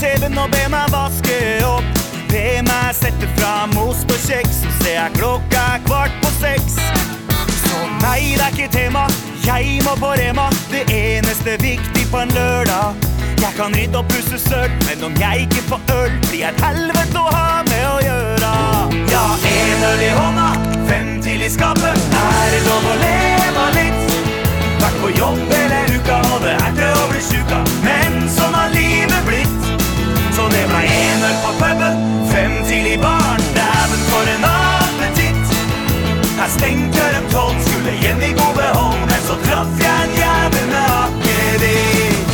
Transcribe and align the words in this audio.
TV-en 0.00 0.38
og 0.40 0.48
be 0.48 0.62
meg 0.72 0.92
vaske 0.94 1.36
opp. 1.68 1.98
Be 2.30 2.60
meg 2.64 2.94
sette 2.96 3.26
fram 3.36 3.74
ost 3.82 4.06
på 4.08 4.16
kjeks, 4.22 4.62
så 4.62 4.70
ser 4.78 4.96
jeg 4.96 5.16
klokka 5.18 5.64
er 5.74 5.82
kvart 5.84 6.14
på 6.22 6.30
seks. 6.38 6.78
Så 7.66 7.80
nei, 8.00 8.32
det 8.38 8.46
er 8.46 8.54
ikke 8.54 8.70
tema, 8.72 9.04
jeg 9.44 9.82
må 9.84 9.92
på 10.00 10.14
Rema. 10.16 10.48
Det 10.72 10.86
eneste 10.94 11.58
viktig 11.60 12.06
på 12.12 12.22
en 12.22 12.32
lørdag. 12.32 12.96
Jeg 13.40 13.52
kan 13.58 13.76
rydde 13.76 14.00
og 14.00 14.08
pusse 14.12 14.40
søl, 14.40 14.72
men 14.86 15.04
om 15.04 15.20
jeg 15.20 15.46
ikke 15.46 15.66
får 15.68 15.94
øl, 15.98 16.16
blir 16.30 16.40
jeg 16.46 16.54
et 16.54 16.64
helvete 16.64 17.20
å 17.20 17.36
ha 17.36 17.60
med 17.68 17.86
å 17.90 18.00
gjøre. 18.06 18.56
Ja, 19.12 19.24
en 19.52 19.86
øl 19.92 20.04
i 20.08 20.10
hånda, 20.16 20.50
fem 20.88 21.14
til 21.24 21.44
i 21.44 21.52
skapet. 21.52 22.10
Er 22.24 22.52
det 22.56 22.64
lov 22.68 22.88
å 22.88 22.98
leve 23.04 23.70
litt? 23.76 24.20
Vært 24.80 25.00
på 25.04 25.14
jobb 25.18 25.40
hele 25.52 25.86
uka, 25.92 26.20
og 26.32 26.44
det 26.48 26.56
er 26.56 26.76
til 26.80 27.00
å 27.04 27.08
bli 27.12 27.24
sjuk 27.32 27.56
av. 27.60 27.80
Men 27.84 28.22
sånn 28.32 28.56
har 28.56 28.76
livet 28.76 29.26
blitt. 29.28 29.59
Så 30.50 30.56
det 30.56 30.66
ble 30.66 30.82
en 30.82 31.22
øl 31.28 31.36
på 31.44 31.50
puben, 31.60 31.94
fem 32.32 32.52
til 32.66 32.86
i 32.92 32.96
baren. 32.98 33.42
Dæven, 33.56 34.00
for 34.10 34.24
en 34.34 34.44
appetitt. 34.44 35.46
Jeg 36.40 36.48
stengte 36.56 37.02
dem 37.14 37.26
tolv, 37.30 37.56
skulle 37.66 37.92
hjem 38.02 38.20
i 38.28 38.32
god 38.38 38.54
behold, 38.56 39.00
men 39.10 39.20
så 39.28 39.36
traff 39.44 39.72
jeg 39.84 39.98
en 40.06 40.12
jævel 40.22 40.66
med 40.72 40.86
akevitt. 41.02 42.32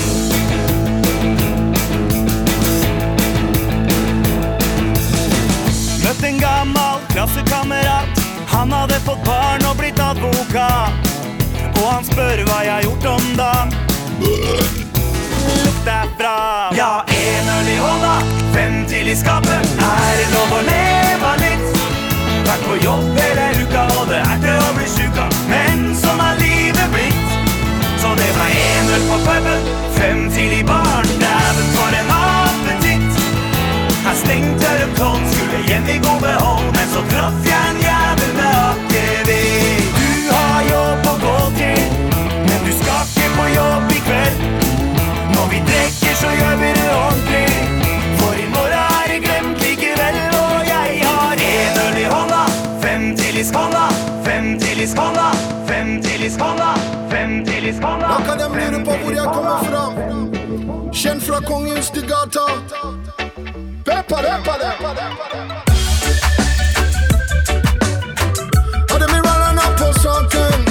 Møtt 6.06 6.24
en 6.30 6.40
gammel 6.40 7.04
klassekamerat. 7.12 8.24
Han 8.54 8.72
hadde 8.72 9.02
fått 9.10 9.22
barn 9.28 9.68
og 9.68 9.76
blitt 9.76 10.00
advokat. 10.00 11.14
Og 11.76 11.86
han 11.92 12.04
spør 12.08 12.46
hva 12.48 12.64
jeg 12.64 12.74
har 12.78 12.82
gjort 12.88 13.12
om 13.18 13.30
dagen. 13.44 14.85
Derfra. 15.86 16.74
Ja, 16.76 17.04
en 17.06 17.48
øl 17.58 17.68
i 17.68 17.76
hånda, 17.78 18.14
fem 18.54 18.86
til 18.90 19.06
i 19.06 19.14
skapet. 19.14 19.68
Er 19.86 20.16
det 20.18 20.24
lov 20.32 20.54
å 20.56 20.62
leve 20.66 21.30
litt? 21.42 21.76
Vært 22.48 22.64
på 22.66 22.78
jobb 22.82 23.04
hele 23.20 23.44
uka, 23.60 23.84
og 24.00 24.08
det 24.10 24.18
er 24.18 24.40
til 24.42 24.64
å 24.64 24.72
bli 24.74 24.86
sjuk 24.90 25.20
av. 25.22 25.36
Men 25.46 25.84
sånn 26.00 26.18
har 26.24 26.40
livet 26.42 26.90
blitt. 26.90 27.36
Så 28.02 28.10
det 28.18 28.26
ble 28.34 28.48
en 28.64 28.92
øl 28.96 29.06
på 29.12 29.20
puben, 29.28 29.70
fem 30.00 30.26
til 30.34 30.56
i 30.58 30.62
baren. 30.66 31.12
Dæven, 31.22 31.70
for 31.76 31.98
en 32.00 32.10
appetitt. 32.18 33.22
Jeg 33.94 34.16
stengte 34.24 34.76
tolv, 34.98 35.22
skulle 35.36 35.64
hjem 35.70 35.90
i 35.94 36.00
god 36.02 36.24
behold, 36.26 36.70
men 36.74 36.94
så 36.96 37.04
traff 37.12 37.44
jeg 37.46 37.74
en 37.74 37.84
jævel 37.86 38.34
med 38.40 38.58
akevitt. 38.64 40.00
Du 40.02 40.34
har 40.34 40.66
jobb 40.72 41.12
å 41.12 41.18
gå 41.28 41.36
til, 41.60 41.86
men 42.42 42.66
du 42.66 42.74
skal 42.80 43.06
ikke 43.06 43.30
på 43.38 43.52
jobb 43.54 43.95
vi 45.56 45.62
drikker, 45.70 46.14
så 46.22 46.28
gjør 46.38 46.56
vi 46.56 46.68
det 46.78 46.88
ordentlig. 47.04 47.48
For 48.18 48.34
i 48.44 48.46
morgen 48.54 48.84
er 48.98 49.06
det 49.12 49.20
glemt 49.26 49.58
likevel, 49.64 50.16
og 50.44 50.58
jeg 50.74 50.88
har 51.08 51.32
en 51.48 51.78
øl 51.84 51.96
i 52.04 52.06
hånda, 52.12 52.42
fem 52.82 53.02
til 53.16 53.38
i 53.40 53.44
skånda, 53.50 53.84
fem 54.26 54.44
til 54.60 54.80
i 54.84 54.86
skånda, 54.92 55.28
fem 55.68 56.02
til 56.04 56.24
i 56.28 56.30
skånda, 56.36 56.70
fem 57.12 57.30
til 57.46 57.68
i 57.70 57.72
skånda. 57.78 58.06
Da 58.12 58.18
kan 58.26 58.38
de 58.42 58.46
lure 58.58 58.84
på 58.84 58.98
hvor 59.00 59.12
jeg 59.20 59.28
kommer 59.36 59.58
fra. 59.68 59.84
Kjent 60.92 61.22
fra 61.28 61.40
kongens 61.50 61.90
til 61.90 62.04
gata. 62.12 62.46
Peppa 63.86 64.16
peppa, 64.26 64.54
peppa 64.62 64.90
peppa. 65.00 65.24
Hadde 68.90 69.06
vi 69.12 69.18
rallen 69.26 69.64
opp 69.66 69.76
på 69.80 69.92
saken. 70.04 70.65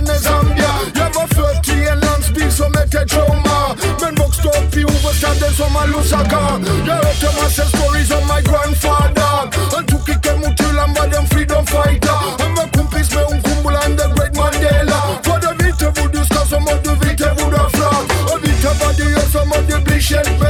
av 0.00 0.06
det 0.06 0.10
landet 0.10 0.22
Zambia. 0.22 0.72
Jeg 0.94 1.10
var 1.14 1.26
født 1.34 1.68
i 1.68 1.88
en 1.92 2.00
landsby 2.00 2.50
som 2.50 2.74
heter 2.78 3.04
Choma, 3.08 3.76
men 4.00 4.12
vokste 4.22 4.48
opp 4.48 4.76
i 4.76 4.82
hovedstaden 4.82 5.54
som 5.54 5.76
er 5.76 5.86
Lusaka. 5.92 6.42
Jeg 6.86 6.98
hørte 7.04 7.28
masse 7.40 7.64
stories 7.74 8.10
om 8.10 8.24
my 8.30 8.40
grandfather. 8.48 9.34
Han 9.74 9.84
tok 9.86 10.08
ikke 10.08 10.32
mot 10.40 10.54
tull, 10.58 10.78
han 10.78 10.92
var 10.96 11.06
en 11.18 11.26
freedom 11.32 11.66
fighter. 11.66 12.20
Han 12.40 12.52
var 12.56 12.68
kompis 12.76 13.14
med 13.14 13.24
Nkumbula 13.36 13.80
and 13.86 13.98
the 13.98 14.06
great 14.14 14.34
Mandela. 14.36 15.00
For 15.26 15.38
å 15.50 15.52
vite 15.62 15.86
hvor 15.94 16.08
du 16.14 16.22
skal, 16.24 16.44
så 16.52 16.58
må 16.66 16.72
du 16.84 16.92
vite 17.04 17.28
hvor 17.36 17.50
du 17.54 17.58
er 17.66 17.70
fra. 17.76 17.90
Og 18.32 18.36
vite 18.44 18.70
hva 18.78 18.88
du 18.98 19.04
gjør, 19.04 19.28
så 19.34 19.44
må 19.50 19.58
du 19.68 19.76
bli 19.86 19.98
kjent 20.00 20.49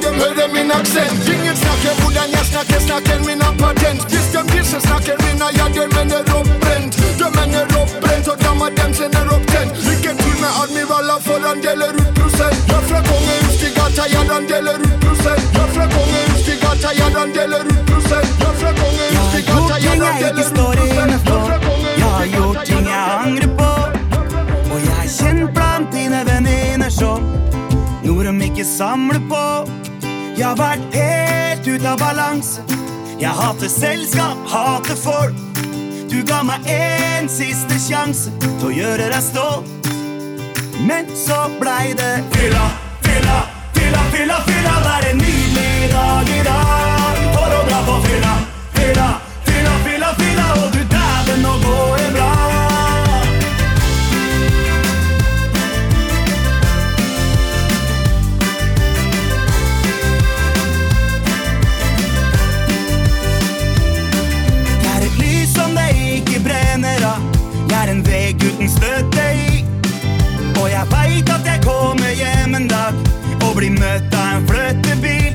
å 0.00 0.12
snakke, 0.12 0.16
og 0.16 0.16
de 0.16 0.24
hører 0.24 0.48
min 0.52 0.70
aksent. 0.70 1.28
Ingen 1.28 1.56
snakker 1.56 1.94
hvordan 2.00 2.30
jeg 2.32 2.46
snakker, 2.50 2.80
snakker 2.80 3.18
min 3.26 3.40
har 3.40 3.54
patent. 3.58 4.02
Hvis 4.10 4.28
de 4.32 4.40
disse 4.52 4.80
snakker 4.80 5.16
min, 5.24 5.38
ja, 5.58 5.66
de 5.74 5.84
mener 5.94 6.22
oppbrent. 6.38 6.96
De 7.18 7.26
mener 7.36 7.66
oppbrent, 7.80 8.28
og 8.28 8.38
dama 8.40 8.68
dem 8.70 8.94
sender 8.94 9.26
opp 9.34 9.46
tent. 9.46 9.72
Lykke 9.86 10.12
til 10.22 10.36
med 10.42 10.52
admiraler, 10.62 11.20
for 11.26 11.38
han 11.46 11.60
deler 11.62 11.92
ut 12.00 12.14
prosent. 12.18 12.58
Jeg 12.68 12.76
er 12.76 12.84
fra 12.88 13.00
kongehus 13.08 13.56
til 13.60 13.72
gata, 13.76 14.04
ja, 14.14 14.22
han 14.32 14.44
deler 14.50 14.78
ut 14.84 14.96
prosent. 15.04 15.44
Jeg 15.54 15.64
er 15.64 15.70
fra 15.74 15.84
kongehus 15.94 16.42
til 16.46 16.58
gata, 16.62 16.90
ja, 17.00 17.08
han 17.18 17.30
deler 17.36 17.64
ut 17.72 17.82
prosent. 17.90 18.30
Jeg 18.40 18.48
er 18.48 18.54
fra 18.60 18.70
kongehus 18.80 19.28
til 19.34 19.44
gata, 19.50 19.76
ja, 19.84 19.94
han 20.00 20.14
deler 20.20 20.46
ut 20.46 20.60
prosent. 20.60 21.18
Jeg 21.20 21.36
er 21.36 21.46
fra 21.48 21.58
kongehus 21.66 21.98
Jeg 22.00 22.10
har 22.14 22.24
til 22.24 22.34
gjort 22.36 22.56
gata, 22.56 22.64
ting 22.70 22.86
ja, 22.86 22.94
jeg 22.94 23.04
han 23.04 23.26
angrer 23.26 23.52
på. 23.60 23.70
Og 24.72 24.78
jeg 24.88 24.98
er 25.04 25.12
kjent 25.18 25.54
blant 25.54 25.92
dine 25.94 26.24
venninner 26.30 26.92
som 27.00 27.28
noe 28.06 28.24
de 28.26 28.50
ikke 28.50 28.64
samler 28.64 29.22
på. 29.30 29.79
Jeg 30.40 30.48
har 30.48 30.56
vært 30.56 30.94
helt 30.96 31.66
ut 31.68 31.82
av 31.84 31.98
balanse. 32.00 32.62
Jeg 33.20 33.28
hater 33.36 33.68
selskap, 33.68 34.38
hater 34.48 34.96
folk. 34.96 35.36
Du 36.08 36.22
ga 36.24 36.38
meg 36.48 36.64
en 36.72 37.28
siste 37.28 37.76
sjanse 37.76 38.32
til 38.40 38.70
å 38.70 38.72
gjøre 38.72 39.10
deg 39.12 39.20
stolt. 39.20 39.90
Men 40.88 41.12
så 41.12 41.42
blei 41.60 41.92
det 41.92 42.22
fylla, 42.32 42.70
fylla, 43.04 43.36
fylla, 43.76 44.06
fylla, 44.16 44.38
fylla. 44.48 44.78
Det 44.86 44.94
er 44.94 45.10
en 45.10 45.20
nydelig 45.20 45.92
dag 45.92 46.32
i 46.32 46.40
dag 46.48 47.20
for 47.36 47.58
å 47.58 47.60
dra 47.68 47.82
på. 47.90 47.98
Fylla, 48.08 48.34
i. 69.18 69.64
Og 70.60 70.66
jeg 70.70 70.86
veit 70.90 71.30
at 71.32 71.46
jeg 71.46 71.62
kommer 71.64 72.10
hjem 72.14 72.54
en 72.54 72.68
dag 72.68 72.94
og 73.44 73.56
blir 73.56 73.72
møtt 73.76 74.14
av 74.14 74.36
en 74.36 74.48
fløtebil. 74.50 75.32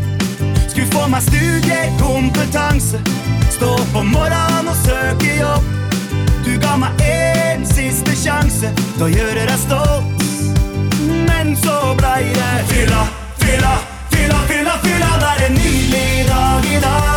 Skulle 0.67 0.87
få 0.91 1.07
meg 1.11 1.23
studiekompetanse, 1.25 3.01
stå 3.57 3.71
om 3.95 4.13
morgenen 4.13 4.71
og 4.71 4.77
søke 4.83 5.39
jobb. 5.39 5.71
Du 6.45 6.53
ga 6.61 6.75
meg 6.77 7.01
en 7.09 7.65
siste 7.65 8.15
sjanse 8.19 8.71
til 8.77 9.07
å 9.07 9.11
gjøre 9.11 9.47
deg 9.49 9.59
stolt. 9.65 10.23
Men 11.29 11.55
så 11.63 11.95
blei 11.97 12.23
det 12.35 12.53
fylla, 12.71 13.03
fylla, 13.41 13.75
fylla, 14.13 14.39
fylla, 14.51 14.79
fylla. 14.85 15.11
Det 15.25 15.33
er 15.33 15.45
en 15.49 15.59
nylig 15.59 16.25
dag 16.29 16.71
i 16.71 16.81
dag 16.83 17.14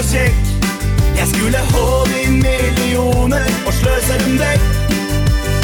og 0.00 0.06
kjekk. 0.08 0.46
Jeg 1.18 1.26
skulle 1.28 1.60
håve 1.74 2.20
inn 2.24 2.38
millioner 2.40 3.48
og 3.68 3.72
sløse 3.76 4.16
dem 4.22 4.38
vekk. 4.40 4.68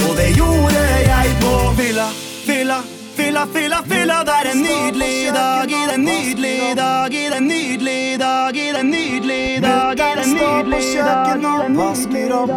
Og 0.07 0.13
det 0.19 0.29
gjorde 0.37 0.83
jeg 1.07 1.37
på 1.41 1.53
fylla, 1.79 2.09
fylla, 2.45 2.79
fylla, 3.17 3.45
fylla, 3.55 3.79
fylla. 3.93 4.19
Det 4.29 4.35
er 4.41 4.51
en 4.53 4.61
nydelig 4.67 5.33
dag 5.37 5.73
i 5.73 5.83
den 5.91 6.05
nydelige 6.05 6.75
dag 6.77 7.15
i 7.17 7.25
den 7.33 7.49
nydelige 7.49 8.19
dag 8.19 8.57
i 8.57 8.67
den 8.77 8.91
nydelige 8.91 9.61
dag 9.61 10.03
i 10.05 10.11
den 10.21 10.35
nydelige 10.37 11.07
dag 11.07 11.47
og 11.53 11.79
vasker 11.79 12.35
opp. 12.37 12.53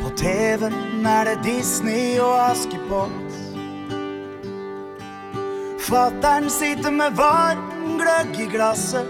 På 0.00 0.14
TV-en 0.16 1.06
er 1.06 1.28
det 1.28 1.36
Disney 1.44 2.16
og 2.18 2.38
Askepott. 2.50 3.28
Fattern 5.90 6.48
sitter 6.50 6.90
med 6.90 7.16
varm 7.18 7.69
gløgg 8.00 8.40
i 8.40 8.46
glasset. 8.56 9.06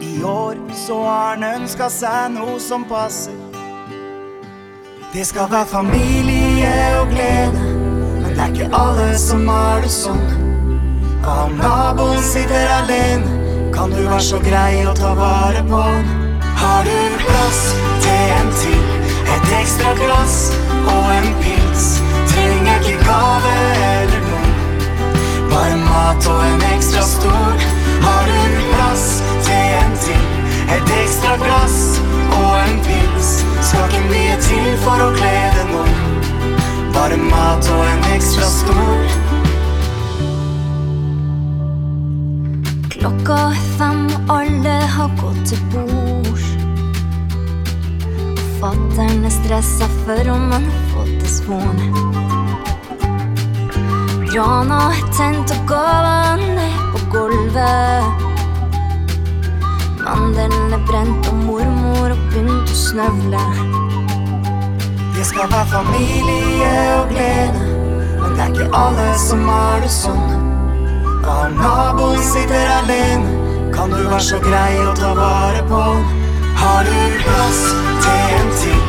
I 0.00 0.22
år 0.22 0.56
så 0.86 0.98
har 1.02 1.28
han 1.34 1.44
ønska 1.48 1.88
seg 1.90 2.34
noe 2.36 2.58
som 2.62 2.84
passer. 2.88 3.34
Det 5.14 5.24
skal 5.26 5.50
være 5.50 5.66
familie 5.70 6.74
og 7.00 7.10
glede, 7.14 7.64
men 8.22 8.30
det 8.34 8.42
er 8.44 8.52
ikke 8.54 8.70
alle 8.78 9.08
som 9.18 9.46
har 9.48 9.82
det 9.84 9.92
sånn. 9.94 10.26
Hva 11.24 11.36
om 11.46 11.56
naboen 11.58 12.22
sitter 12.22 12.70
alene, 12.80 13.38
kan 13.74 13.94
du 13.94 14.02
være 14.02 14.22
så 14.26 14.42
grei 14.44 14.84
å 14.86 14.94
ta 14.98 15.14
vare 15.18 15.62
på 15.70 15.82
han. 15.86 16.12
Har 16.60 16.86
du 16.86 17.16
plass 17.24 17.64
til 18.04 18.36
en 18.38 18.52
til, 18.60 18.84
et 19.24 19.56
ekstra 19.62 19.96
glass 20.02 20.38
og 20.82 21.10
en 21.16 21.34
pils? 21.42 21.90
Trenger 22.34 22.78
ikke 22.82 23.02
gave 23.06 23.93
Bare 25.54 25.76
mat 25.78 26.26
og 26.26 26.40
en 26.42 26.62
ekstra 26.74 27.02
stol. 27.06 27.60
Har 28.02 28.24
du 28.26 28.62
plass 28.72 29.04
til 29.46 29.76
en 29.78 29.92
til? 30.02 30.24
Et 30.74 30.90
ekstra 30.96 31.36
glass 31.38 31.76
og 32.40 32.56
en 32.58 32.80
pils. 32.86 33.30
Skal 33.62 33.86
ikke 33.86 34.00
mye 34.08 34.34
til 34.42 34.66
for 34.82 35.04
å 35.04 35.12
glede 35.14 35.68
noen. 35.70 36.18
Bare 36.96 37.20
mat 37.22 37.70
og 37.70 37.84
en 37.86 38.04
ekstra 38.16 38.50
stol. 38.50 39.06
Klokka 42.96 43.40
fem, 43.78 44.08
alle 44.34 44.76
har 44.98 45.18
gått 45.22 45.42
til 45.52 45.62
bords. 45.70 46.50
Fattern 48.58 49.22
er 49.22 49.38
stressa 49.38 49.90
for 50.02 50.34
om 50.34 50.50
han 50.50 50.72
har 50.72 50.88
fått 50.96 51.18
det 51.20 51.36
svoren. 51.38 52.33
Grana 54.34 54.90
tent 55.14 55.50
og 55.54 55.60
gaver 55.68 56.40
ned 56.56 56.78
på 56.90 57.00
gulvet. 57.12 58.04
Mandelen 60.02 60.72
er 60.74 60.80
brent, 60.88 61.28
og 61.30 61.36
mormor 61.38 62.08
har 62.08 62.16
begynt 62.32 62.72
å 62.72 62.78
snøvle. 62.80 63.42
Det 65.14 65.26
skal 65.28 65.46
være 65.52 65.68
familie 65.70 66.72
og 66.96 67.12
glede, 67.12 67.62
men 68.24 68.34
det 68.34 68.42
er 68.42 68.50
ikke 68.56 68.66
alle 68.80 69.06
som 69.22 69.44
har 69.52 69.86
det 69.86 69.92
sånn. 69.94 70.26
Hva 71.22 71.36
om 71.44 71.54
naboen 71.60 72.26
sitter 72.32 72.72
alene, 72.80 73.36
kan 73.76 73.94
du 73.94 74.00
være 74.00 74.24
så 74.32 74.40
grei 74.42 74.72
å 74.82 74.96
ta 74.98 75.12
vare 75.20 75.62
på. 75.70 75.84
Har 76.64 76.90
du 76.90 76.98
plass 77.22 77.62
til 78.02 78.34
en 78.40 78.50
til, 78.64 78.82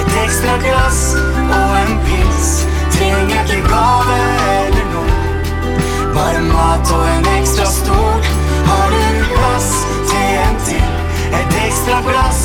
et 0.00 0.18
ekstra 0.24 0.58
glass 0.66 1.04
og 1.46 1.78
en 1.84 1.96
pils? 2.10 2.50
Trenger 2.98 3.46
ikke 3.46 3.62
gave 3.70 4.18
eller 4.18 4.77
bare 6.18 6.40
mat 6.42 6.92
og 6.96 7.04
en 7.14 7.26
ekstra 7.38 7.66
stol. 7.66 8.22
Har 8.68 8.90
du 8.94 9.24
plass 9.34 9.68
til 10.10 10.30
en 10.44 10.56
til, 10.66 10.88
et 11.40 11.58
ekstra 11.66 12.00
glass 12.08 12.40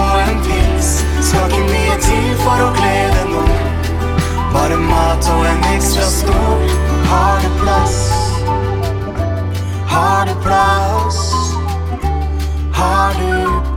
og 0.00 0.14
en 0.24 0.40
pils? 0.46 0.90
Skal 1.28 1.46
ikke 1.50 1.66
mye 1.70 1.98
til 2.06 2.32
for 2.42 2.64
å 2.66 2.70
glede 2.78 3.26
noen, 3.30 3.68
bare 4.54 4.80
mat 4.88 5.30
og 5.36 5.46
en 5.52 5.68
ekstra 5.74 6.08
stol. 6.16 6.66
Har 7.12 7.44
du 7.44 7.52
plass? 7.62 8.00
Har 9.94 10.26
du 10.26 10.34
plass? 10.46 11.22
Har 12.80 13.14
du 13.20 13.30
plass? 13.30 13.73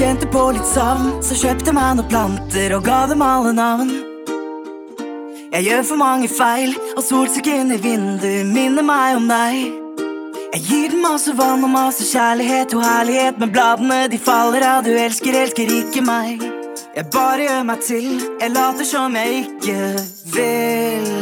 Kjente 0.00 0.24
på 0.32 0.46
litt 0.56 0.64
savn, 0.64 1.18
så 1.20 1.36
kjøpte 1.36 1.74
meg 1.76 1.98
noen 1.98 2.06
planter 2.08 2.72
og 2.72 2.86
ga 2.86 3.02
dem 3.10 3.20
alle 3.20 3.50
navn. 3.52 3.90
Jeg 5.52 5.66
gjør 5.66 5.82
for 5.90 6.00
mange 6.00 6.30
feil, 6.32 6.70
og 6.94 7.02
solsikken 7.04 7.74
i 7.74 7.76
vinduet 7.84 8.48
minner 8.48 8.86
meg 8.86 9.18
om 9.18 9.26
deg. 9.28 9.58
Jeg 10.54 10.62
gir 10.70 10.94
den 10.94 11.02
masse 11.04 11.34
vann 11.36 11.66
og 11.66 11.72
masse 11.74 12.06
kjærlighet 12.08 12.72
og 12.78 12.80
herlighet, 12.86 13.36
men 13.42 13.52
bladene 13.52 13.98
de 14.08 14.16
faller 14.24 14.64
av, 14.64 14.88
du 14.88 14.88
elsker, 14.94 15.36
elsker 15.42 15.68
ikke 15.82 16.00
meg. 16.06 16.46
Jeg 16.96 17.04
bare 17.12 17.44
gjør 17.44 17.68
meg 17.68 17.84
til, 17.84 18.08
jeg 18.40 18.54
later 18.54 18.88
som 18.88 19.20
jeg 19.20 19.42
ikke 19.42 19.76
vil. 20.32 21.12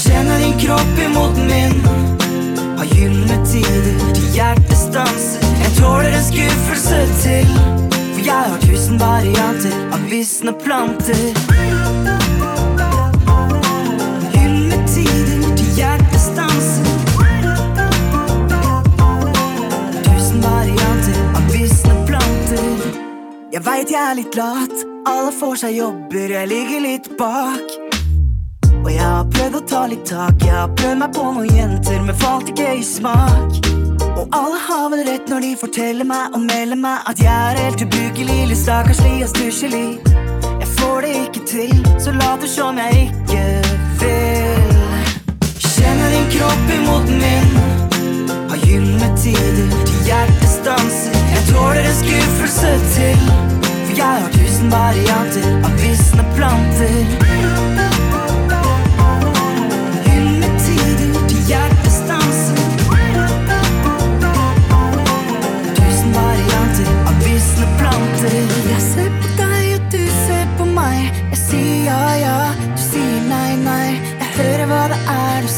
Kjenner 0.00 0.42
din 0.42 0.58
kropp 0.64 0.98
imot 1.06 1.38
min, 1.46 1.78
har 2.74 2.90
gylne 2.90 3.38
tider 3.46 4.04
til 4.18 4.28
hjertestanser. 4.34 5.48
Jeg 5.62 5.78
tåler 5.78 6.10
en 6.10 6.28
skuffelse 6.32 7.00
til, 7.22 7.56
jeg 8.24 8.50
har 8.50 8.60
tusen 8.60 8.98
varianter 9.00 9.74
av 9.92 10.04
visne 10.08 10.52
planter. 10.56 11.20
Gylne 14.32 14.78
til 14.88 15.70
hjertestanser. 15.76 16.88
Tusen 20.08 20.40
varianter 20.44 21.20
av 21.36 21.52
visne 21.52 21.96
planter. 22.08 22.84
Jeg 23.52 23.64
veit 23.68 23.92
jeg 23.92 24.00
er 24.00 24.18
litt 24.22 24.38
lat, 24.40 24.76
alle 25.04 25.32
får 25.40 25.60
seg 25.66 25.78
jobber, 25.82 26.36
jeg 26.38 26.52
ligger 26.54 26.84
litt 26.88 27.10
bak. 27.20 27.78
Og 28.84 28.90
jeg 28.92 29.04
har 29.04 29.28
prøvd 29.36 29.60
å 29.60 29.64
ta 29.68 29.86
litt 29.88 30.08
tak, 30.08 30.40
jeg 30.44 30.56
har 30.56 30.72
prøvd 30.76 31.00
meg 31.04 31.16
på 31.16 31.30
noen 31.36 31.56
jenter, 31.60 32.00
men 32.04 32.16
falt 32.24 32.52
ikke 32.52 32.72
i 32.80 32.84
smak. 32.84 33.93
Og 34.14 34.28
alle 34.30 34.58
har 34.68 34.90
vel 34.92 35.00
rett 35.08 35.30
når 35.30 35.40
de 35.42 35.50
forteller 35.58 36.06
meg 36.06 36.34
og 36.36 36.42
melder 36.44 36.78
meg 36.78 37.08
at 37.10 37.18
jeg 37.18 37.34
er 37.34 37.58
helt 37.64 37.82
ubrukelig, 37.82 38.36
litt 38.50 38.60
stakkarslig 38.60 39.16
og 39.26 39.30
stusslig. 39.32 39.88
Jeg 40.60 40.68
får 40.78 41.00
det 41.04 41.14
ikke 41.22 41.42
til, 41.50 41.72
så 42.04 42.14
later 42.14 42.50
som 42.50 42.78
jeg 42.78 43.08
ikke 43.08 43.42
vil. 44.02 44.78
Kjenner 45.66 46.14
din 46.14 46.28
kropp 46.36 46.70
imot 46.76 47.10
min, 47.10 47.58
har 48.52 48.62
gylne 48.62 49.10
tider 49.18 49.74
til 49.90 50.06
hjertestanser. 50.06 51.18
Jeg 51.34 51.48
tåler 51.50 51.82
en 51.82 51.98
skuffelse 51.98 52.72
til, 52.94 53.26
for 53.72 53.98
jeg 53.98 54.22
har 54.22 54.30
tusen 54.38 54.70
varianter 54.78 55.50
av 55.58 55.74
visne 55.82 56.28
planter. 56.38 57.93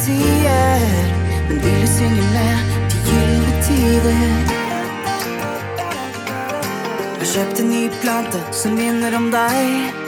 Sier. 0.06 0.80
Men 1.48 1.60
vil 1.62 1.80
du 1.82 1.86
synge 1.98 2.24
med 2.36 2.56
til 2.90 3.00
gylne 3.08 3.52
tider? 3.66 4.24
Jeg 7.20 7.28
kjøpt 7.32 7.62
en 7.62 7.70
ny 7.70 7.84
plante 8.02 8.40
som 8.54 8.76
minner 8.78 9.16
om 9.18 9.30
deg. 9.34 10.04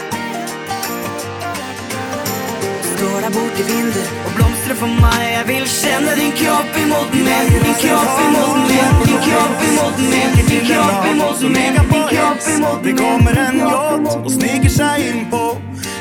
Står 2.93 3.19
der 3.25 3.35
borte 3.35 3.63
i 3.63 3.67
vinduet 3.71 4.15
og 4.27 4.37
blomstrer 4.39 4.79
for 4.83 4.95
meg. 5.03 5.25
Jeg 5.35 5.45
vil 5.51 5.67
kjenne 5.75 6.15
din 6.21 6.33
kropp 6.43 6.81
imot 6.85 7.13
min, 7.17 7.53
din 7.67 7.77
kropp 7.83 8.23
imot 8.27 8.57
min, 8.71 8.97
din 9.03 9.21
kropp 9.27 9.67
imot 9.69 10.03
min, 10.13 10.41
din 10.53 10.65
kropp 10.71 11.11
imot 11.11 11.45
min, 11.57 11.79
din 11.83 12.09
kropp 12.15 12.51
imot 12.55 12.83
Det 12.87 12.97
kommer 13.03 13.45
en 13.49 13.63
yacht 13.67 14.11
og 14.15 14.33
sniker 14.39 14.75
seg 14.79 15.11
innpå. 15.11 15.45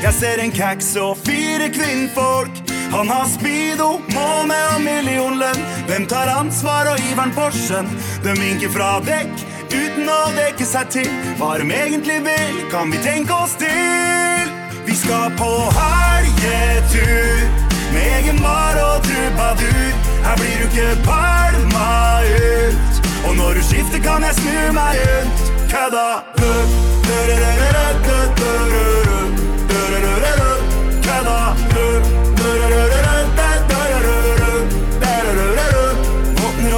Jeg 0.05 0.13
ser 0.21 0.41
en 0.45 0.53
kaks 0.53 0.95
og 1.01 1.17
fire 1.25 1.73
kvinnfolk. 1.73 2.76
Han 2.91 3.09
har 3.09 3.25
speedo, 3.27 3.87
måne 4.13 4.57
og 4.73 4.81
millionlønn. 4.81 5.63
Hvem 5.89 6.05
tar 6.07 6.29
ansvar 6.31 6.87
og 6.93 7.01
iveren 7.11 7.33
Porschen? 7.35 7.89
De 8.23 8.35
vinker 8.39 8.71
fra 8.71 8.97
dekk, 9.03 9.33
uten 9.73 10.07
å 10.11 10.19
dekke 10.37 10.67
seg 10.67 10.91
til. 10.95 11.09
Hva 11.39 11.57
de 11.59 11.67
egentlig 11.67 12.21
vil, 12.27 12.61
kan 12.71 12.91
vi 12.93 13.01
tenke 13.03 13.35
oss 13.35 13.57
til. 13.59 14.53
Vi 14.87 14.95
skal 14.95 15.35
på 15.39 15.51
helgetur 15.75 17.43
med 17.91 18.07
egen 18.21 18.39
bar 18.43 18.79
og 18.85 19.03
trubadur. 19.03 19.91
Her 20.23 20.39
blir 20.39 20.55
du 20.61 20.67
ikke 20.69 20.89
pælma 21.09 21.91
ut. 22.23 23.03
Og 23.27 23.35
når 23.35 23.59
du 23.59 23.67
skifter, 23.67 23.99
kan 23.99 24.23
jeg 24.23 24.39
snu 24.39 24.57
meg 24.79 25.03
rundt. 25.03 25.47
Kødda. 25.67 26.07
Kødda. 26.39 26.67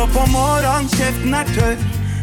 Opp 0.10 0.24
om 0.24 0.32
morgenen, 0.34 0.90
kjeften 0.90 1.34
er 1.34 1.50
tørr. 1.54 1.78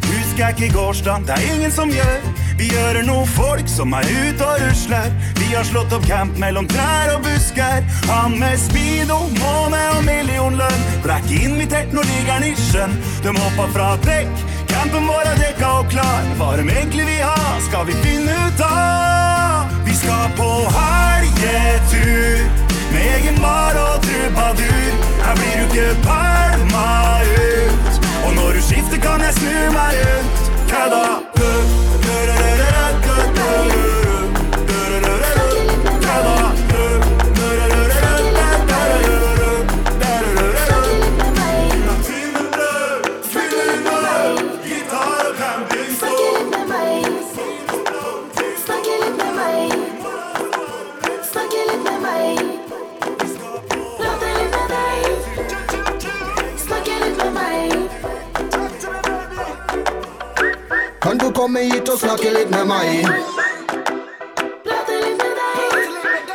Husker 0.06 0.42
jeg 0.42 0.54
ikke 0.56 0.74
gårsdagen, 0.74 1.26
det 1.26 1.34
er 1.36 1.54
ingen 1.54 1.72
som 1.72 1.90
gjør. 1.90 2.26
Vi 2.56 2.70
gjør 2.70 3.02
noe 3.04 3.26
folk 3.28 3.68
som 3.68 3.92
er 3.94 4.06
ute 4.08 4.46
og 4.46 4.60
rusler. 4.62 5.10
Vi 5.38 5.50
har 5.52 5.66
slått 5.66 5.92
opp 5.92 6.06
camp 6.08 6.38
mellom 6.40 6.68
trær 6.70 7.12
og 7.16 7.26
busker. 7.26 7.84
Han 8.08 8.38
med 8.40 8.56
speedo, 8.60 9.18
måne 9.36 9.82
og 9.96 10.02
millionlønn. 10.08 10.84
Det 11.04 11.12
er 11.12 11.24
ikke 11.24 11.42
invitert 11.50 11.96
når 11.96 12.10
ligger 12.10 12.48
i 12.48 12.52
sjøen. 12.66 12.98
De 13.24 13.34
hoppa 13.36 13.68
fra 13.76 13.88
trekk, 14.06 14.44
campen 14.72 15.10
vår 15.10 15.32
er 15.34 15.42
dekka 15.44 15.72
og 15.82 15.90
klar. 15.92 16.30
Hva 16.40 16.54
de 16.58 16.68
egentlig 16.68 17.10
vil 17.12 17.24
ha, 17.26 17.56
skal 17.68 17.90
vi 17.90 17.98
finne 18.02 18.38
ut 18.46 18.68
av. 18.70 19.74
Vi 19.86 19.98
skal 20.00 20.30
på 20.38 20.52
helgetur 20.78 22.65
med 22.96 23.06
egen 23.16 23.40
bar 23.44 23.74
og 23.86 24.02
trubadur. 24.06 24.92
Her 25.24 25.34
blir 25.38 25.54
du 25.58 25.64
ikke 25.64 25.88
pælma 26.08 26.88
ut. 27.44 27.94
Og 28.26 28.30
når 28.38 28.48
du 28.56 28.60
skifter, 28.68 28.98
kan 29.06 29.20
jeg 29.26 29.34
snu 29.40 29.56
meg 29.78 29.94
rundt. 30.04 30.38
Kødda. 30.70 31.85
Komme 61.36 61.60
hit 61.60 61.88
og 61.88 61.98
snakke 61.98 62.30
litt 62.32 62.50
med 62.50 62.64
meg? 62.64 63.08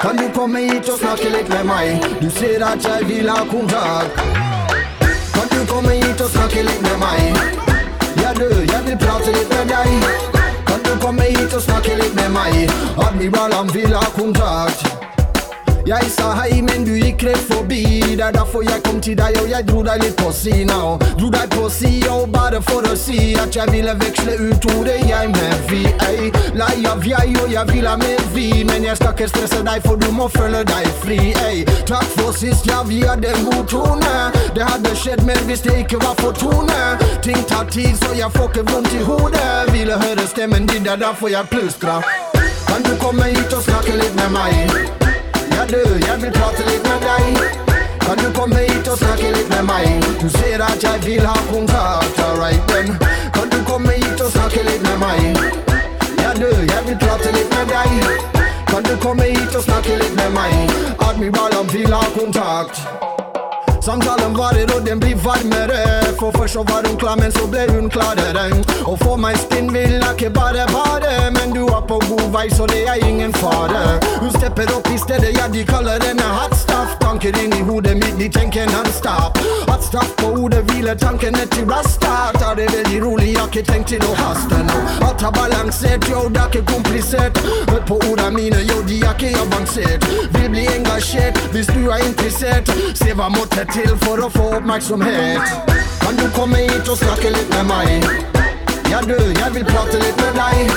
Kan 0.01 0.17
du 0.17 0.27
komme 0.35 0.59
hit 0.59 0.89
og 0.93 0.99
snakke 0.99 1.31
litt 1.33 1.49
med 1.49 1.65
meg? 1.65 2.05
Du 2.21 2.29
ser 2.29 2.65
at 2.65 2.85
jeg 2.85 3.07
vil 3.09 3.29
ha 3.29 3.41
kontakt. 3.49 4.21
Kan 5.33 5.49
du 5.53 5.59
komme 5.73 5.95
hit 5.97 6.21
og 6.21 6.29
snakke 6.35 6.65
litt 6.69 6.85
med 6.85 6.97
meg? 7.01 7.21
Ja, 8.21 8.33
du, 8.37 8.45
jeg 8.73 8.81
vil 8.89 8.97
prate 9.01 9.33
litt 9.37 9.49
med 9.55 9.73
deg. 9.73 9.89
Kan 10.69 10.85
du 10.85 10.93
komme 11.01 11.29
hit 11.33 11.53
og 11.57 11.65
snakke 11.65 11.97
litt 12.03 12.15
med 12.21 12.29
meg? 12.37 12.77
Admiral, 13.07 13.57
han 13.57 13.73
vil 13.73 13.97
ha 13.97 14.05
kontakt. 14.19 14.85
Jeg 15.85 16.11
sa 16.13 16.31
hei, 16.37 16.61
men 16.61 16.83
du 16.85 16.91
gikk 16.93 17.23
rett 17.25 17.41
forbi. 17.49 17.83
Det 18.15 18.21
er 18.21 18.31
derfor 18.31 18.61
jeg 18.61 18.83
kom 18.83 18.99
til 19.01 19.15
deg, 19.17 19.37
og 19.41 19.49
jeg 19.49 19.65
dro 19.67 19.81
deg 19.83 20.03
litt 20.03 20.15
på 20.19 20.29
si 20.35 20.61
nå. 20.69 20.81
Dro 21.17 21.29
deg 21.33 21.49
på 21.55 21.69
si, 21.73 21.89
og 22.09 22.29
bare 22.33 22.61
for 22.67 22.85
å 22.85 22.93
si 22.95 23.33
at 23.41 23.55
jeg 23.57 23.73
ville 23.73 23.95
veksle 23.97 24.35
ut 24.43 24.67
ordet 24.75 24.99
jeg 25.09 25.31
med 25.33 25.65
vi. 25.71 25.81
Ei, 26.05 26.29
Lei 26.53 26.85
av 26.85 27.01
jeg, 27.07 27.33
og 27.41 27.49
jeg 27.49 27.65
vil 27.71 27.89
ha 27.89 27.95
med 27.97 28.21
vi. 28.35 28.45
Men 28.69 28.85
jeg 28.85 28.99
skal 29.01 29.15
ikke 29.17 29.31
stresse 29.33 29.63
deg, 29.65 29.81
for 29.87 29.97
du 29.97 30.11
må 30.13 30.29
føle 30.29 30.61
deg 30.69 30.87
fri. 31.01 31.19
Ei, 31.47 31.65
Takk 31.89 32.05
for 32.13 32.31
sist, 32.37 32.69
ja, 32.69 32.83
vi 32.85 33.01
hadde 33.01 33.33
en 33.33 33.49
god 33.49 33.65
tone. 33.73 34.15
Det 34.53 34.69
hadde 34.69 34.95
skjedd 34.95 35.25
mer 35.25 35.41
hvis 35.49 35.65
det 35.65 35.79
ikke 35.81 36.03
var 36.05 36.13
for 36.21 36.37
tone. 36.37 36.81
Ting 37.25 37.41
tar 37.49 37.65
tid, 37.73 37.97
så 38.05 38.13
jeg 38.13 38.29
får 38.37 38.53
ikke 38.53 38.69
vondt 38.69 38.93
i 38.93 39.01
hodet. 39.09 39.73
Ville 39.73 39.97
høre 40.05 40.29
stemmen 40.29 40.69
din, 40.69 40.85
det 40.85 40.93
er 40.93 41.05
derfor 41.09 41.33
jeg 41.33 41.49
plystra. 41.49 42.03
Kan 42.69 42.85
du 42.85 42.93
komme 43.01 43.33
hit 43.33 43.53
og 43.53 43.65
snakke 43.65 43.97
litt 43.97 44.13
med 44.21 44.37
meg? 44.37 45.00
Ja 45.55 45.63
du, 45.69 45.81
jeg 46.07 46.17
vil 46.21 46.31
prate 46.31 46.63
litt 46.67 46.83
med 46.89 47.05
deg 47.05 47.23
Kan 48.01 48.17
du 48.17 48.27
komme 48.39 48.59
hit 48.65 48.87
og 48.87 48.97
snakke 48.97 49.31
litt 49.35 49.49
med 49.53 49.63
meg 49.69 50.05
Du 50.21 50.27
ser 50.37 50.63
at 50.65 50.83
jeg 50.83 51.05
vil 51.05 51.25
ha 51.25 51.37
kontakt, 51.51 52.19
alright 52.27 52.67
then. 52.71 52.93
Kan 53.33 53.49
du 53.53 53.59
komme 53.69 53.95
hit 53.97 54.21
og 54.21 54.31
snakke 54.31 54.65
litt 54.67 54.83
med 54.87 54.97
meg 55.03 55.21
Ja 56.23 56.33
du, 56.37 56.49
jeg 56.49 56.83
vil 56.87 56.99
prate 57.05 57.33
litt 57.37 57.57
med 57.57 57.73
deg 57.73 58.45
Kan 58.71 58.87
du 58.87 58.95
komme 59.03 59.31
hit 59.31 59.55
og 59.55 59.63
snakke 59.67 59.97
litt 60.03 60.15
med 60.19 60.31
meg 60.37 60.77
Admiral, 61.09 61.59
han 61.59 61.73
vil 61.73 61.93
ha 61.93 62.05
kontakt 62.17 63.20
Samtalen 63.81 64.37
varer 64.37 64.69
og 64.75 64.85
den 64.85 64.99
blir 64.99 65.15
varmere 65.23 65.79
For 66.19 66.31
først 66.37 66.53
så 66.53 66.63
var 66.69 66.87
hun 66.87 66.97
klar, 66.97 67.15
men 67.15 67.31
så 67.31 67.47
ble 67.47 67.65
hun 67.69 67.89
klarere 67.89 68.45
Og 68.85 68.99
for 69.01 69.17
meg 69.17 69.39
spinn 69.41 69.73
vil 69.73 69.95
jeg 69.97 70.13
ikke 70.13 70.29
bare 70.29 70.67
bare 70.69 71.31
Men 71.37 71.55
du 71.55 71.65
er 71.65 71.81
på 71.89 71.97
god 72.09 72.27
vei, 72.35 72.47
så 72.53 72.69
det 72.69 72.83
er 72.93 73.01
ingen 73.09 73.33
fare 73.33 73.81
Hun 74.21 74.29
stepper 74.37 74.69
opp 74.77 74.91
i 74.93 74.97
stedet, 74.97 75.33
ja 75.39 75.47
de 75.53 75.65
kaller 75.65 75.97
henne 76.05 76.27
hot 76.37 76.53
stuff. 76.57 76.93
Tanker 77.01 77.35
inn 77.43 77.53
i 77.57 77.61
hodet 77.65 77.95
mitt, 77.97 78.15
de 78.19 78.29
tenker 78.29 78.65
non-stop. 78.71 79.39
Hot 79.67 79.83
stuff 79.83 80.11
på 80.21 80.29
hodet, 80.35 80.61
hviler 80.69 80.95
tankene 80.95 81.45
til 81.51 81.65
rasta. 81.71 82.31
Ta 82.39 82.53
det 82.55 82.67
veldig 82.73 83.01
rolig, 83.03 83.33
jeg 83.33 83.39
har 83.39 83.49
ikke 83.49 83.63
tenkt 83.71 83.91
til 83.91 84.03
å 84.05 84.13
haste 84.17 84.57
nå 84.67 84.77
Alt 85.07 85.23
er 85.27 85.33
balansert, 85.35 86.07
yo, 86.09 86.23
det 86.33 86.41
er 86.41 86.49
ikke 86.51 86.63
komplisert 86.71 87.39
Hør 87.69 87.81
på 87.89 87.97
ordene 88.09 88.31
mine, 88.35 88.61
yo, 88.69 88.79
de 88.87 89.01
er 89.01 89.15
ikke 89.15 89.31
avansert 89.41 90.07
Vil 90.35 90.47
bli 90.53 90.65
engasjert, 90.71 91.39
hvis 91.53 91.69
du 91.71 91.89
er 91.91 92.03
interessert 92.07 92.71
Se 92.97 93.11
hva 93.17 93.29
måtte 93.33 93.65
til 93.71 93.91
for 94.03 94.19
å 94.19 94.27
få 94.31 94.45
oppmerksomhet 94.57 95.69
Kan 96.01 96.17
du 96.19 96.25
komme 96.35 96.59
hit 96.65 96.89
og 96.91 96.97
snakke 96.99 97.31
litt 97.31 97.51
med 97.53 97.67
meg? 97.69 98.07
Ja 98.91 98.99
du, 99.05 99.15
jeg 99.15 99.53
vil 99.55 99.65
prate 99.69 99.99
litt 100.01 100.17
med 100.19 100.39
deg 100.39 100.73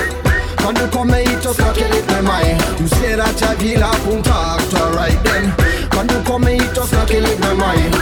Kan 0.61 0.77
du 0.77 0.85
komme 0.93 1.19
hit 1.25 1.47
og 1.49 1.57
snakke 1.57 1.87
litt 1.91 2.07
med 2.13 2.23
meg? 2.29 2.63
Du 2.79 2.87
ser 2.95 3.23
at 3.25 3.41
jeg 3.41 3.59
vil 3.63 3.83
ha 3.83 3.91
kontakt, 4.05 4.77
alright 4.79 5.27
then 5.27 5.51
Kan 5.95 6.07
du 6.11 6.15
komme 6.27 6.55
hit 6.55 6.79
og 6.79 6.87
snakke 6.91 7.19
litt 7.25 7.43
med 7.43 7.59
meg? 7.59 7.99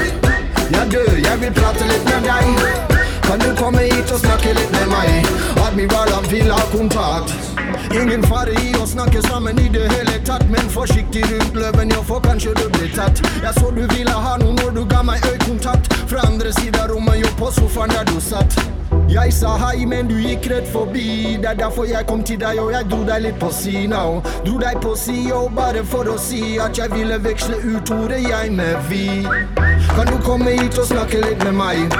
Ja 0.75 0.85
du, 0.89 1.01
jeg 1.01 1.41
vil 1.41 1.55
prate 1.57 1.89
litt 1.89 2.05
med 2.11 2.29
deg 2.29 3.01
Kan 3.25 3.41
du 3.41 3.49
komme 3.57 3.87
hit 3.87 4.13
og 4.13 4.21
snakke 4.21 4.53
litt 4.59 4.77
med 4.77 4.93
meg? 4.93 5.33
Admiral, 5.65 6.13
han 6.19 6.29
vil 6.29 6.53
ha 6.53 6.61
kontakt 6.75 7.52
Ingen 8.01 8.23
fare 8.23 8.53
i 8.61 8.73
å 8.79 8.85
snakke 8.87 9.21
sammen 9.27 9.59
i 9.59 9.69
det 9.69 9.85
hele 9.91 10.19
tatt 10.25 10.45
Men 10.49 10.69
forsiktig 10.73 11.23
rundt 11.31 11.55
løven, 11.55 11.91
jo 11.93 12.03
for 12.07 12.23
kanskje 12.23 12.53
du 12.59 12.67
blir 12.77 12.93
tatt. 12.95 13.21
Jeg 13.43 13.53
så 13.59 13.71
du 13.71 13.83
ville 13.95 14.11
ha 14.25 14.37
noe 14.41 14.55
når 14.59 14.71
du 14.77 14.83
ga 14.89 15.03
meg 15.03 15.25
øyekontakt. 15.31 15.93
Fra 16.09 16.27
andre 16.27 16.53
siden 16.53 16.79
av 16.81 16.89
rommet, 16.93 17.19
jo 17.23 17.33
på 17.39 17.51
sofaen 17.51 17.93
der 17.93 18.05
du 18.09 18.19
satt. 18.21 18.57
Jeg 19.09 19.33
sa 19.33 19.55
hei, 19.57 19.85
men 19.85 20.07
du 20.07 20.15
gikk 20.17 20.47
rett 20.51 20.67
forbi. 20.73 21.37
Det 21.41 21.49
er 21.49 21.57
derfor 21.59 21.85
jeg 21.89 22.05
kom 22.07 22.23
til 22.23 22.39
deg, 22.41 22.59
og 22.61 22.71
jeg 22.73 22.89
dro 22.91 23.01
deg 23.07 23.25
litt 23.27 23.39
på 23.41 23.49
si 23.53 23.85
now 23.89 24.21
Dro 24.45 24.57
deg 24.61 24.79
på 24.81 24.95
si, 24.97 25.17
og 25.33 25.51
bare 25.57 25.83
for 25.85 26.09
å 26.09 26.17
si 26.21 26.57
At 26.61 26.77
jeg 26.77 26.93
ville 26.93 27.19
veksle 27.21 27.59
ut 27.63 27.93
ordet 27.93 28.23
jeg 28.25 28.53
med 28.57 28.89
vi. 28.89 29.07
Kan 29.93 30.09
du 30.09 30.17
komme 30.25 30.57
hit 30.57 30.77
og 30.77 30.89
snakke 30.89 31.21
litt 31.25 31.45
med 31.45 31.57
meg? 31.61 31.99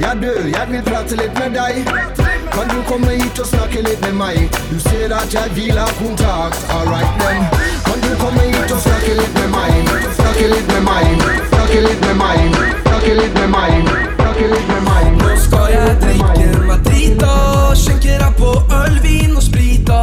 Ja 0.00 0.14
du, 0.16 0.30
jeg 0.30 0.66
vil 0.70 0.86
prate 0.86 1.18
litt 1.20 1.38
med 1.38 1.58
deg 1.58 2.41
Kan 2.54 2.68
du 2.68 2.78
komme 2.90 3.10
hit 3.16 3.38
og 3.42 3.46
snakke 3.46 3.82
litt 3.88 4.00
med 4.06 4.12
meg? 4.12 4.36
Du 4.70 4.78
ser 4.88 5.14
at 5.20 5.34
jeg 5.34 5.48
vil 5.56 5.78
ha 5.78 5.88
kontakt, 6.00 6.60
alright 6.76 7.12
then. 7.20 7.42
Kan 7.86 7.98
du 8.04 8.12
komme 8.22 8.40
hit 8.40 8.72
og 8.76 8.80
snakke 8.86 9.14
litt 9.20 9.34
med 9.40 9.48
meg? 9.56 9.72
Snakke 10.18 10.46
litt 10.54 10.68
med 10.74 10.82
meg, 10.90 11.06
snakke 11.52 11.80
litt 11.86 12.00
med 12.06 12.16
meg 12.16 12.72
Snakke 12.86 13.14
litt 13.14 13.34
med 13.38 13.50
meg, 13.50 13.88
snakke 14.18 14.48
litt 14.52 14.68
med 14.68 14.82
meg 14.86 15.08
Nå 15.18 15.30
skal 15.44 15.66
jeg 15.72 15.96
drikke 16.02 16.62
meg 16.66 16.84
drita 16.86 17.32
Skjenker 17.78 18.22
jeg 18.24 18.34
på 18.38 18.52
øl, 18.80 18.98
vin 19.04 19.36
og 19.36 19.42
sprita 19.44 20.00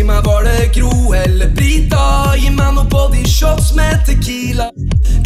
Si 0.00 0.04
meg 0.04 0.24
var 0.24 0.46
det 0.46 0.70
Gro 0.72 1.12
eller 1.12 1.50
Brita. 1.52 2.32
Gi 2.40 2.48
meg 2.56 2.72
noe 2.72 2.88
body 2.88 3.20
shots 3.28 3.74
med 3.76 3.98
tequila. 4.08 4.70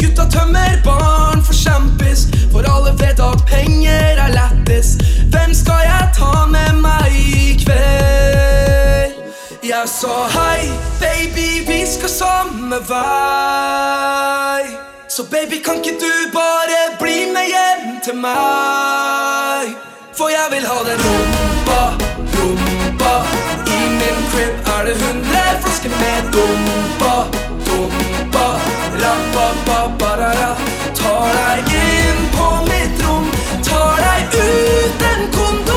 Gutta 0.01 0.25
tømmer 0.33 0.81
barn 0.83 1.39
for 1.47 1.55
kjempis 1.55 2.25
For 2.51 2.67
alle 2.67 2.91
vet 2.99 3.21
at 3.23 3.45
penger 3.47 4.19
er 4.19 4.33
lættis. 4.33 4.97
Hvem 5.31 5.53
skal 5.55 5.79
jeg 5.85 6.09
ta 6.17 6.43
med 6.51 6.81
meg 6.83 7.15
i 7.15 7.55
kveld? 7.61 9.15
Jeg 9.63 9.87
sa 9.87 10.17
hei, 10.35 10.67
baby, 10.99 11.63
vi 11.69 11.79
skal 11.87 12.11
samme 12.11 12.81
vei. 12.89 14.65
Så 15.07 15.23
baby, 15.31 15.61
kan 15.63 15.79
ikke 15.79 15.95
du 16.03 16.35
bare 16.35 16.81
bli 16.99 17.31
med 17.31 17.47
hjem 17.53 17.95
til 18.03 18.19
meg? 18.27 19.71
For 20.19 20.35
jeg 20.35 20.51
vil 20.51 20.67
ha 20.67 20.83
den 20.89 21.07
rumpa, 21.07 22.04
crib 24.35 24.69
er 24.75 24.85
det 24.87 24.95
hundre 25.03 25.43
flasker 25.61 25.89
med 25.89 26.31
dumpa, 26.33 27.13
dumpa 27.67 28.47
Rappa-pa-pa-ra-ra 29.03 30.49
Tar 30.99 31.37
deg 31.37 31.71
inn 31.79 32.25
på 32.35 32.49
mitt 32.69 33.05
rom 33.05 33.31
Tar 33.69 34.03
deg 34.03 34.37
ut 34.41 35.07
en 35.11 35.25
kondom 35.37 35.74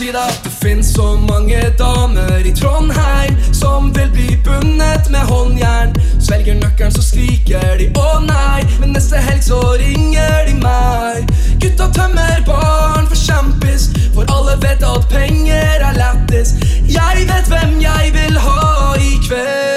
si 0.00 0.08
deg 0.08 0.16
at 0.16 0.44
det 0.44 0.50
finnes 0.62 0.90
så 0.94 1.06
mange 1.28 1.58
damer 1.76 2.46
i 2.48 2.52
Trondheim 2.56 3.36
som 3.52 3.90
vil 3.92 4.08
bli 4.14 4.36
bundet 4.44 5.10
med 5.12 5.26
håndjern. 5.28 5.92
Svelger 6.20 6.56
nøkkelen, 6.56 6.94
så 6.94 7.04
skriker 7.04 7.76
de 7.80 7.90
å 8.00 8.06
nei, 8.24 8.64
men 8.80 8.94
neste 8.96 9.20
helg 9.20 9.44
så 9.44 9.60
ringer 9.82 10.48
de 10.48 10.56
meg. 10.62 11.28
Gutta 11.60 11.90
tømmer 11.96 12.40
barn 12.48 13.10
for 13.10 13.18
kjempis, 13.26 13.90
for 14.14 14.24
alle 14.32 14.56
vet 14.64 14.86
at 14.88 15.04
penger 15.12 15.84
er 15.90 15.98
lættis. 15.98 16.54
Jeg 16.88 17.28
vet 17.28 17.52
hvem 17.52 17.76
jeg 17.84 18.14
vil 18.16 18.40
ha 18.46 18.96
i 18.96 19.18
kveld. 19.28 19.69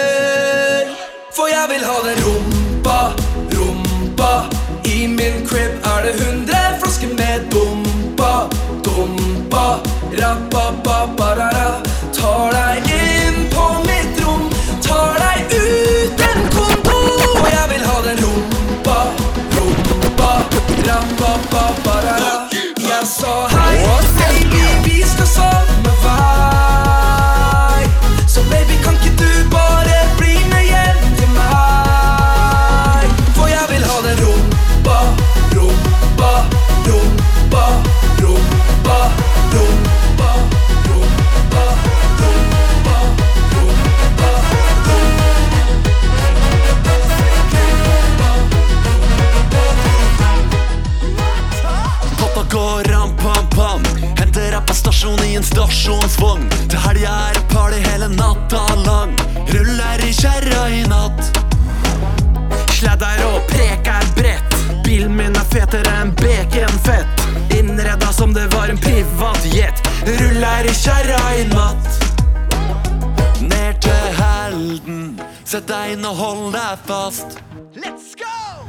med 75.67 75.99
deg, 75.99 76.05
hold 76.05 76.53
deg 76.53 76.77
fast. 76.87 77.39
Let's 77.75 78.15
go! 78.15 78.65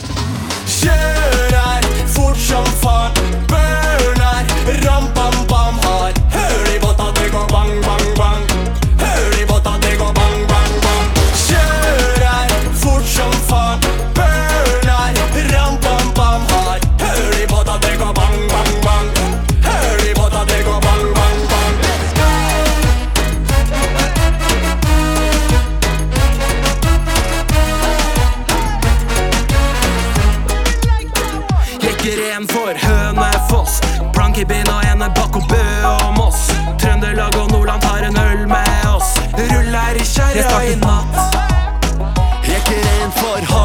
Kjør 0.66 1.54
her, 1.54 1.82
fort 2.14 2.36
som 2.36 2.66
fart. 2.82 3.18
Burn 3.48 4.20
her, 4.20 4.44
ram-bam-bam 4.84 5.78
har 5.84 6.12
høl 6.30 6.74
i 6.74 6.78
båta, 6.80 7.10
det 7.14 7.30
går 7.32 7.48
bang. 7.52 7.83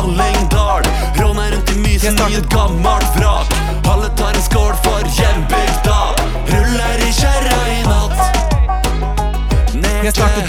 Hallingdal. 0.10 0.82
Råner 1.16 1.52
rundt 1.52 1.70
i 1.72 1.80
mysen 1.80 2.18
i 2.30 2.36
et 2.36 2.50
gammelt 2.50 3.16
vrak. 3.16 3.54
Alle 3.92 4.10
tar 4.10 4.34
en 4.34 4.42
skål 4.42 4.74
for 4.84 5.06
hjembygda. 5.18 6.00
Ruller 6.48 7.08
i 7.08 7.12
kjerra 7.14 7.60
i 7.70 7.82
natt. 7.84 8.20
Ned 9.74 10.02
til 10.02 10.12
starter 10.12 10.48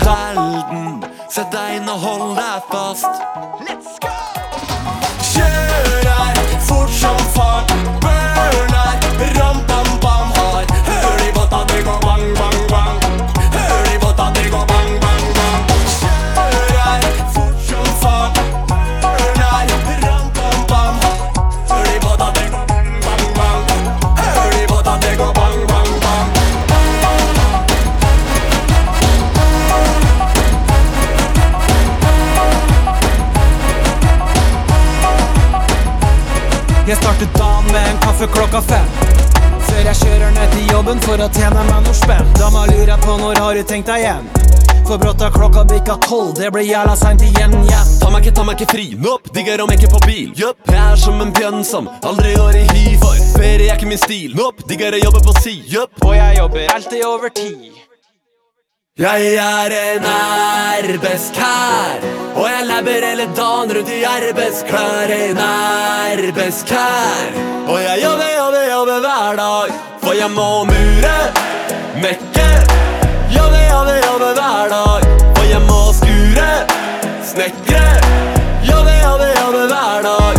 for 41.21 41.29
å 41.29 41.37
tjene 41.37 41.65
meg 41.69 41.83
noe 41.85 41.97
spenn. 41.97 42.29
Dama 42.39 42.63
lurer 42.71 43.01
på 43.03 43.17
når 43.21 43.41
har 43.43 43.59
du 43.59 43.67
tenkt 43.69 43.91
deg 43.91 44.07
hjem? 44.07 44.29
For 44.89 44.99
brått 44.99 45.21
har 45.23 45.33
klokka 45.35 45.65
bikka 45.69 45.99
tolv, 46.07 46.33
det 46.39 46.49
blir 46.55 46.65
jævla 46.65 46.95
seint 46.99 47.23
igjen 47.23 47.53
igjen. 47.61 47.91
Ta 48.01 48.09
meg 48.11 48.25
ikke, 48.25 48.35
ta 48.39 48.45
meg 48.47 48.57
ikke 48.57 48.73
fri, 48.73 48.87
nope. 48.99 49.33
digger 49.37 49.61
om 49.63 49.71
jeg 49.71 49.83
ikke 49.83 49.93
på 49.93 50.01
bil 50.07 50.31
Jupp, 50.39 50.65
jeg 50.67 50.81
er 50.81 50.97
som 50.99 51.21
en 51.23 51.33
bjønn 51.37 51.61
som 51.67 51.91
aldri 52.09 52.33
går 52.39 52.59
i 52.63 52.65
hi 52.73 52.97
for 53.03 53.21
Ferie 53.37 53.69
er 53.69 53.77
ikke 53.77 53.91
min 53.91 54.01
stil, 54.01 54.33
nope. 54.39 54.65
digger 54.71 54.97
å 54.97 55.03
jobbe 55.03 55.21
på 55.29 55.37
si, 55.43 55.55
jupp 55.71 56.01
Og 56.09 56.17
jeg 56.17 56.41
jobber 56.41 56.73
alltid 56.75 57.05
over 57.07 57.35
tid. 57.37 57.69
Jeg 59.01 59.37
er 59.45 59.77
en 59.77 60.09
arbeidskær 60.15 62.09
Og 62.33 62.49
jeg 62.49 62.67
labber 62.73 63.07
hele 63.11 63.29
dagen 63.37 63.77
rundt 63.77 63.93
i 63.95 64.01
arbeidsklær 64.09 65.15
En 65.21 65.45
arbeidskær 65.45 67.39
Og 67.69 67.79
jeg 67.85 68.03
jobber, 68.09 68.35
jobber, 68.41 68.67
jobber 68.73 69.07
hver 69.07 69.41
dag 69.45 69.90
For 70.11 70.17
jeg 70.19 70.31
må 70.35 70.65
mure, 70.67 71.19
mekke 72.03 72.47
jobbe, 73.31 73.59
jobbe, 73.71 73.93
jobbe 74.07 74.31
hver 74.35 74.73
dag 74.73 75.05
For 75.37 75.45
jeg 75.47 75.61
må 75.69 75.77
skure, 75.95 76.47
snekre 77.29 77.83
jobbe, 78.67 78.97
jobbe, 79.05 79.29
jobbe 79.37 79.61
hver 79.71 80.03
dag 80.09 80.35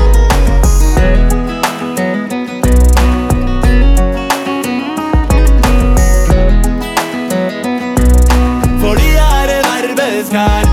Fordi 8.83 9.07
jeg 9.07 9.39
er 9.39 9.55
en 9.55 9.71
arbeidskar. 9.77 10.67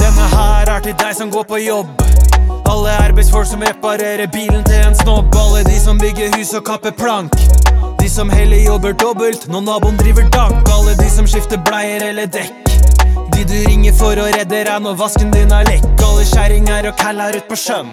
Denne 0.00 0.32
her 0.32 0.76
er 0.78 0.80
til 0.88 0.96
deg 1.04 1.12
som 1.18 1.36
går 1.36 1.44
på 1.52 1.60
jobb. 1.66 1.92
Alle 2.72 2.96
arbeidsfolk 3.04 3.52
som 3.52 3.68
reparerer 3.68 4.32
bilen 4.32 4.64
til 4.64 4.80
en 4.86 4.96
snobb. 4.96 5.28
Alle 5.44 5.66
de 5.68 5.76
som 5.76 6.00
bygger 6.00 6.38
hus 6.38 6.56
og 6.56 6.64
kapper 6.64 6.96
plank. 6.96 7.36
De 8.10 8.14
som 8.14 8.30
heller 8.30 8.56
jobber 8.56 8.92
dobbelt 8.98 9.44
når 9.46 9.60
naboen 9.62 9.98
driver 10.00 10.24
dank. 10.34 10.66
Alle 10.74 10.96
de 10.98 11.06
som 11.14 11.28
skifter 11.30 11.60
bleier 11.62 12.02
eller 12.02 12.26
dekk. 12.26 12.72
De 13.30 13.44
du 13.46 13.52
ringer 13.68 13.94
for 13.94 14.18
å 14.18 14.24
redde 14.34 14.64
deg 14.66 14.80
når 14.82 14.96
vasken 14.98 15.30
din 15.30 15.54
er 15.54 15.68
lekk. 15.68 15.86
Alle 16.02 16.24
kjerringer 16.26 16.88
og 16.90 16.96
kæller 16.98 17.38
ut 17.38 17.46
på 17.46 17.58
sjøen. 17.62 17.92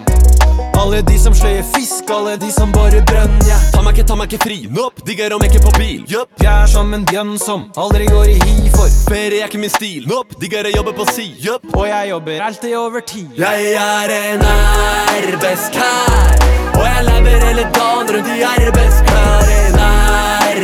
Alle 0.74 1.04
de 1.06 1.20
som 1.22 1.36
sløyer 1.38 1.62
fisk, 1.70 2.10
alle 2.10 2.34
de 2.42 2.50
som 2.50 2.74
borer 2.74 3.06
brønn. 3.06 3.38
Yeah. 3.46 3.62
Ta 3.76 3.84
meg 3.86 3.94
ikke, 3.94 4.08
ta 4.10 4.18
meg 4.18 4.34
ikke 4.34 4.42
fri, 4.42 4.58
nopp, 4.74 4.98
digger 5.06 5.36
om 5.36 5.46
jeg 5.46 5.54
ikke 5.54 5.62
på 5.68 5.76
bil 5.78 6.02
Yep. 6.10 6.34
Jeg 6.42 6.50
er 6.50 6.74
som 6.74 6.90
en 6.98 7.06
bjønn 7.06 7.32
som 7.38 7.68
aldri 7.78 8.10
går 8.10 8.34
i 8.34 8.36
hi 8.42 8.74
for. 8.74 8.90
ferie 9.06 9.44
er 9.44 9.46
ikke 9.46 9.62
min 9.62 9.70
stil 9.70 10.10
Nopp, 10.10 10.34
digger 10.42 10.66
å 10.66 10.74
jobbe 10.80 10.98
på 10.98 11.06
si, 11.12 11.28
Yep. 11.46 11.70
Og 11.78 11.86
jeg 11.92 12.10
jobber 12.10 12.46
alltid 12.50 12.74
over 12.82 13.06
tid. 13.14 13.38
Jeg 13.38 13.72
er 13.86 14.16
en 14.18 14.46
arbeidskær 14.50 16.46
Og 16.74 16.84
jeg 16.90 17.08
lever 17.12 17.50
hele 17.52 17.70
dagen 17.78 18.14
rundt 18.16 18.34
i 18.34 18.42
arbeidsklær 18.56 19.77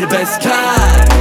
the 0.00 0.06
best 0.08 0.40
kind. 0.40 1.13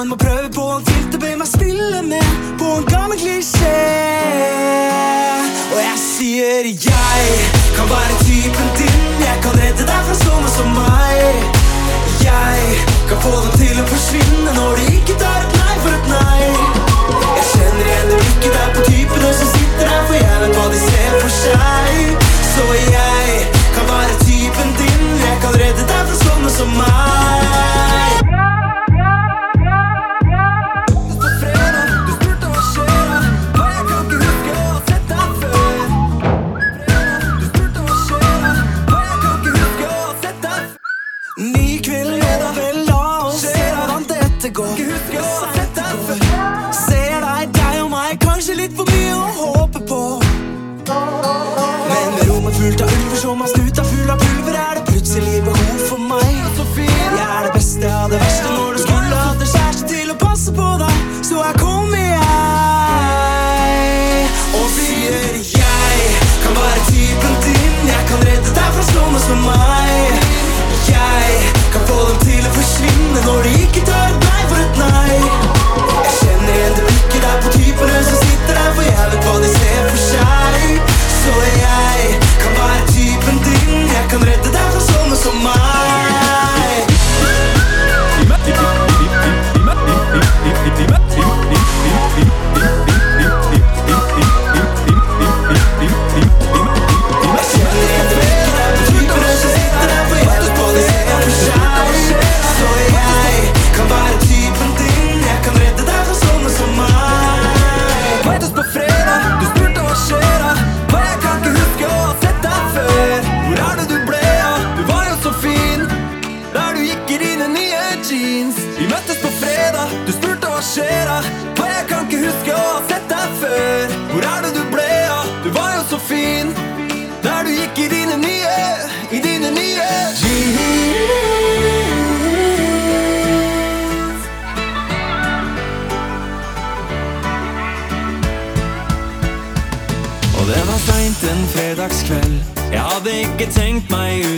en 0.00 0.08
må 0.08 0.16
prøve 0.16 0.48
på 0.54 0.62
en 0.76 0.84
filter, 0.86 1.18
be 1.20 1.30
meg 1.36 1.48
spille 1.48 1.98
med 2.02 2.28
på 2.60 2.68
en 2.78 2.84
gammel 2.88 3.18
klisjé. 3.20 3.72
Og 5.72 5.80
jeg 5.82 5.98
sier 6.00 6.68
jeg 6.70 7.24
kan 7.76 7.90
være 7.90 8.16
typen 8.24 8.70
din, 8.78 9.02
jeg 9.20 9.36
kan 9.44 9.58
redde 9.60 9.84
deg 9.90 10.02
fra 10.08 10.16
sånne 10.22 10.52
som 10.54 10.72
meg. 10.76 11.44
Jeg 12.24 12.80
kan 13.10 13.20
få 13.24 13.34
dem 13.44 13.52
til 13.60 13.82
å 13.82 13.86
forsvinne 13.92 14.54
når 14.56 14.80
de 14.80 14.86
ikke 15.00 15.16
tar 15.20 15.44
et 15.44 15.56
nei 15.58 15.76
for 15.84 15.96
et 15.98 16.08
nei. 16.14 16.48
Jeg 17.36 17.46
kjenner 17.52 17.90
igjen 17.90 18.12
det 18.12 18.20
blikket 18.22 18.56
der 18.56 18.70
på 18.76 18.86
typene 18.88 19.32
som 19.40 19.50
sitter 19.56 19.90
der, 19.90 20.04
for 20.06 20.20
jeg 20.20 20.44
vet 20.44 20.60
hva 20.60 20.68
de 20.76 20.84
ser 20.86 21.18
for 21.18 21.40
seg. 21.42 22.30
Så 22.54 22.70
jeg 22.78 23.42
kan 23.76 23.90
være 23.92 24.22
typen 24.24 24.78
din, 24.80 25.10
jeg 25.26 25.42
kan 25.44 25.60
redde 25.60 25.84
deg 25.84 26.08
fra 26.08 26.22
sånne 26.24 26.54
som 26.56 26.78
meg. 26.78 27.69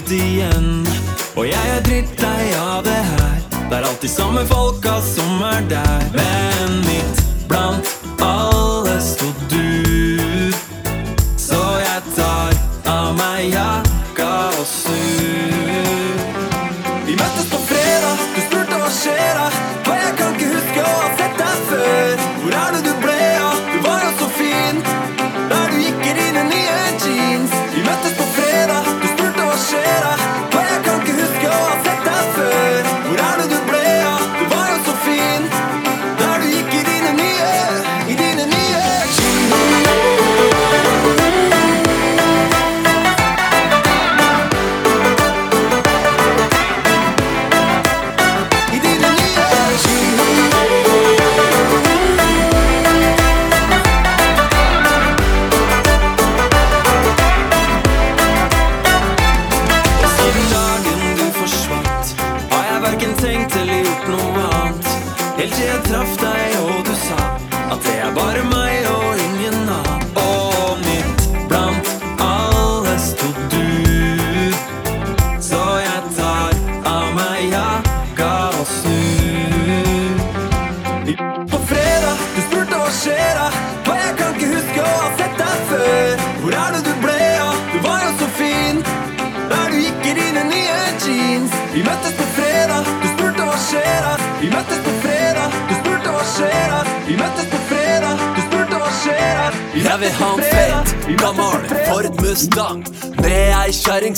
ut 0.03 0.11
igjen. 0.11 0.87
Og 1.37 1.47
jeg 1.47 1.77
er 1.77 1.83
drittlei 1.87 2.53
av 2.59 2.83
det 2.85 3.03
her. 3.13 3.39
Det 3.71 3.79
er 3.79 3.89
alltid 3.89 4.11
samme 4.11 4.45
folka 4.47 4.99
som 5.05 5.43
er 5.47 5.63
der. 5.71 6.05
Men 6.17 6.72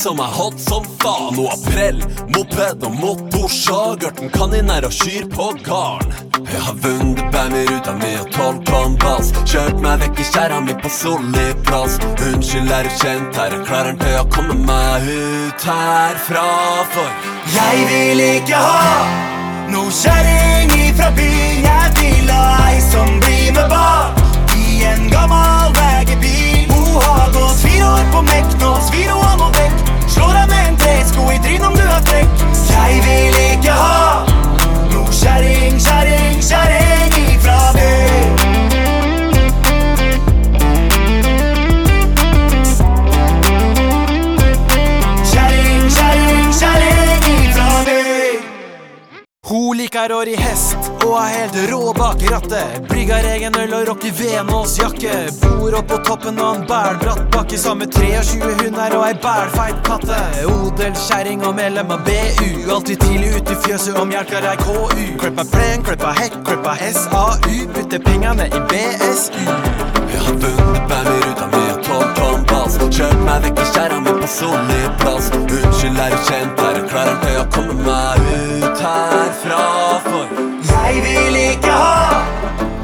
som 0.04 0.20
er 0.20 0.32
hot 0.36 0.60
som 0.60 0.84
faen. 1.00 1.38
Og 1.40 1.48
aprell, 1.54 2.00
moped 2.34 2.82
og 2.84 2.96
motorsag. 3.00 4.04
Ørten 4.08 4.30
kaniner 4.34 4.84
og 4.84 4.92
kyr 4.92 5.28
på 5.32 5.46
garn. 5.64 6.10
Jeg 6.44 6.60
har 6.60 6.76
Wunderbanger 6.84 7.70
ruta 7.70 7.94
mi 7.96 8.10
og 8.20 8.28
tolv 8.34 8.58
tonn 8.68 8.98
bass. 9.00 9.30
Kjørt 9.48 9.80
meg 9.84 10.02
vekk 10.02 10.20
i 10.20 10.26
skjæra 10.28 10.58
mi 10.66 10.76
på 10.82 10.90
solid 10.92 11.62
plass. 11.64 11.96
Unnskyld, 12.26 12.72
er 12.78 12.84
du 12.84 12.98
kjent 13.00 13.38
her? 13.40 13.56
Jeg 13.56 13.64
klarer 13.70 13.96
til 14.02 14.18
å 14.20 14.26
komme 14.34 14.58
meg 14.66 15.08
ut 15.08 15.64
herfra, 15.70 16.44
for 16.92 17.30
jeg 17.54 17.88
vil 17.92 18.20
ikke 18.26 18.60
ha 18.60 19.06
No 19.72 19.86
kjerring 19.88 20.74
ifra 20.76 21.08
byen, 21.16 21.64
jeg 21.64 21.94
vil 21.96 22.28
ha 22.28 22.68
ei 22.68 22.82
som 22.84 23.08
blir 23.24 23.54
med 23.56 23.72
bak 23.72 24.20
I 24.52 24.84
en 24.90 25.08
gammel 25.08 25.72
vegebil. 25.80 26.68
Hun 26.74 27.00
har 27.00 27.32
gått 27.32 27.64
fire 27.64 27.88
år 27.94 28.06
på 28.12 28.22
mekk 28.28 28.54
Nå 28.60 28.76
svir 28.84 29.00
fire 29.00 29.16
år 29.22 29.40
noe 29.40 29.50
vekk 29.56 29.83
sko 31.14 31.30
i 31.30 31.38
dryn 31.38 31.62
om 31.62 31.76
du 31.78 31.86
har 31.86 32.02
trekk 32.08 32.42
Jeg 32.70 32.98
vil 33.06 33.38
ikke 33.52 33.76
ha 33.78 34.24
noe 34.90 35.14
kjerring, 35.20 35.78
kjerring, 35.86 36.42
kjerring. 36.42 36.93
Erik 49.94 50.10
er 50.10 50.14
år 50.16 50.28
i 50.28 50.34
hest 50.34 50.88
og 51.04 51.12
er 51.20 51.28
helt 51.30 51.56
rå 51.70 51.92
bak 51.94 52.22
rattet. 52.32 52.80
Brygger 52.88 53.28
egen 53.30 53.54
øl 53.60 53.74
og 53.78 53.84
rocker 53.88 54.10
Venås 54.18 54.74
jakke. 54.80 55.12
Bor 55.38 55.76
oppå 55.78 56.00
toppen 56.08 56.40
og 56.42 56.56
en 56.56 56.64
bælbratt 56.66 57.22
bakke 57.30 57.58
Samme 57.58 57.86
med 57.86 57.94
23 57.94 58.56
hunder 58.58 58.96
og 58.98 59.06
ei 59.06 59.14
bælfeit 59.22 59.78
katte. 59.86 60.18
Odelskjerring 60.50 61.46
og 61.46 61.54
medlem 61.54 61.94
av 61.94 62.02
BU. 62.10 62.50
Alltid 62.74 63.06
tidlig 63.06 63.36
ute 63.36 63.54
i 63.54 63.62
fjøset 63.68 63.94
og 63.94 64.10
hjelker 64.10 64.50
ei 64.50 64.58
KU. 64.66 64.84
Klippa 65.22 65.46
plen, 65.54 65.86
klippa 65.86 66.14
hekk, 66.18 66.40
klippa 66.42 66.74
SAU. 66.90 67.58
Putter 67.76 68.02
pengene 68.10 68.50
i 68.50 68.64
BSU. 68.70 69.44
Jeg 70.10 70.24
har 70.26 70.40
vunnet 70.42 70.88
bandet 70.90 71.28
ut 71.30 71.46
av 71.46 71.53
Kjørt 72.94 73.22
meg 73.26 73.40
vekk 73.42 73.58
i 73.58 73.64
skjæra 73.66 73.96
mi 74.04 74.12
på 74.20 74.26
sonlig 74.30 74.82
plass. 75.00 75.24
Unnskyld, 75.34 75.96
er 75.98 76.12
du 76.12 76.18
kjent 76.28 76.60
Er 76.62 76.76
du 76.76 76.84
klar 76.92 77.08
til 77.24 77.38
å 77.40 77.46
komme 77.50 77.74
meg 77.82 78.20
ut 78.30 78.82
herfra, 78.84 79.62
for 80.04 80.28
Jeg 80.68 81.00
vil 81.02 81.38
ikke 81.40 81.72
ha 81.74 82.20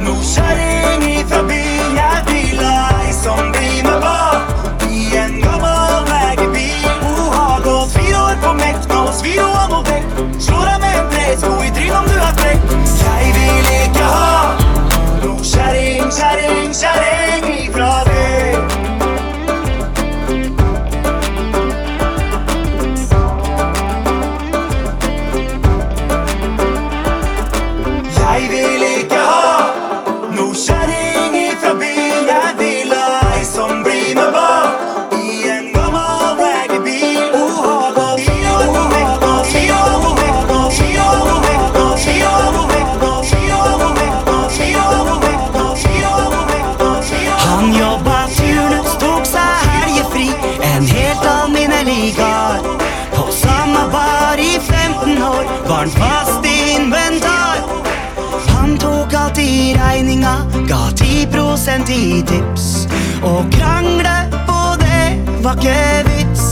noe 0.02 0.24
kjerring 0.32 1.04
ifra 1.12 1.44
byen. 1.46 1.94
Jeg 2.00 2.24
vil 2.26 2.64
ha 2.64 2.88
ei 3.04 3.12
som 3.20 3.52
blir 3.54 3.86
med 3.86 4.02
bak 4.02 4.90
i 4.90 5.04
en 5.20 5.38
gammel 5.44 6.02
legebil. 6.10 6.90
Hun 7.04 7.22
har 7.36 7.62
gått 7.68 7.94
fire 7.94 8.24
år 8.24 8.42
på 8.42 8.56
mekk, 8.64 8.90
nå 8.90 9.04
svir 9.20 9.38
hun 9.44 9.60
av 9.62 9.76
noe 9.76 9.86
dekk. 9.92 10.26
Slår 10.48 10.66
deg 10.72 10.82
med 10.88 10.98
en 11.04 11.14
bresko 11.14 11.52
i 11.68 11.70
trynet 11.78 12.00
om 12.00 12.10
du 12.10 12.18
er 12.18 12.34
frekk. 12.42 12.76
Jeg 13.04 13.30
vil 13.38 13.72
ikke 13.78 14.10
ha 14.16 14.34
noe 15.22 15.38
kjerring, 15.54 16.10
kjerring, 16.18 16.74
kjerring 16.82 17.09
10 61.60 61.92
i 61.92 62.22
tips. 62.24 62.86
Å 63.20 63.42
krangle 63.52 64.14
på 64.48 64.60
det 64.80 65.08
var 65.44 65.58
ikke 65.60 66.04
vits. 66.06 66.44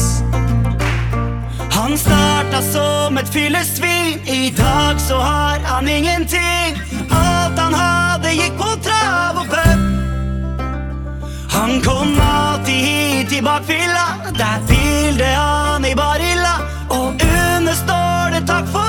Han 1.73 1.97
starta 1.97 2.61
som 2.66 3.16
et 3.16 3.31
fyllesvin, 3.33 4.21
i 4.29 4.51
dag 4.53 5.01
så 5.01 5.16
har 5.16 5.64
han 5.64 5.88
ingenting. 5.88 6.77
Alt 7.09 7.57
han 7.57 7.73
hadde 7.73 8.35
gikk 8.37 8.61
på 8.61 8.68
trav 8.85 9.40
og 9.40 9.49
pub. 9.55 9.81
Han 11.57 11.81
kom 11.87 12.12
alltid 12.21 12.85
hit 12.90 13.33
i 13.33 13.40
bakfylla, 13.40 14.07
der 14.37 14.61
hvilte 14.68 15.33
han 15.33 15.88
i 15.88 15.94
barilla. 15.97 16.59
Og 16.92 17.16
under 17.25 17.81
står 17.81 18.37
det 18.37 18.44
takk 18.53 18.68
for 18.77 18.88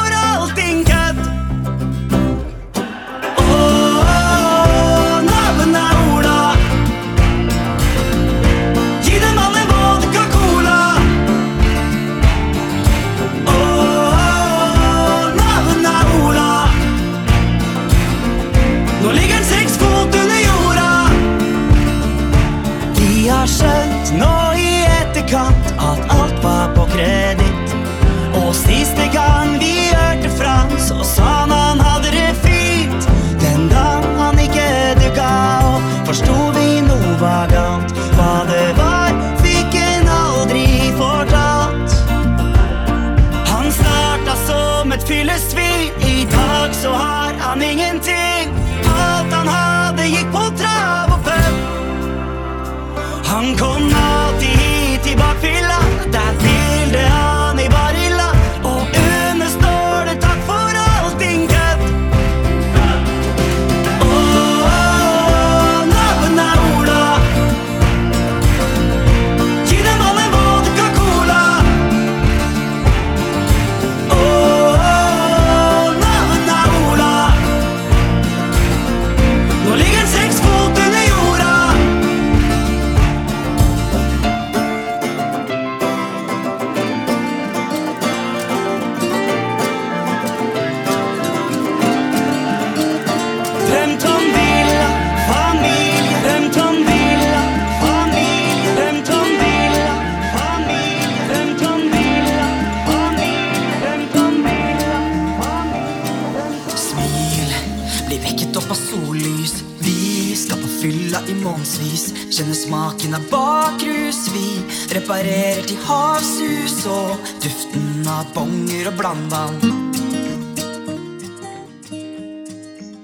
reparerer 115.10 115.64
til 115.66 115.78
havsus 115.88 116.84
og 116.86 117.18
duften 117.42 118.06
av 118.06 118.28
bonger 118.36 118.92
og 118.92 118.98
blandvann. 119.00 119.56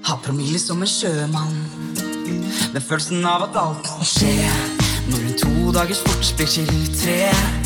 Har 0.06 0.20
promille 0.22 0.60
som 0.62 0.84
en 0.86 0.90
sjømann. 0.90 1.56
Med 2.74 2.82
følelsen 2.82 3.26
av 3.26 3.48
at 3.48 3.58
alt 3.58 3.82
kan 3.88 4.06
skje. 4.06 4.36
Når 5.10 5.24
en 5.24 5.36
to 5.42 5.74
dagers 5.74 6.04
forts 6.06 6.30
blir 6.38 6.50
til 6.50 6.70
tre, 6.94 7.18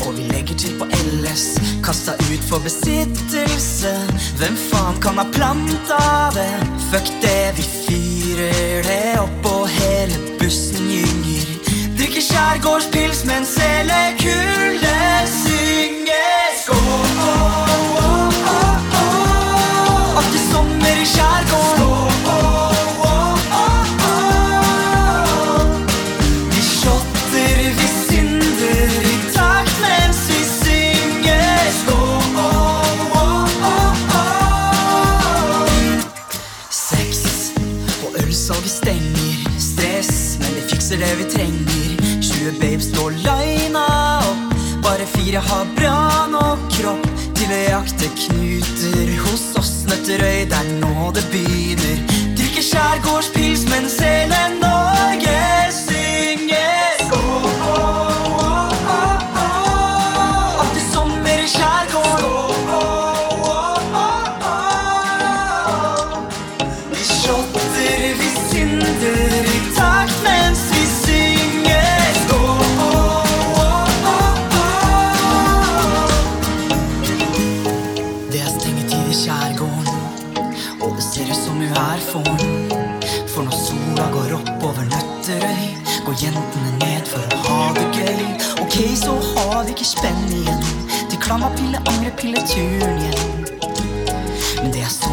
og 0.07 0.17
vi 0.17 0.25
legger 0.33 0.57
til 0.57 0.73
på 0.81 0.89
LS. 0.89 1.45
Kasta 1.85 2.17
ut 2.25 2.49
for 2.49 2.65
besittelse. 2.65 3.93
Hvem 4.41 4.57
faen 4.71 5.01
kan 5.05 5.21
ha 5.21 5.29
planta 5.37 6.03
det? 6.33 6.51
Fuck 6.89 7.13
det, 7.21 7.41
vi 7.61 7.69
fyrer 7.77 8.89
det 8.89 9.03
opp, 9.21 9.51
og 9.53 9.67
hele 9.77 10.37
bussen 10.41 10.89
gynger. 10.89 11.20
Skjærgårdspils 12.31 13.25
mens 13.25 13.55
hele 13.55 14.01
kullet 14.19 15.29
synger. 15.43 16.47
Skål! 16.63 17.11
det 20.33 20.41
sommer 20.51 21.01
i 21.01 21.05
skjærgården. 21.05 22.10
Vi 22.10 22.10
Stive 42.51 42.59
babes 42.59 42.91
leina 43.23 44.19
opp. 44.19 44.55
Bare 44.83 45.05
fire 45.05 45.39
har 45.39 45.65
bra 45.75 46.27
nok 46.27 46.59
kropp 46.75 47.05
til 47.37 47.51
å 47.53 47.59
jakte 47.69 48.09
knuter. 48.17 49.11
Hos 49.23 49.45
oss 49.59 49.71
Nøtterøy, 49.87 50.47
det 50.51 50.57
er 50.57 50.71
nå 50.81 51.11
det 51.15 51.23
begynner. 51.31 52.01
Drikker 52.35 52.65
skjærgårdspils 52.71 53.67
Men 53.71 53.87
selen 53.89 54.60
fikk 89.71 89.83
jeg 89.85 89.87
spenn 89.87 90.33
igjen. 90.35 90.63
Til 91.09 91.19
klamapille, 91.23 91.79
angrepille, 91.87 92.43
turen 92.47 92.99
hjem. 92.99 93.47
Men 94.63 94.73
det 94.73 94.83
er 94.83 94.89
stort. 94.89 95.10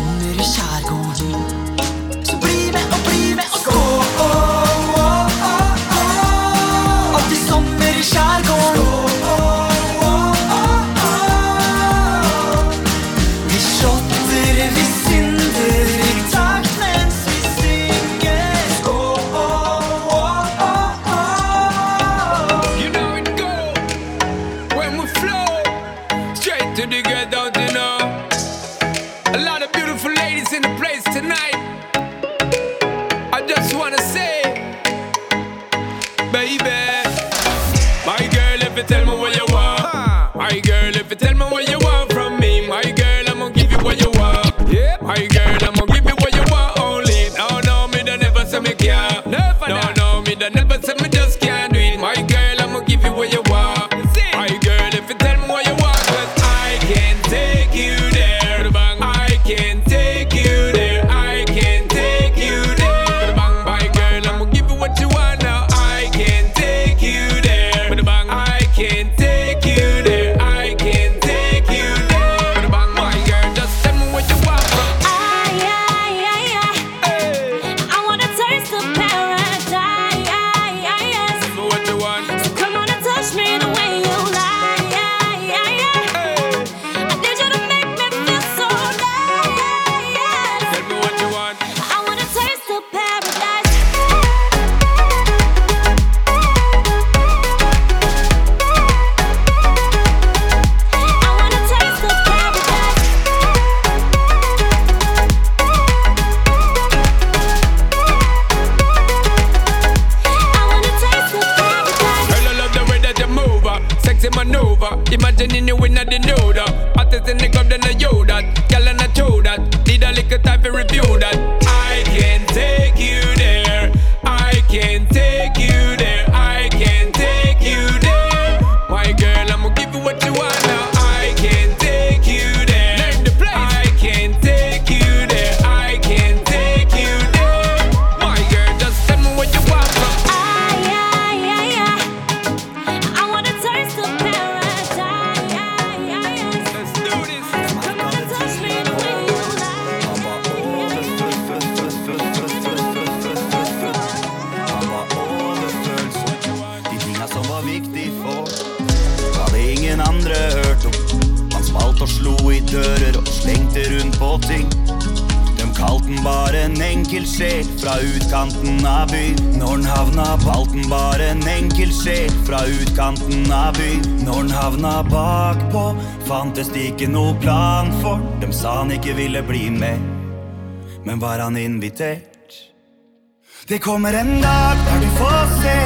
Det 183.69 183.79
kommer 183.79 184.13
en 184.13 184.41
dag 184.41 184.77
der 184.87 185.01
du 185.01 185.11
får 185.17 185.49
se. 185.63 185.77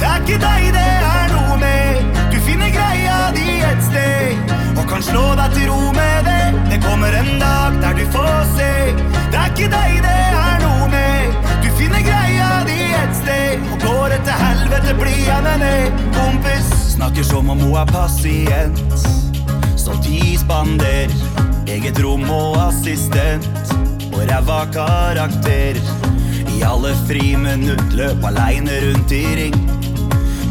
Det 0.00 0.06
er 0.06 0.20
ikke 0.22 0.36
deg 0.38 0.66
det 0.76 0.90
er 1.06 1.32
noe 1.32 1.56
med. 1.58 2.12
Du 2.30 2.36
finner 2.46 2.70
greia 2.70 3.16
di 3.34 3.56
et 3.58 3.80
sted 3.82 4.52
og 4.78 4.84
kan 4.92 5.02
slå 5.02 5.22
deg 5.40 5.56
til 5.56 5.66
ro 5.72 5.80
med 5.96 6.28
det. 6.28 6.44
Det 6.70 6.78
kommer 6.84 7.16
en 7.18 7.32
dag 7.40 7.80
der 7.82 7.96
du 7.98 8.04
får 8.14 8.38
se. 8.52 8.68
Det 9.32 9.40
er 9.40 9.50
ikke 9.50 9.66
deg 9.72 9.96
det 10.06 10.20
er 10.44 10.62
noe 10.62 10.86
med. 10.94 11.34
Du 11.64 11.68
finner 11.80 12.06
greia 12.06 12.52
di 12.70 12.78
et 13.00 13.18
sted 13.18 13.66
og 13.66 13.82
går 13.82 14.16
etter 14.20 14.38
helvete, 14.44 14.94
blir 15.02 15.20
jeg 15.26 15.42
med 15.48 15.66
ned. 15.66 16.06
Kompis 16.20 16.70
snakker 16.94 17.26
som 17.26 17.50
om 17.50 17.66
hun 17.66 17.74
er 17.82 17.90
pasient. 17.90 18.78
Stolt 19.74 20.06
isbander, 20.06 21.10
eget 21.66 21.98
rom 21.98 22.30
og 22.30 22.62
assistent. 22.68 23.74
Og 24.14 24.22
ræva 24.30 24.62
karakter. 24.70 25.82
I 26.54 26.62
alle 26.62 26.92
friminutt 27.08 27.94
løp 27.98 28.24
aleine 28.30 28.78
rundt 28.84 29.12
i 29.12 29.24
ring. 29.40 29.56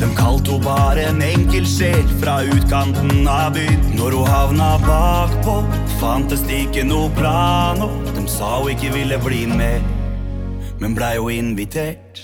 De 0.01 0.09
kalte 0.17 0.51
ho 0.51 0.59
bare 0.59 1.05
en 1.13 1.21
enkel 1.23 1.65
sjel 1.69 2.03
fra 2.19 2.41
utkanten 2.43 3.27
av 3.29 3.53
byen. 3.55 3.79
Når 3.95 4.17
ho 4.17 4.23
havna 4.27 4.73
bakpå, 4.83 5.61
fantes 6.01 6.43
det 6.49 6.65
ikke 6.67 6.83
noe 6.89 7.11
plan, 7.15 7.79
og 7.85 8.11
De 8.15 8.25
sa 8.27 8.57
ho 8.59 8.67
ikke 8.71 8.91
ville 8.93 9.19
bli 9.23 9.45
med, 9.47 9.83
men 10.79 10.95
blei 10.95 11.15
jo 11.15 11.29
invitert. 11.31 12.19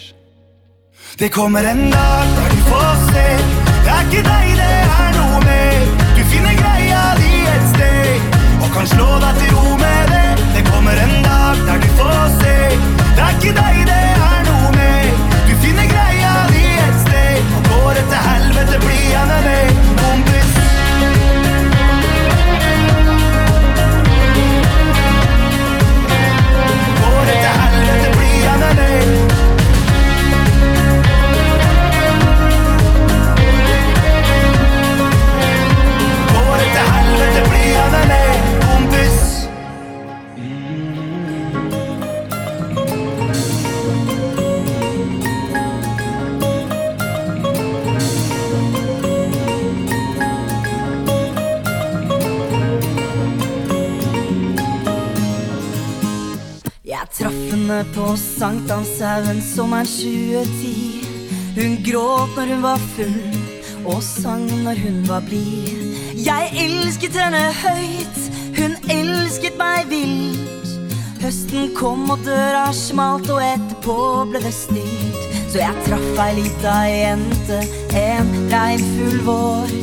Det 1.19 1.31
kommer 1.31 1.63
en 1.63 1.89
dag 1.91 2.35
der 2.35 2.49
du 2.55 2.61
får 2.67 2.93
se. 3.11 3.25
Det 3.83 3.91
er 3.95 4.03
ikke 4.07 4.25
deg, 4.27 4.51
det 4.59 4.75
er 4.99 5.15
noe 5.17 5.39
mer. 5.43 5.87
Du 6.17 6.21
finner 6.31 6.59
greia 6.59 7.01
di 7.19 7.31
et 7.55 7.65
sted 7.73 8.35
og 8.59 8.69
kan 8.75 8.91
slå 8.95 9.09
deg 9.23 9.41
til 9.41 9.55
ro 9.55 9.79
med 9.81 10.13
det. 10.15 10.27
Det 10.57 10.67
kommer 10.71 11.03
en 11.07 11.17
dag 11.27 11.65
der 11.67 11.83
du 11.83 11.89
får 11.99 12.21
se. 12.37 12.38
Det 13.19 13.25
er 13.25 13.31
ikke 13.35 13.51
deg 13.61 13.77
det 13.87 14.03
er 14.25 14.43
noe 14.47 14.69
med. 14.75 15.07
Du 15.47 15.53
finner 15.63 15.87
greia 15.91 16.29
di 16.51 16.61
et 16.85 16.99
sted. 17.03 17.37
Går 17.67 17.89
det 17.97 18.03
til 18.11 18.21
helvete, 18.27 18.77
blir 18.85 19.07
jeg 19.11 19.25
med 19.31 19.41
deg, 19.47 19.67
kompis. 19.99 20.51
Går 27.01 27.21
det 27.31 27.35
til 27.43 27.53
helvete, 27.63 28.09
blir 28.15 28.39
jeg 28.45 28.57
med. 28.61 28.69
Går 36.31 36.55
det 36.63 36.87
helvete, 36.95 37.41
blir 37.49 37.69
jeg 37.75 38.07
med. 38.07 38.18
Henne 57.69 57.85
på 57.93 58.15
Sankthanshaugen 58.17 59.41
sommeren 59.41 59.85
2010. 59.85 61.05
Hun 61.55 61.75
gråt 61.85 62.37
når 62.37 62.53
hun 62.53 62.63
var 62.63 62.81
full, 62.95 63.19
og 63.85 64.01
sang 64.03 64.45
når 64.63 64.79
hun 64.85 64.97
var 65.09 65.21
blid. 65.27 65.93
Jeg 66.17 66.49
elsket 66.63 67.17
henne 67.19 67.43
høyt, 67.61 68.19
hun 68.57 68.73
elsket 68.89 69.59
meg 69.59 69.89
vilt. 69.91 70.73
Høsten 71.19 71.69
kom 71.77 72.09
og 72.09 72.23
døra 72.25 72.69
smalt, 72.73 73.29
og 73.29 73.43
etterpå 73.43 73.99
ble 74.31 74.41
det 74.41 74.55
stilt. 74.55 75.37
Så 75.49 75.61
jeg 75.61 75.85
traff 75.85 76.23
ei 76.25 76.31
lita 76.39 76.75
jente 76.89 77.61
en 77.97 78.33
regnfull 78.49 79.21
vår. 79.27 79.75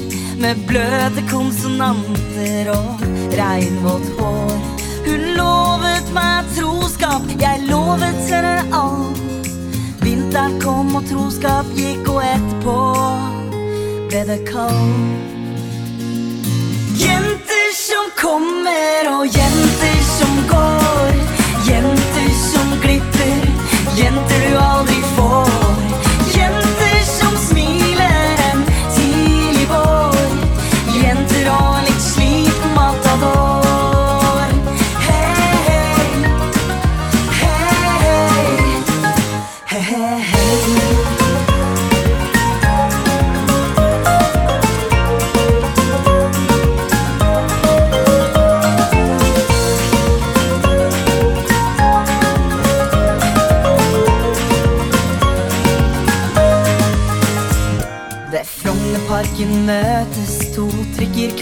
Med 0.43 0.67
bløte 0.69 1.23
konsonanter 1.31 2.73
og 2.75 3.07
regnvått 3.37 4.11
hår. 4.19 4.59
Hun 5.07 5.31
lovet 5.39 6.11
meg 6.17 6.37
troskap, 7.07 7.41
jeg 7.41 7.61
lovet 7.69 8.31
henne 8.31 8.63
alt. 8.75 9.49
Vinteren 10.03 10.61
kom 10.61 10.95
og 10.97 11.05
troskap 11.07 11.67
gikk, 11.75 12.09
og 12.09 12.23
etterpå 12.25 12.79
ble 14.11 14.23
det 14.31 14.41
kaldt. 14.49 15.35
Jenter 16.97 17.71
som 17.77 18.11
kommer 18.19 19.13
og 19.13 19.27
jenter 19.27 20.03
som 20.17 20.43
går. 20.51 21.15
Jenter 21.69 22.35
som 22.41 22.75
glipper, 22.83 23.47
jenter 24.01 24.49
du 24.49 24.59
aldri 24.59 25.01
får. 25.15 25.66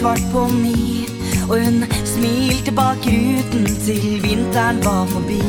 Kvart 0.05 0.25
på 0.33 0.47
mi. 0.47 1.07
Og 1.49 1.61
hun 1.65 1.83
smilte 2.05 2.71
bak 2.71 3.05
ruten 3.05 3.65
til 3.85 4.21
vinteren 4.21 4.77
var 4.85 5.05
forbi. 5.09 5.41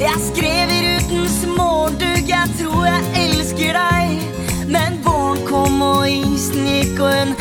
Jeg 0.00 0.18
skrev 0.28 0.72
i 0.76 0.80
rutens 0.88 1.38
morgendugg, 1.56 2.28
jeg 2.28 2.50
tror 2.60 2.84
jeg 2.84 3.02
elsker 3.24 3.78
deg. 3.78 4.20
Men 4.68 5.00
våren 5.04 5.40
kom 5.48 5.80
og 5.82 6.04
isen 6.10 6.68
gikk, 6.68 7.00
og 7.00 7.14
hun 7.16 7.32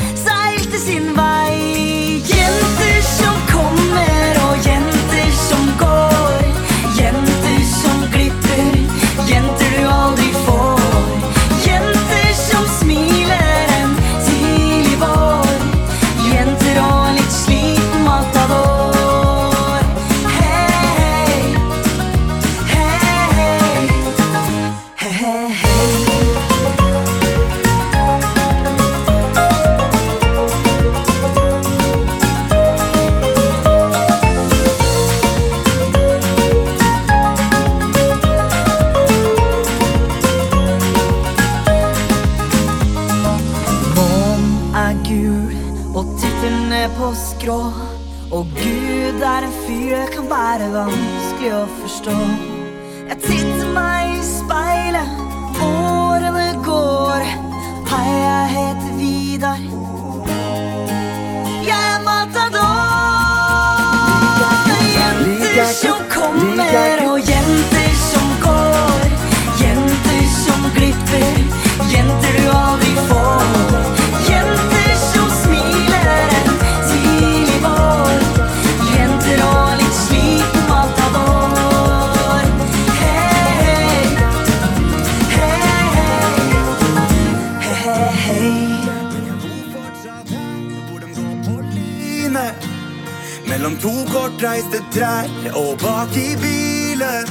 kortreiste 94.58 94.80
trær 94.92 95.28
og 95.56 95.78
bak 95.82 96.16
i 96.18 96.36
bilen 96.42 97.28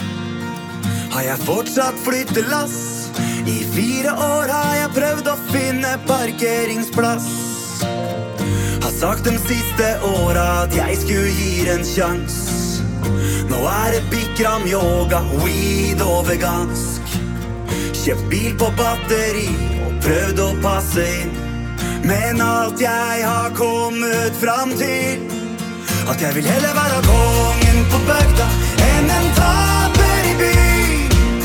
har 1.10 1.22
jeg 1.24 1.38
fortsatt 1.42 1.98
flyttelass. 2.04 3.10
I 3.46 3.64
fire 3.74 4.12
år 4.12 4.50
har 4.52 4.74
jeg 4.76 4.92
prøvd 4.94 5.30
å 5.32 5.34
finne 5.50 5.92
parkeringsplass. 6.06 7.26
Har 8.82 8.92
sagt 8.94 9.24
de 9.24 9.34
siste 9.42 9.88
åra 10.06 10.66
at 10.66 10.76
jeg 10.76 10.98
skulle 11.02 11.32
gi 11.34 11.66
en 11.72 11.84
sjans. 11.84 12.36
Nå 13.50 13.62
er 13.70 13.96
det 13.96 14.04
Bikram 14.12 14.66
yoga, 14.70 15.22
weed 15.42 16.02
og 16.04 16.28
vegansk. 16.28 17.16
Kjøpt 18.04 18.28
bil 18.30 18.52
på 18.60 18.70
batteri 18.78 19.48
og 19.86 19.98
prøvd 20.04 20.44
å 20.44 20.50
passe 20.62 21.08
inn. 21.22 21.34
Men 22.06 22.38
alt 22.44 22.78
jeg 22.78 23.24
har 23.26 23.50
kommet 23.58 24.36
fram 24.38 24.76
til 24.78 25.35
At 26.10 26.22
jeg 26.22 26.34
vil 26.34 26.46
heller 26.46 26.74
være 26.80 26.98
kongen 27.10 27.78
på 27.90 27.98
bygda 28.08 28.46
enn 28.90 29.08
en 29.18 29.28
taper 29.38 30.20
i 30.30 30.34
byen. 30.40 31.40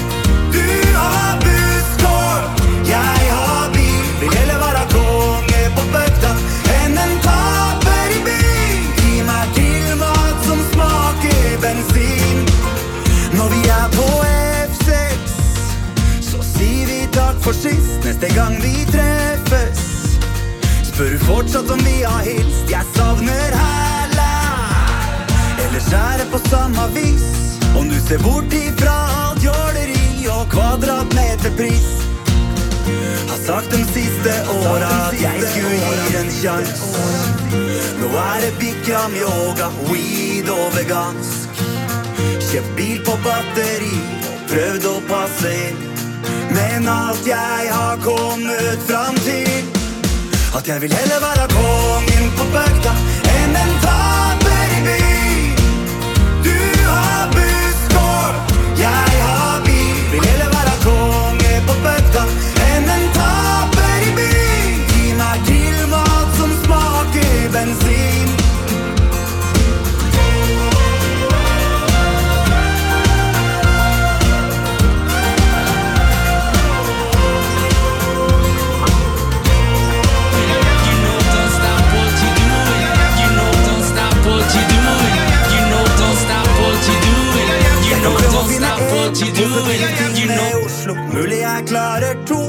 Du 0.53 0.67
har 0.97 1.31
busskort, 1.45 2.61
jeg 2.87 3.21
har 3.37 3.71
bil. 3.75 4.03
Vil 4.21 4.33
heller 4.39 4.59
være 4.65 4.83
konge 4.93 5.61
på 5.77 5.85
bygda 5.95 6.33
enn 6.77 6.99
en 7.05 7.15
taper 7.25 8.13
i 8.17 8.21
byen. 8.27 8.83
Gi 9.01 9.23
meg 9.29 9.55
til 9.57 9.95
mat 10.03 10.45
som 10.45 10.61
smaker 10.73 11.57
bensin. 11.63 12.43
Når 13.37 13.49
vi 13.55 13.61
er 13.79 13.87
på 13.97 14.09
F6, 14.67 15.33
så 16.29 16.43
sier 16.51 16.85
vi 16.91 16.99
takk 17.17 17.41
for 17.47 17.57
sist 17.57 18.05
neste 18.05 18.29
gang 18.37 18.61
vi 18.61 18.85
treffes. 18.93 19.87
Spør 20.91 21.17
fortsatt 21.25 21.73
om 21.73 21.81
vi 21.87 22.03
har 22.05 22.21
hilst? 22.29 22.69
Jeg 22.69 22.85
savner 22.93 23.57
hæla. 23.57 24.00
Er 25.89 26.25
på 26.31 26.39
samme 26.49 26.87
vis. 26.93 27.27
Om 27.77 27.89
du 27.89 27.99
ser 28.07 28.19
bort 28.19 28.53
ifra 28.53 28.95
alt 29.25 29.43
jåleri 29.43 30.27
og 30.29 30.49
kvadratmeterpris. 30.51 31.89
Har 33.29 33.39
sagt 33.45 33.71
de 33.71 33.83
siste 33.93 34.33
åra 34.61 34.89
at 35.07 35.21
jeg 35.21 35.43
skulle 35.51 35.77
gi 35.81 36.17
en 36.21 36.31
sjans. 36.41 36.83
Nå 38.01 38.09
er 38.23 38.41
det 38.45 38.53
Bikram 38.59 39.15
yoga, 39.15 39.69
weed 39.89 40.49
og 40.49 40.75
vegansk. 40.77 41.63
Kjøpt 42.51 42.75
bil 42.75 42.99
på 43.07 43.15
batteri 43.23 43.95
prøvd 44.51 44.87
å 44.91 44.97
passe 45.07 45.55
inn. 45.67 45.79
Men 46.51 46.87
alt 46.91 47.27
jeg 47.27 47.71
har 47.71 47.97
kommet 48.03 48.83
fram 48.87 49.15
til 49.23 49.63
At 50.57 50.67
jeg 50.67 50.81
vil 50.83 50.93
heller 50.93 51.23
være 51.23 51.47
kongen 51.55 52.31
på 52.37 52.49
bøkta 52.51 52.95
enn 53.37 53.59
en 53.63 53.75
taper 53.79 54.10
på 62.13 62.50
what 89.11 89.19
you 89.19 89.33
doing? 89.33 89.79
You 90.15 90.27
know 90.27 90.65
Oslo, 90.65 90.93
mulig 90.93 91.39
jeg 91.39 91.63
klarer 91.67 92.13
to. 92.25 92.39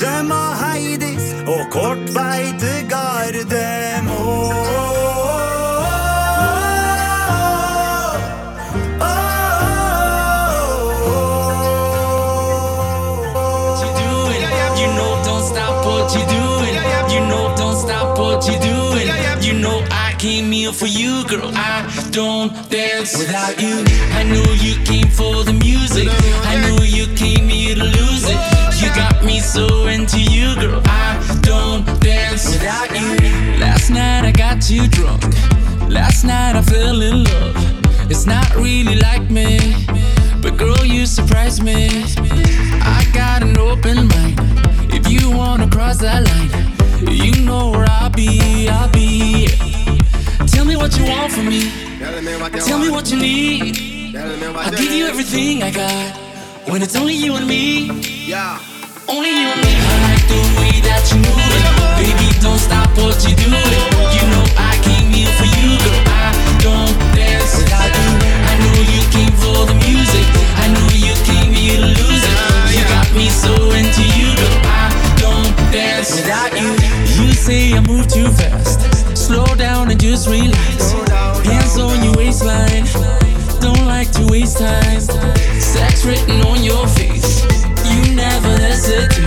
Dem 0.00 0.30
og 0.30 0.56
Heidis 0.62 1.34
og 1.46 1.70
kort 1.70 2.14
vei 2.14 2.52
til 2.60 2.88
Gardermoen. 2.90 4.68
what 15.88 16.14
you 16.14 16.24
doing. 16.26 16.74
You 17.12 17.20
know, 17.26 17.54
don't 17.56 17.78
stop 17.78 18.18
what 18.18 18.46
you 18.46 18.58
doing. 18.60 18.88
You 19.42 19.54
know, 19.54 19.82
I 19.90 20.14
came 20.18 20.52
here 20.52 20.72
for 20.72 20.86
you, 20.86 21.24
girl. 21.26 21.50
I 21.54 21.86
don't 22.18 22.68
dance 22.68 23.16
without 23.16 23.62
you. 23.62 23.84
I 24.18 24.24
know 24.24 24.42
you 24.66 24.74
came 24.84 25.06
for 25.06 25.44
the 25.44 25.52
music. 25.52 26.08
I 26.52 26.54
know 26.62 26.82
you 26.82 27.06
came 27.14 27.46
here 27.48 27.76
to 27.76 27.84
lose 27.84 28.24
it. 28.26 28.40
You 28.80 28.88
got 28.96 29.24
me 29.24 29.38
so 29.38 29.86
into 29.86 30.20
you, 30.20 30.52
girl. 30.56 30.82
I 30.86 31.14
don't 31.42 31.84
dance 32.00 32.50
without 32.50 32.90
you. 32.90 33.08
Last 33.60 33.90
night 33.90 34.24
I 34.24 34.32
got 34.32 34.60
too 34.60 34.88
drunk. 34.88 35.22
Last 35.88 36.24
night 36.24 36.56
I 36.56 36.62
fell 36.62 37.00
in 37.02 37.22
love. 37.22 38.10
It's 38.10 38.26
not 38.26 38.52
really 38.56 38.96
like 38.96 39.30
me, 39.30 39.76
but 40.42 40.56
girl, 40.56 40.84
you 40.84 41.06
surprised 41.06 41.62
me. 41.62 41.86
I 42.96 43.08
got 43.14 43.44
an 43.44 43.56
open 43.58 44.08
mind. 44.08 44.40
If 44.92 45.06
you 45.08 45.30
wanna 45.30 45.70
cross 45.70 45.98
that 45.98 46.26
line, 46.28 46.50
you 47.14 47.44
know 47.44 47.70
where 47.70 47.86
I'll 47.88 48.10
be. 48.10 48.68
I'll 48.68 48.90
be. 48.90 49.46
Tell 50.48 50.64
me 50.64 50.74
what 50.74 50.98
you 50.98 51.04
want 51.04 51.32
from 51.32 51.48
me. 51.48 51.87
Tell 52.08 52.78
me 52.78 52.88
what 52.88 53.10
you 53.12 53.18
need. 53.18 54.16
I'll 54.16 54.70
give 54.70 54.92
you 54.92 55.06
everything 55.06 55.62
I 55.62 55.70
got. 55.70 56.16
When 56.66 56.80
it's 56.80 56.96
only 56.96 57.12
you 57.12 57.36
and 57.36 57.46
me. 57.46 57.84
Yeah. 58.24 58.58
Only 59.06 59.28
you 59.28 59.48
and 59.52 59.60
me. 59.60 59.76
I 59.76 59.94
like 60.08 60.24
the 60.24 60.40
way 60.56 60.80
that 60.88 61.04
you 61.12 61.20
move 61.20 61.36
it. 61.36 61.68
Baby, 62.00 62.32
don't 62.40 62.58
stop 62.58 62.88
what 62.96 63.20
you 63.28 63.36
doing. 63.36 63.60
You 64.16 64.24
know 64.32 64.44
I 64.56 64.80
came 64.80 65.12
here 65.12 65.28
for 65.36 65.44
you, 65.52 65.76
girl. 65.84 66.00
I 66.08 66.32
don't 66.64 66.96
dance 67.12 67.60
without 67.60 67.92
you. 67.92 68.10
I 68.24 68.56
know 68.56 68.76
you 68.88 69.02
came 69.12 69.34
for 69.36 69.68
the 69.68 69.76
music. 69.76 70.24
I 70.64 70.72
know 70.72 70.88
you 70.96 71.12
came 71.28 71.52
here 71.52 71.76
to 71.76 71.92
lose 71.92 72.24
it. 72.24 72.36
You 72.72 72.88
got 72.88 73.12
me 73.12 73.28
so 73.28 73.52
into 73.76 74.04
you, 74.16 74.32
girl. 74.32 74.56
I 74.64 74.88
don't 75.20 75.52
dance 75.68 76.16
without 76.16 76.56
you. 76.56 76.72
You 77.20 77.32
say 77.36 77.76
I 77.76 77.80
move 77.84 78.08
too 78.08 78.32
fast. 78.32 78.80
Slow 79.14 79.44
down 79.56 79.90
and 79.90 80.00
just 80.00 80.26
relax. 80.26 81.07
Hands 81.48 81.78
on 81.78 82.04
your 82.04 82.14
waistline. 82.16 82.84
Don't 83.60 83.86
like 83.86 84.10
to 84.12 84.26
waste 84.30 84.58
time. 84.58 85.00
Sex 85.60 86.04
written 86.04 86.40
on 86.42 86.62
your 86.62 86.86
face. 86.88 87.42
You 87.88 88.14
never 88.14 88.52
hesitate. 88.58 89.24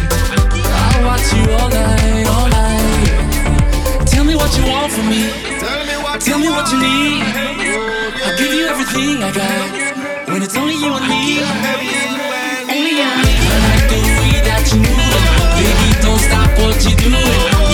I'll 0.69 1.05
watch 1.05 1.34
you 1.34 1.43
all 1.57 1.69
night, 1.69 2.28
all 2.28 2.47
night. 2.49 4.05
Tell 4.05 4.24
me 4.24 4.36
what 4.36 4.55
you 4.57 4.65
want 4.69 4.91
from 4.91 5.09
me. 5.09 5.30
Tell 5.59 5.86
me 5.86 5.95
what 6.03 6.22
Tell 6.22 6.39
me 6.39 6.49
what 6.49 6.72
you 6.72 6.80
need. 6.80 7.24
I'll 8.26 8.38
give 8.38 8.53
you 8.53 8.65
everything 8.67 9.24
I 9.24 9.32
got. 9.32 10.30
When 10.30 10.43
it's 10.43 10.55
only 10.55 10.76
you 10.76 10.93
and 10.93 11.07
me. 11.09 11.41
Only 12.69 12.93
you 12.99 13.07
and 13.07 13.22
me. 13.26 13.34
I 13.49 13.57
like 13.67 13.86
the 13.89 13.99
way 14.19 14.34
that 14.45 14.63
you 14.72 14.80
move. 14.80 15.22
Baby, 15.57 15.89
don't 16.05 16.22
stop 16.22 16.49
what 16.59 16.78
you 16.86 16.95
doing. 16.97 17.70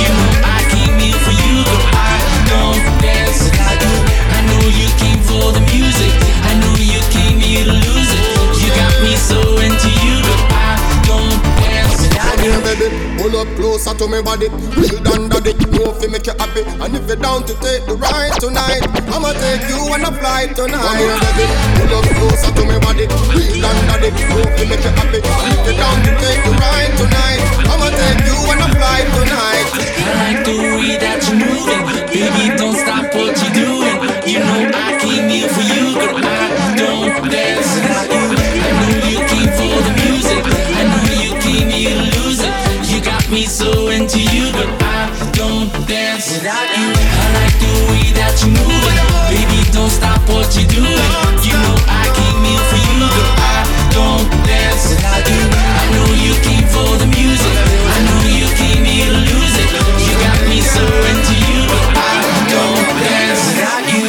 You. 12.91 13.17
Pull 13.17 13.35
up 13.37 13.47
closer 13.55 13.93
to 13.93 14.07
me 14.07 14.21
body. 14.21 14.47
Real 14.77 14.99
down 15.03 15.29
daddy. 15.29 15.53
No 15.75 15.91
fi 15.91 16.07
make 16.07 16.25
you 16.25 16.33
happy. 16.39 16.63
And 16.79 16.95
if 16.95 17.07
you're 17.07 17.15
down 17.17 17.43
to 17.43 17.53
take 17.59 17.85
the 17.85 17.95
ride 17.95 18.33
tonight, 18.39 18.83
I'ma 19.11 19.33
take 19.33 19.67
you 19.67 19.79
on 19.91 20.05
a 20.05 20.11
flight 20.15 20.55
tonight. 20.55 21.19
Pull 21.75 21.93
up 21.97 22.05
closer 22.15 22.51
to 22.53 22.63
me 22.63 22.77
body. 22.79 23.05
Real 23.33 23.61
down 23.61 23.77
daddy. 23.89 24.09
No 24.31 24.39
fi 24.55 24.63
make 24.69 24.83
you 24.83 24.93
happy. 24.95 25.19
And 25.19 25.51
if 25.53 25.65
you're 25.67 25.77
down 25.77 25.97
to 26.05 26.11
take 26.21 26.41
the 26.45 26.53
ride 26.55 26.93
tonight, 26.95 27.41
I'ma 27.67 27.89
take 27.91 28.21
you 28.23 28.37
on 28.47 28.59
a 28.63 28.69
flight 28.75 29.07
tonight. 29.17 29.67
I 29.97 30.13
like 30.23 30.41
the 30.45 30.55
way 30.55 30.95
that 31.01 31.19
you're 31.27 31.39
moving. 31.41 31.83
Baby, 32.07 32.55
don't 32.55 32.77
stop 32.77 33.11
what 33.13 33.35
you're 33.35 33.55
doing. 33.57 33.97
You 34.23 34.39
know 34.39 34.71
I 34.71 34.97
came 35.01 35.27
here 35.27 35.49
for 35.49 35.65
you, 35.65 35.99
girl. 35.99 36.17
I 36.23 36.75
don't 36.77 37.31
dance 37.31 37.56
without 46.37 46.69
you. 46.77 46.87
I 46.93 47.25
like 47.33 47.57
the 47.57 47.73
way 47.89 48.05
that 48.13 48.37
you're 48.41 48.53
moving. 48.53 48.99
Baby, 49.33 49.59
don't 49.73 49.89
stop 49.89 50.21
what 50.29 50.53
you're 50.53 50.69
doing. 50.69 51.09
You 51.41 51.55
know 51.57 51.77
I 51.89 52.05
came 52.13 52.41
here 52.45 52.65
for 52.69 52.77
you, 52.77 53.09
girl. 53.09 53.33
I 53.41 53.65
don't 53.89 54.25
dance 54.45 54.93
without 54.93 55.25
you. 55.25 55.43
I 55.49 55.83
know 55.93 56.07
you 56.21 56.33
came 56.45 56.67
for 56.69 56.89
the 57.01 57.09
music. 57.09 57.55
I 57.89 57.97
know 58.05 58.21
you 58.29 58.47
came 58.53 58.85
here 58.85 59.09
to 59.09 59.21
lose 59.29 59.55
it. 59.57 59.69
You 60.05 60.13
got 60.21 60.39
me 60.45 60.61
so 60.61 60.83
into 60.85 61.33
you, 61.49 61.59
but 61.65 61.85
I 61.97 62.13
don't 62.53 62.85
dance 63.01 63.41
without 63.49 63.83
you. 63.89 64.05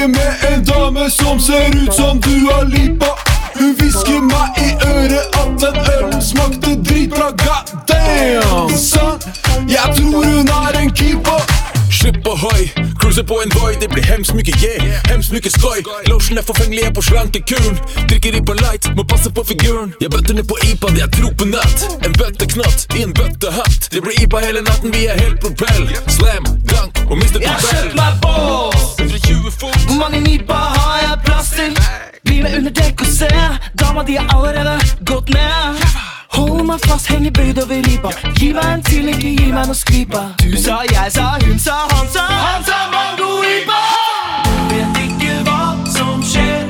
Med 0.00 0.34
en 0.52 0.64
dame 0.64 1.10
som 1.10 1.40
ser 1.40 1.68
ut 1.68 1.94
som 1.94 2.20
Dua 2.20 2.62
Lipa. 2.62 3.19
Slipp 12.30 12.44
ohoi, 12.44 12.72
cruiser 12.98 13.22
på 13.22 13.40
en 13.42 13.50
Voi 13.54 13.74
Det 13.80 13.88
blir 13.90 14.04
hemskt 14.04 14.34
mye 14.34 14.52
yeah, 14.62 15.00
hemskt 15.10 15.32
mye 15.32 15.50
skoj 15.50 15.80
Lotion 16.06 16.38
er 16.38 16.44
forfengelig, 16.46 16.84
jeg 16.84 16.94
på 16.94 17.02
slankekuren 17.02 17.78
Drikker 18.08 18.36
i 18.38 18.42
på 18.46 18.54
light, 18.54 18.86
må 18.96 19.02
passe 19.02 19.32
på 19.34 19.42
figuren. 19.44 19.94
Jeg 20.00 20.10
bøtter 20.10 20.34
ned 20.34 20.46
på 20.46 20.58
IPA, 20.62 20.92
det 20.94 21.02
er 21.02 21.10
tro 21.16 21.30
på 21.34 21.48
natt. 21.50 21.86
En 22.06 22.14
bøtteknatt 22.14 22.86
i 22.94 23.02
en 23.02 23.14
bøttehatt 23.18 23.90
Det 23.90 24.02
blir 24.04 24.14
IPA 24.22 24.44
hele 24.46 24.62
natten, 24.62 24.94
vi 24.94 25.08
er 25.10 25.18
helt 25.18 25.42
propell. 25.42 25.90
Slam, 26.06 26.46
dank 26.70 27.02
og 27.08 27.18
mister 27.18 27.42
propell. 27.42 27.48
Jeg 27.48 27.56
har 27.56 27.66
kjøpt 27.66 27.98
meg 27.98 28.22
bås. 28.22 28.86
120 29.00 29.50
fot. 29.58 29.82
Hvor 29.88 29.98
mange 30.04 30.22
nipa 30.28 30.62
har 30.76 31.02
jeg 31.02 31.20
plass 31.26 31.50
til? 31.58 31.76
Blir 32.30 32.46
med 32.46 32.58
under 32.60 32.78
dekk 32.78 33.06
og 33.06 33.10
se 33.10 33.34
Dama 33.80 34.06
de 34.06 34.20
er 34.22 34.34
allerede 34.36 34.78
gått 35.08 35.34
ned 35.34 36.19
Hold 36.30 36.64
meg 36.66 36.78
fast, 36.86 37.06
henger 37.10 37.30
bøyd 37.30 37.58
over 37.62 37.80
ripa. 37.88 38.10
Gi 38.38 38.52
meg 38.52 38.66
en 38.74 38.82
til, 38.82 39.08
ikke 39.08 39.30
gi 39.38 39.48
meg 39.52 39.66
noe 39.70 39.74
skripa 39.74 40.22
Du 40.42 40.56
sa, 40.64 40.80
jeg 40.90 41.12
sa, 41.16 41.26
hun 41.44 41.58
sa, 41.58 41.76
han 41.90 42.06
sa. 42.14 42.24
Han 42.46 42.64
sa 42.68 42.78
mango 42.94 43.30
ipa 43.54 43.80
Vet 44.70 45.00
ikke 45.04 45.32
hva 45.46 45.60
som 45.96 46.22
skjer. 46.22 46.68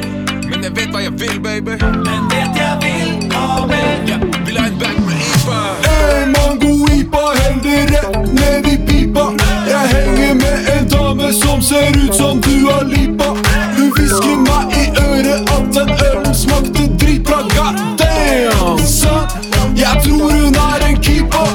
Men 0.48 0.64
jeg 0.66 0.72
vet 0.78 0.94
hva 0.94 1.04
jeg 1.04 1.14
vil, 1.20 1.36
baby. 1.44 1.76
Men 2.06 2.30
vet 2.32 2.60
jeg 2.62 2.74
vil 2.84 3.12
ha 3.34 3.66
mer? 3.70 4.00
Jeg 4.08 4.18
vil 4.46 4.58
ha 4.60 4.66
en 4.70 4.78
bag 4.82 4.96
med 5.06 5.20
IPA 5.34 5.60
Hey, 5.86 6.24
Mango 6.34 6.72
IPA 6.96 7.24
holder 7.40 7.92
rett 7.92 8.32
ned 8.40 8.70
i 8.72 8.76
pipa. 8.88 9.26
Jeg 9.70 9.84
henger 9.94 10.34
med 10.40 10.72
en 10.74 10.88
dame 10.94 11.32
som 11.42 11.62
ser 11.62 11.92
ut 12.04 12.14
som 12.16 12.40
du 12.46 12.54
har 12.70 12.84
Lipa. 12.88 13.30
Hun 13.76 13.92
hvisker 13.96 14.36
meg 14.48 14.74
i 14.80 14.84
øret 15.04 15.54
at 15.56 15.80
en 15.82 15.92
ølen 16.08 16.29
Tror 20.20 20.32
hun 20.32 20.54
er 20.54 20.82
en 20.86 20.96
keeper. 21.02 21.52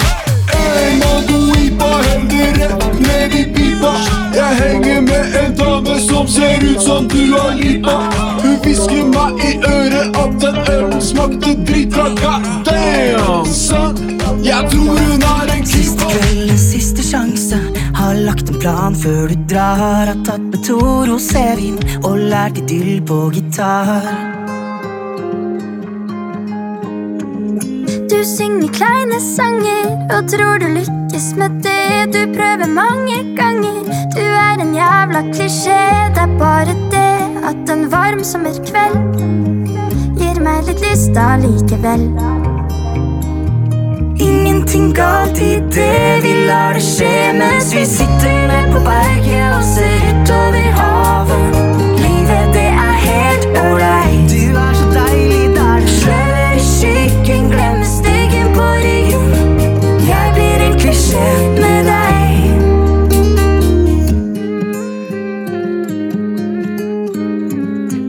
En 0.58 0.96
Mango 1.02 1.40
IPA 1.62 1.90
holder 2.06 2.56
rett 2.60 2.86
ned 3.00 3.34
i 3.38 3.44
pipa. 3.54 3.92
Jeg 4.34 4.56
henger 4.62 5.02
med 5.06 5.36
en 5.42 5.52
dame 5.60 5.98
som 6.02 6.26
ser 6.28 6.64
ut 6.66 6.82
som 6.82 7.06
du 7.08 7.20
har 7.36 7.52
Lipa. 7.60 7.94
Hun 8.42 8.56
hvisker 8.64 9.04
meg 9.12 9.44
i 9.46 9.52
øret 9.70 10.18
at 10.24 10.40
den 10.42 10.58
ølen 10.74 11.02
smakte 11.02 11.54
dritbra. 11.68 12.08
God 12.24 12.48
damn, 12.66 13.46
son. 13.54 14.02
Jeg 14.46 14.66
tror 14.72 14.98
hun 14.98 15.28
er 15.30 15.54
en 15.60 15.66
Siste 15.66 16.10
kveld, 16.10 16.58
siste 16.58 17.06
sjanse. 17.06 17.60
Har 18.00 18.18
lagt 18.26 18.50
en 18.50 18.58
plan 18.64 18.98
før 18.98 19.30
du 19.30 19.46
drar. 19.54 20.10
Har 20.10 20.26
tatt 20.26 20.50
med 20.50 20.66
to 20.66 20.80
rosévin 21.12 21.78
og 22.02 22.18
lært 22.34 22.58
idyll 22.66 22.98
på 23.06 23.28
gitar. 23.38 24.45
Du 28.06 28.20
synger 28.24 28.70
kleine 28.70 29.18
sanger 29.20 29.88
og 30.14 30.28
tror 30.30 30.60
du 30.62 30.68
lykkes 30.76 31.32
med 31.40 31.56
det 31.66 32.14
du 32.14 32.20
prøver 32.36 32.70
mange 32.70 33.18
ganger. 33.38 33.80
Du 34.14 34.22
er 34.22 34.62
en 34.62 34.76
jævla 34.78 35.24
klisjé, 35.32 35.80
det 36.14 36.22
er 36.22 36.36
bare 36.40 36.76
det 36.94 37.16
at 37.50 37.74
en 37.74 37.88
varm 37.92 38.22
sommerkveld 38.24 39.18
gir 40.22 40.38
meg 40.46 40.70
litt 40.70 40.86
lyst 40.86 41.18
allikevel. 41.18 42.06
Ingenting 44.22 44.94
galt 44.94 45.42
i 45.42 45.56
det, 45.74 46.22
vi 46.22 46.38
lar 46.46 46.78
det 46.78 46.86
skje 46.86 47.14
mens 47.42 47.74
vi 47.74 47.88
sitter 47.90 48.42
ned 48.54 48.74
på 48.76 48.86
berget 48.86 49.48
og 49.50 49.64
ser 49.74 50.12
utover 50.14 50.74
havet. 50.78 51.65
med 61.62 61.86
deg? 61.90 62.26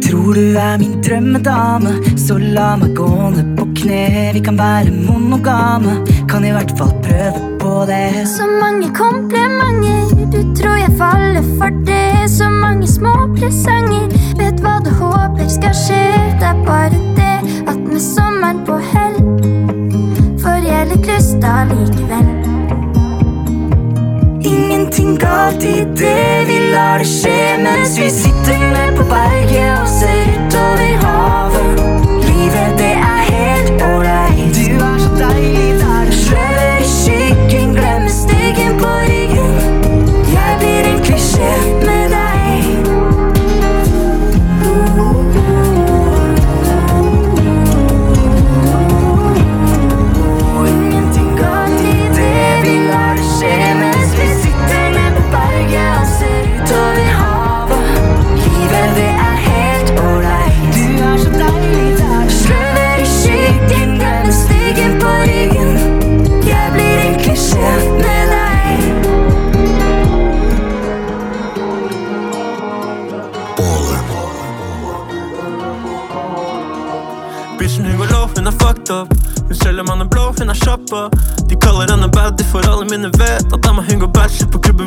Tror 0.06 0.34
du 0.34 0.56
er 0.60 0.78
min 0.82 0.96
drømmedame, 1.04 1.92
så 2.18 2.38
la 2.38 2.76
meg 2.80 2.94
gå 2.98 3.10
ned 3.36 3.56
på 3.58 3.68
kne. 3.82 4.32
Vi 4.36 4.40
kan 4.44 4.58
være 4.58 4.90
monogame, 4.94 5.98
kan 6.30 6.44
i 6.44 6.54
hvert 6.56 6.72
fall 6.78 6.94
prøve 7.06 7.40
på 7.60 7.84
det. 7.90 8.26
Så 8.36 8.48
mange 8.60 8.90
komplimenter, 8.94 10.14
du 10.32 10.40
tror 10.58 10.76
jeg 10.82 10.92
faller 10.98 11.46
for 11.58 11.70
det. 11.88 12.30
Så 12.30 12.50
mange 12.50 12.86
små 12.90 13.14
presanger, 13.38 14.10
vet 14.40 14.60
hva 14.64 14.78
du 14.84 14.90
håper 14.98 15.48
skal 15.58 15.74
skje. 15.84 16.04
Det 16.40 16.50
er 16.54 16.64
bare 16.66 16.98
det. 17.16 17.35
ting 25.06 25.18
galt 25.18 25.62
i 25.64 25.84
det 25.84 26.46
vi 26.48 26.58
lar 26.72 26.98
det 26.98 27.06
skje 27.06 27.38
mens 27.62 27.98
vi 27.98 28.10
sitter 28.10 28.35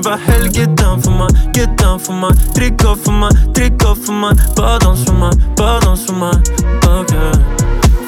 hver 0.09 0.17
helg. 0.17 0.53
Get 0.53 0.75
down 0.77 1.01
for 1.01 1.11
meg, 1.11 1.31
get 1.53 1.77
down 1.77 1.99
for 1.99 2.13
meg. 2.13 2.33
Drikk 2.53 2.83
opp 2.85 2.99
for 3.05 3.13
meg, 3.13 3.31
drikk 3.53 3.85
opp 3.85 3.97
for 4.05 4.13
meg. 4.13 4.37
Bare 4.55 4.79
dans 4.79 5.03
for 5.05 5.13
meg, 5.13 5.33
bare 5.55 5.79
dans 5.85 6.05
for 6.05 6.15
meg. 6.15 6.35
Ok. 6.89 7.13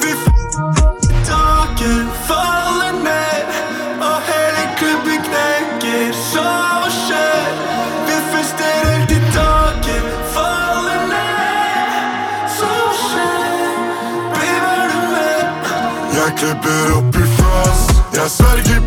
Vi 0.02 0.12
Taket 1.26 2.08
faller 2.28 2.92
ned, 3.06 3.46
og 4.00 4.18
hele 4.28 4.64
klubben 4.78 5.22
knekker. 5.28 6.12
Så 6.32 6.42
hva? 6.42 7.24
Vi 8.06 8.16
fester 8.32 8.74
helt 8.84 9.08
til 9.08 9.24
taket 9.36 10.04
faller 10.34 11.00
ned. 11.12 11.94
Så 12.58 12.70
hva 12.72 12.92
skjer? 13.06 13.50
Du 14.92 15.00
med? 15.14 15.70
Jeg 16.18 16.38
klipper 16.40 16.96
opp 16.98 17.22
i 17.22 17.28
frost, 17.38 17.94
jeg 18.18 18.30
sverger 18.38 18.81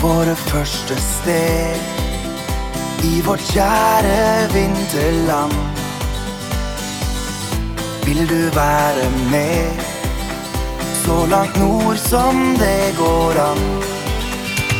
våre 0.00 0.34
første 0.36 0.96
steg 0.96 1.76
i 3.04 3.20
vårt 3.24 3.42
kjære 3.52 4.48
vinterland. 4.52 5.52
Vil 8.04 8.28
du 8.28 8.40
være 8.56 9.10
med 9.30 9.82
så 11.04 11.26
langt 11.26 11.56
nord 11.60 11.96
som 11.96 12.56
det 12.58 12.94
går 12.98 13.40
an? 13.44 13.62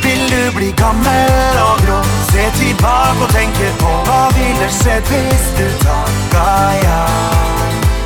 Vil 0.03 0.25
du 0.33 0.43
bli 0.57 0.71
gammel 0.77 1.61
og 1.69 1.85
grå, 1.85 2.01
se 2.33 2.45
tilbake 2.57 3.21
og 3.25 3.31
tenke 3.37 3.69
på 3.83 3.93
hva 4.09 4.23
ville 4.39 4.73
skjedd 4.81 5.13
hvis 5.13 5.47
du 5.59 5.67
takka 5.85 6.49
ja? 6.87 7.05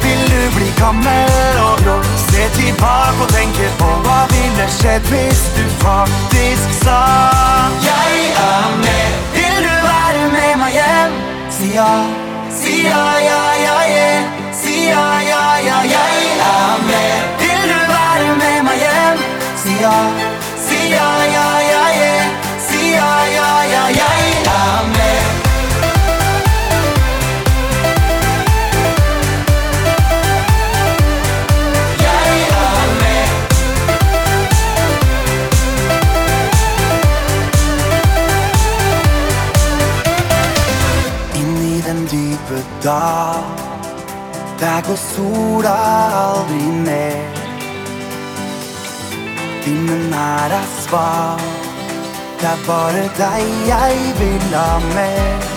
Vil 0.02 0.22
du 0.34 0.42
bli 0.58 0.70
gammel 0.82 1.62
og 1.62 1.84
grå, 1.84 1.98
se 2.34 2.48
tilbake 2.60 3.22
og 3.22 3.28
tenke 3.28 3.66
på 3.78 3.90
hva 4.04 4.20
ville 4.32 4.66
skjedd 4.76 5.04
hvis 5.12 5.42
du 5.56 5.64
faktisk 5.84 6.68
sa 6.82 7.00
Jeg 7.86 8.14
er 8.46 8.70
med. 8.82 9.10
Vil 9.36 9.58
du 9.66 9.74
være 9.88 10.24
med 10.36 10.52
meg 10.62 10.72
hjem? 10.78 11.14
Si 11.56 11.68
ja, 11.78 11.92
si 12.60 12.74
ja, 12.88 13.04
ja, 13.28 13.42
ja, 13.66 13.76
yeah. 13.94 14.42
Si 14.62 14.74
ja, 14.88 15.06
ja, 15.30 15.44
ja, 15.68 15.78
jeg 15.94 16.26
er 16.48 16.82
med. 16.90 17.14
Vil 17.44 17.62
du 17.70 17.80
være 17.92 18.36
med 18.42 18.58
meg 18.68 18.84
hjem? 18.84 19.24
Si 19.62 19.78
ja, 19.84 19.96
si 20.66 20.82
ja, 20.96 21.08
ja, 21.36 21.48
ja, 21.70 21.86
yeah. 22.02 22.52
Si 22.68 22.82
ja, 22.98 23.14
ja, 23.38 23.50
ja, 23.74 23.88
jeg 24.02 24.36
er 24.58 24.92
med. 24.96 25.03
Dal, 42.84 43.44
der 44.60 44.80
går 44.86 44.98
sola 45.14 45.76
aldri 46.24 46.64
ned. 46.86 47.24
Vinden 49.64 50.12
her 50.12 50.50
er 50.60 50.66
svak, 50.80 51.40
det 52.40 52.48
er 52.54 52.60
bare 52.66 53.04
deg 53.20 53.44
jeg 53.72 53.94
vil 54.20 54.56
ha 54.56 54.78
med. 54.94 55.52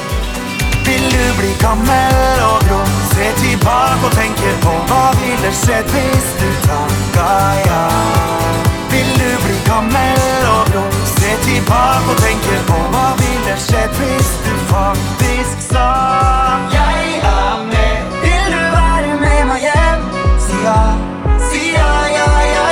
Vil 0.88 1.06
du 1.16 1.26
bli 1.40 1.52
gammel 1.66 2.42
og 2.52 2.60
grå, 2.68 2.82
se 3.12 3.28
tilbake 3.42 4.06
og 4.08 4.12
tenke 4.22 4.52
på 4.64 4.76
hva 4.88 5.06
ville 5.20 5.52
skjedd 5.62 5.92
hvis 5.96 6.30
du 6.40 6.50
takka 6.68 7.32
ja? 7.68 7.84
Vil 8.94 9.10
du 9.20 9.32
bli 9.44 9.58
gammel 9.68 10.48
og 10.56 10.64
grå, 10.72 10.86
se 11.18 11.36
tilbake 11.44 12.08
og 12.14 12.24
tenke 12.24 12.62
på 12.72 12.80
hva 12.94 13.08
ville 13.20 13.37
skjedd 13.56 13.94
hvis 14.00 14.32
du 14.46 14.54
faktisk 14.68 15.62
sa 15.72 15.88
Jeg 16.74 17.22
er 17.24 17.64
med. 17.72 17.96
Vil 18.24 18.46
du 18.54 18.64
være 18.76 19.14
med 19.24 19.42
meg 19.52 19.60
hjem? 19.68 20.04
Si 20.48 20.58
ja, 20.66 20.82
si 21.50 21.64
ja, 21.72 21.94
ja, 22.18 22.30
ja, 22.56 22.68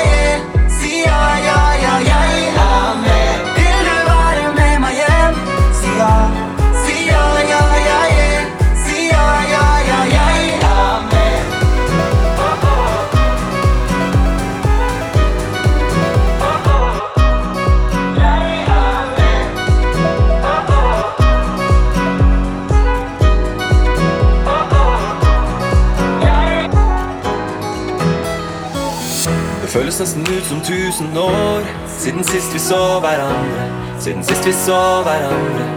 føles 29.95 30.15
nesten 30.15 30.37
ut 30.37 30.45
som 30.45 30.61
tusen 30.61 31.17
år 31.17 31.67
siden 31.87 32.23
sist 32.27 32.51
vi 32.53 32.59
så 32.59 32.99
hverandre, 32.99 33.65
siden 34.03 34.23
sist 34.27 34.43
vi 34.43 34.51
så 34.51 34.79
hverandre. 35.05 35.67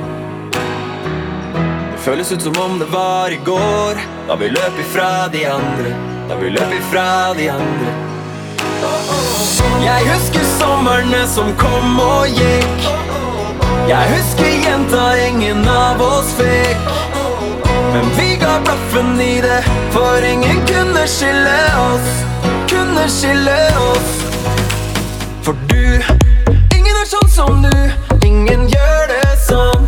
Det 1.93 2.01
føles 2.03 2.33
ut 2.33 2.43
som 2.43 2.59
om 2.59 2.79
det 2.81 2.89
var 2.91 3.31
i 3.31 3.39
går, 3.47 4.01
da 4.27 4.35
vi 4.41 4.49
løp 4.51 4.81
ifra 4.83 5.29
de 5.31 5.45
andre, 5.47 5.95
da 6.29 6.39
vi 6.41 6.51
løp 6.51 6.75
ifra 6.81 7.35
de 7.39 7.47
andre. 7.53 7.95
Jeg 9.85 10.09
husker 10.11 10.49
somrene 10.59 11.23
som 11.31 11.55
kom 11.61 12.01
og 12.03 12.27
gikk. 12.27 12.89
Jeg 13.87 14.14
husker 14.16 14.51
jenta 14.66 15.12
ingen 15.29 15.62
av 15.69 16.03
oss 16.03 16.35
fikk. 16.41 16.91
Men 17.95 18.11
vi 18.19 18.35
ga 18.43 18.59
blaffen 18.66 19.14
i 19.23 19.37
det, 19.47 19.62
for 19.95 20.27
ingen 20.27 20.66
kunne 20.66 21.07
skille 21.07 21.61
oss 21.93 22.28
kunne 22.89 23.09
skille 23.09 23.57
oss. 23.91 24.11
For 25.43 25.53
du 25.68 26.03
Ingen 26.76 26.97
er 26.97 27.09
sånn 27.09 27.30
som 27.32 27.62
du. 27.62 27.74
Ingen 28.24 28.68
gjør 28.72 29.12
det 29.12 29.36
sånn. 29.45 29.88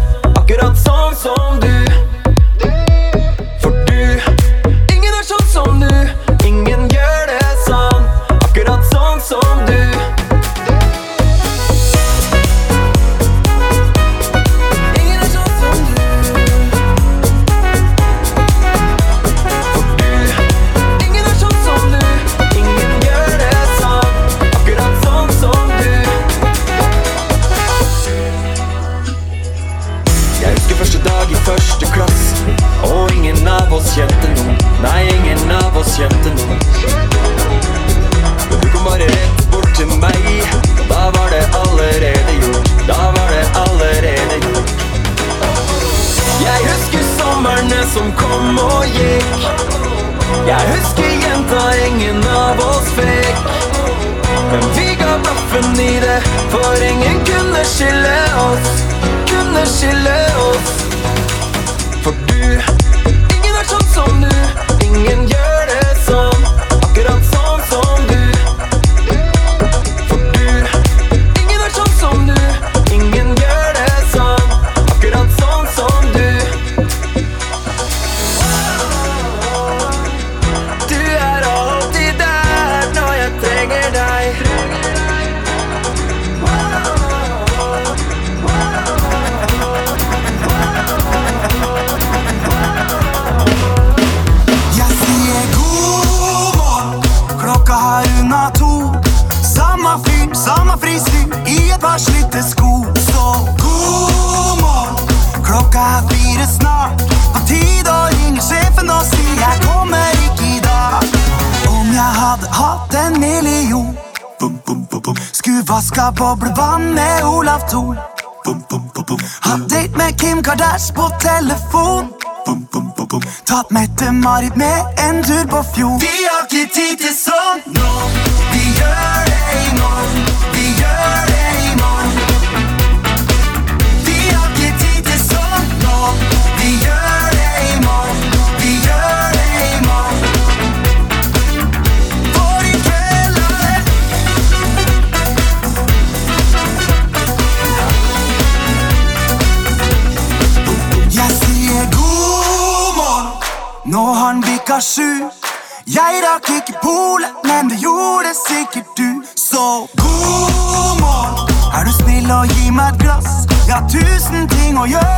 moje 164.81 165.10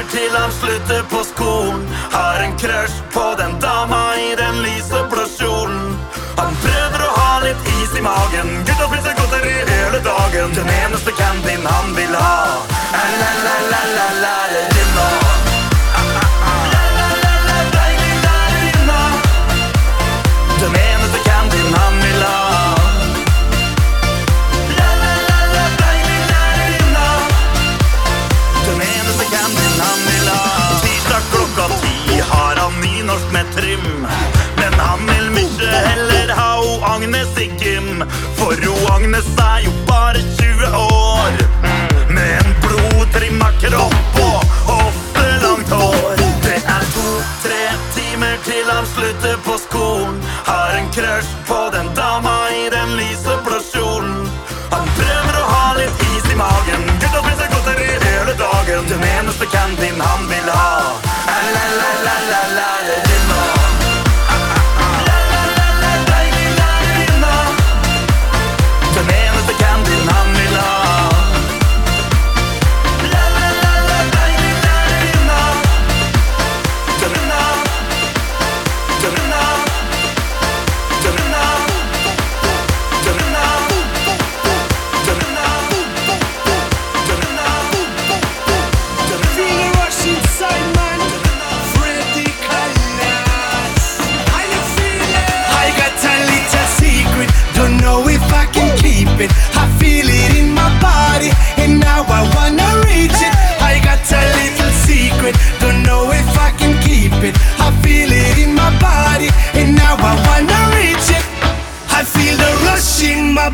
venter 0.00 0.18
til 0.18 0.36
han 0.36 0.52
slutter 0.52 1.02
på 1.10 1.24
skolen. 1.24 1.88
Har 2.12 2.40
en 2.44 2.58
crush 2.58 3.02
på 3.12 3.34
den 3.38 3.60
dama 3.60 4.14
i 4.16 4.34
den 4.36 4.62
lyseblå 4.62 5.26
kjolen. 5.38 5.98
Han 6.36 6.54
prøver 6.64 7.04
å 7.04 7.10
ha 7.16 7.40
litt 7.44 7.66
is 7.82 7.98
i 7.98 8.02
magen. 8.02 8.64
Gutta 8.64 8.88
spiser 8.88 9.16
godteri 9.18 9.56
hele 9.68 10.00
dagen. 10.00 10.54
Den 10.54 10.68
eneste 10.68 11.12
candyen 11.12 11.66
han 11.66 11.94
vil 11.96 12.14
ha. 12.14 12.36
La, 12.92 13.32
la, 13.44 13.56
la, 13.70 13.82
la, 13.96 14.08
la. 14.22 14.39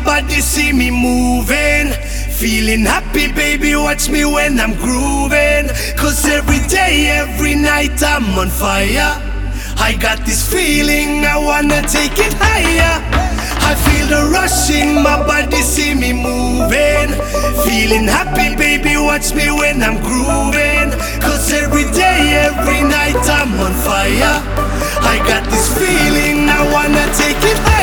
Body 0.07 0.39
see 0.39 0.71
me 0.71 0.89
moving. 0.89 1.91
Feeling 2.39 2.85
happy 2.85 3.29
baby 3.29 3.75
watch 3.75 4.09
me 4.09 4.23
when 4.23 4.57
I'm 4.57 4.73
grooving. 4.75 5.67
Cause 5.97 6.25
every 6.25 6.65
day, 6.69 7.11
every 7.11 7.55
night 7.55 8.01
I'm 8.01 8.23
on 8.39 8.47
fire. 8.47 9.19
I 9.75 9.97
got 9.99 10.19
this 10.25 10.41
feeling 10.49 11.25
I 11.25 11.35
wanna 11.35 11.81
take 11.81 12.15
it 12.15 12.33
higher. 12.39 13.03
I 13.69 13.75
feel 13.75 14.07
the 14.07 14.31
rush 14.31 14.69
in 14.69 14.95
my 15.03 15.19
body 15.27 15.61
see 15.61 15.93
me 15.93 16.13
moving. 16.13 17.11
Feeling 17.67 18.07
happy 18.07 18.55
baby 18.55 18.95
watch 18.95 19.35
me 19.35 19.51
when 19.51 19.83
I'm 19.83 19.99
grooving. 20.07 20.95
Cause 21.19 21.51
every 21.51 21.83
day, 21.91 22.47
every 22.47 22.81
night 22.81 23.19
I'm 23.27 23.51
on 23.59 23.73
fire. 23.83 24.39
I 25.03 25.19
got 25.27 25.43
this 25.51 25.67
feeling 25.77 26.47
I 26.47 26.63
wanna 26.71 27.05
take 27.13 27.43
it 27.43 27.59
higher. 27.67 27.76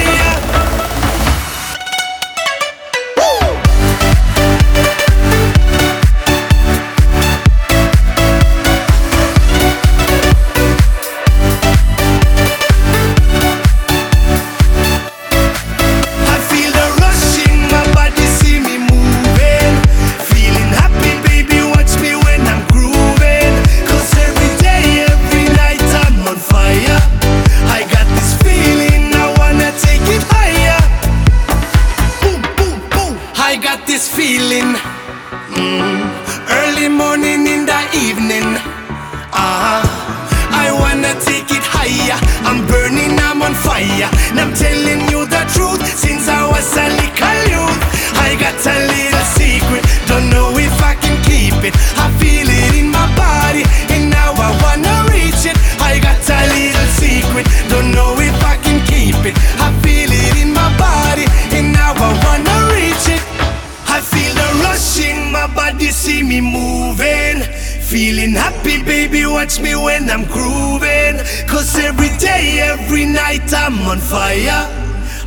feeling 67.95 68.33
happy, 68.33 68.83
baby. 68.83 69.25
Watch 69.25 69.61
me 69.61 69.77
when 69.77 70.11
I'm 70.11 70.25
grooving. 70.25 71.16
Cause 71.47 71.79
every 71.79 72.11
day, 72.19 72.59
every 72.59 73.07
night, 73.07 73.55
I'm 73.55 73.79
on 73.87 74.01
fire. 74.01 74.66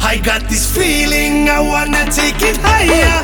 I 0.01 0.19
got 0.21 0.41
this 0.49 0.65
feeling, 0.75 1.47
I 1.47 1.61
wanna 1.61 2.03
take 2.11 2.41
it 2.41 2.57
higher. 2.59 3.19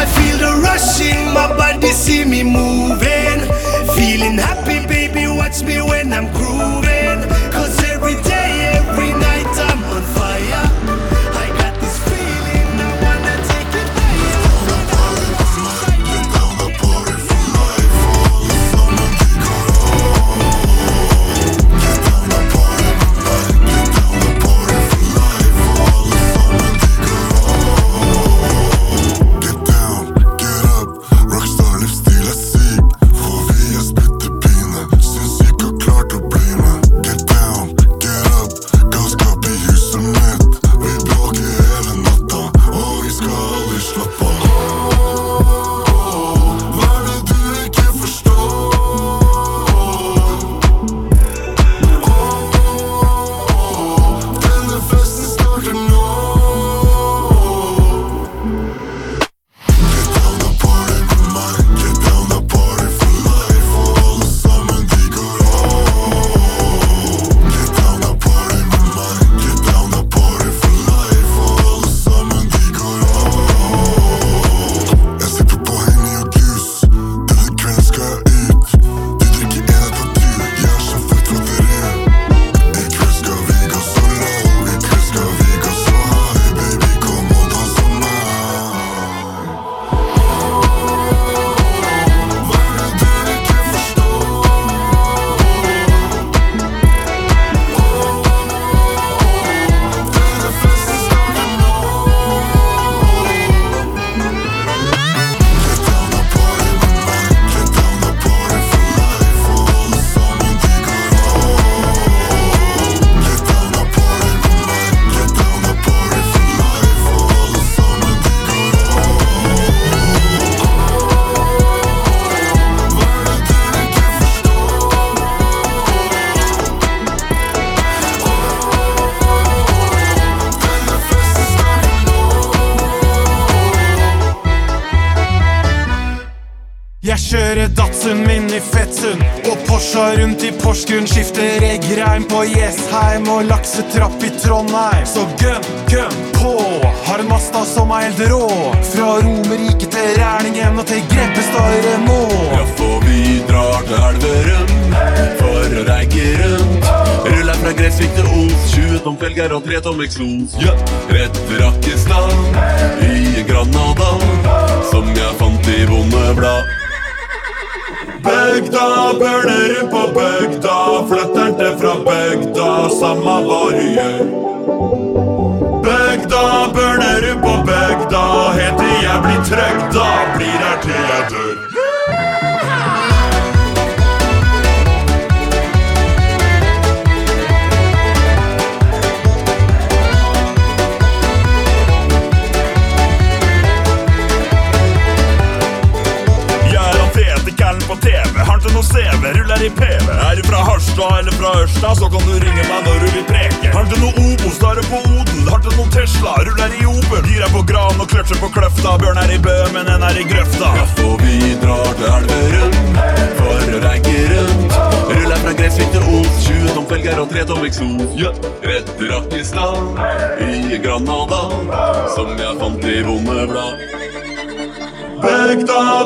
I 0.00 0.02
feel 0.16 0.38
the 0.44 0.52
rush 0.66 1.00
in 1.00 1.32
my 1.32 1.46
body 1.56 1.92
see 1.92 2.24
me 2.24 2.42
moving. 2.42 3.38
Feeling 3.94 4.38
happy, 4.46 4.84
baby. 4.88 5.28
Watch 5.28 5.62
me 5.62 5.76
when 5.80 6.12
I'm 6.12 6.26
grooving. 6.32 7.20
Cause 7.54 7.78
every 7.84 8.16
day, 8.24 8.33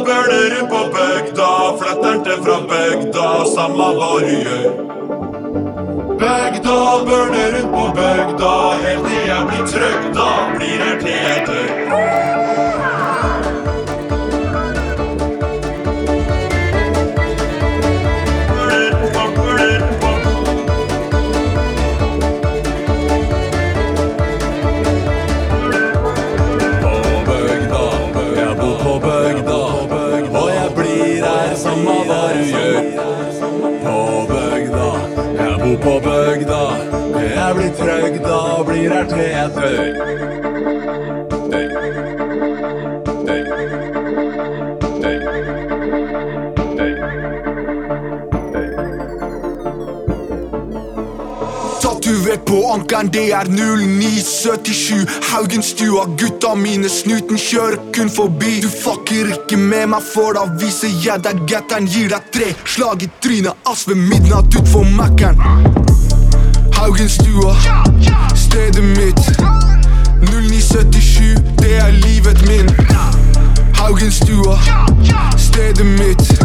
Bygda, 0.08 0.22
bøler 0.26 0.68
på 0.68 0.78
bygda, 0.92 1.48
fletteren 1.78 2.22
til 2.24 2.38
fra 2.44 2.54
bygda, 2.70 3.24
samma 3.54 3.88
hva 3.98 4.12
du 4.22 4.30
gjør. 4.44 4.70
Bygda, 6.22 6.76
Bølerud 7.08 7.68
på 7.74 7.84
bygda, 7.98 8.54
helt 8.84 9.04
til 9.10 9.26
jeg 9.28 9.42
blir 9.50 9.66
trygda, 9.74 10.28
blir 10.54 10.86
her 10.86 10.96
til 11.04 11.12
jeg 11.12 11.44
dør. 11.50 12.47
Jeg 37.48 37.56
blir 37.56 37.70
trøgg, 37.78 38.16
da 38.24 38.62
blir 38.66 38.92
jeg 38.92 39.08
til. 39.08 39.18
Hey. 41.52 41.68
Hey. 45.04 45.22
Tatovert 51.82 52.44
på 52.44 52.72
ankeren, 52.72 53.08
det 53.12 53.32
er 53.32 53.48
0977 53.48 55.06
Haugenstua, 55.32 56.04
gutta 56.20 56.54
mine, 56.54 56.88
snuten 56.88 57.40
kjører 57.40 57.80
kun 57.96 58.12
forbi 58.12 58.60
Du 58.60 58.68
fucker 58.68 59.32
ikke 59.38 59.56
med 59.56 59.94
meg, 59.94 60.04
for 60.04 60.36
da 60.36 60.44
viser 60.60 60.92
jeg 61.04 61.24
deg 61.24 61.46
gatteren 61.48 61.88
Gir 61.88 62.12
deg 62.12 62.32
tre 62.34 62.52
slag 62.66 63.08
i 63.08 63.12
trynet, 63.24 63.56
ass 63.64 63.88
ved 63.88 63.96
midnatt 64.04 64.52
utfor 64.52 64.82
for 64.84 64.96
Mackeren 65.00 65.87
Haugenstua, 66.88 67.56
stedet 68.34 68.84
mitt. 68.84 69.20
0977, 70.20 71.34
det 71.58 71.76
er 71.76 71.90
livet 71.90 72.48
min. 72.48 72.70
Haugenstua, 73.74 74.58
stedet 75.36 75.86
mitt. 75.86 76.40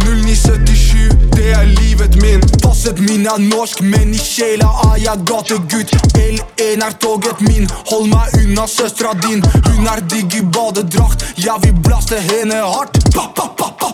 0977, 0.00 1.12
det 1.36 1.50
er 1.52 1.64
livet 1.64 2.22
min. 2.22 2.40
Passet 2.62 2.98
min 2.98 3.26
er 3.26 3.38
norsk, 3.38 3.82
men 3.82 4.14
i 4.14 4.18
sjela 4.18 4.70
er 4.88 4.96
jeg 4.96 5.18
gategutt. 5.28 5.92
L1 6.16 6.80
er 6.86 6.96
toget 7.00 7.40
min, 7.40 7.68
hold 7.90 8.08
meg 8.08 8.32
unna 8.40 8.64
søstra 8.66 9.12
din. 9.28 9.44
Hun 9.68 9.86
er 9.92 10.00
digg 10.08 10.40
i 10.40 10.42
badedrakt, 10.56 11.34
jeg 11.36 11.56
vil 11.62 11.76
blaste 11.84 12.16
henne 12.16 12.64
hardt. 12.64 12.96
Ba, 13.12 13.28
ba, 13.36 13.52
ba, 13.58 13.68
ba, 13.80 13.92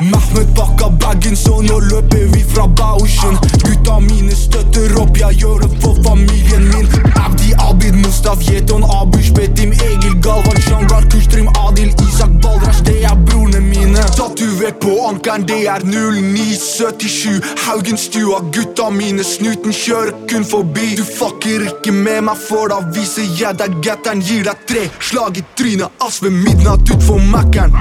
Mehmet 0.00 0.54
pakka 0.56 0.90
bagen, 0.90 1.36
så 1.36 1.62
nå 1.62 1.78
løper 1.80 2.26
vi 2.32 2.44
fra 2.44 2.66
Bauschen. 2.68 3.38
Gutta 3.64 4.00
mine 4.00 4.34
støtter 4.36 4.92
opp, 5.00 5.16
jeg 5.16 5.38
gjør 5.40 5.62
det 5.64 5.70
for 5.80 5.96
familien 6.04 6.66
min. 6.68 6.88
Abdi, 7.16 7.54
Abid, 7.64 7.96
Mustaf, 8.02 8.42
Yeton, 8.50 8.84
Abush, 8.84 9.32
Betim, 9.32 9.72
Egil, 9.72 10.18
Galvan, 10.20 10.60
Shangar, 10.66 11.06
Kushtrim, 11.12 11.48
Adil, 11.64 11.94
Isak, 12.04 12.34
Baldrash, 12.44 12.82
det 12.84 12.98
er 13.08 13.16
brorene 13.24 13.62
mine. 13.64 14.04
Tatovert 14.18 14.82
på 14.84 14.98
ankeren, 15.08 15.46
det 15.48 15.62
er 15.64 15.80
0977 15.88 17.40
Haugenstua, 17.64 18.42
gutta 18.52 18.90
mine, 18.92 19.24
snuten 19.24 19.72
kjører 19.72 20.12
kun 20.28 20.44
forbi. 20.44 20.92
Du 21.00 21.04
fucker 21.08 21.70
ikke 21.70 21.96
med 21.96 22.28
meg, 22.28 22.36
for 22.48 22.68
da 22.68 22.82
viser 22.92 23.24
jeg 23.40 23.56
deg 23.62 23.80
gatteren 23.80 24.20
Gir 24.20 24.44
deg 24.44 24.68
tre 24.68 24.84
slag 25.00 25.40
i 25.40 25.46
trynet, 25.56 26.04
ass 26.04 26.20
ved 26.20 26.36
midnatt 26.36 26.84
ut 26.92 27.02
for 27.08 27.22
Mackeren 27.32 27.72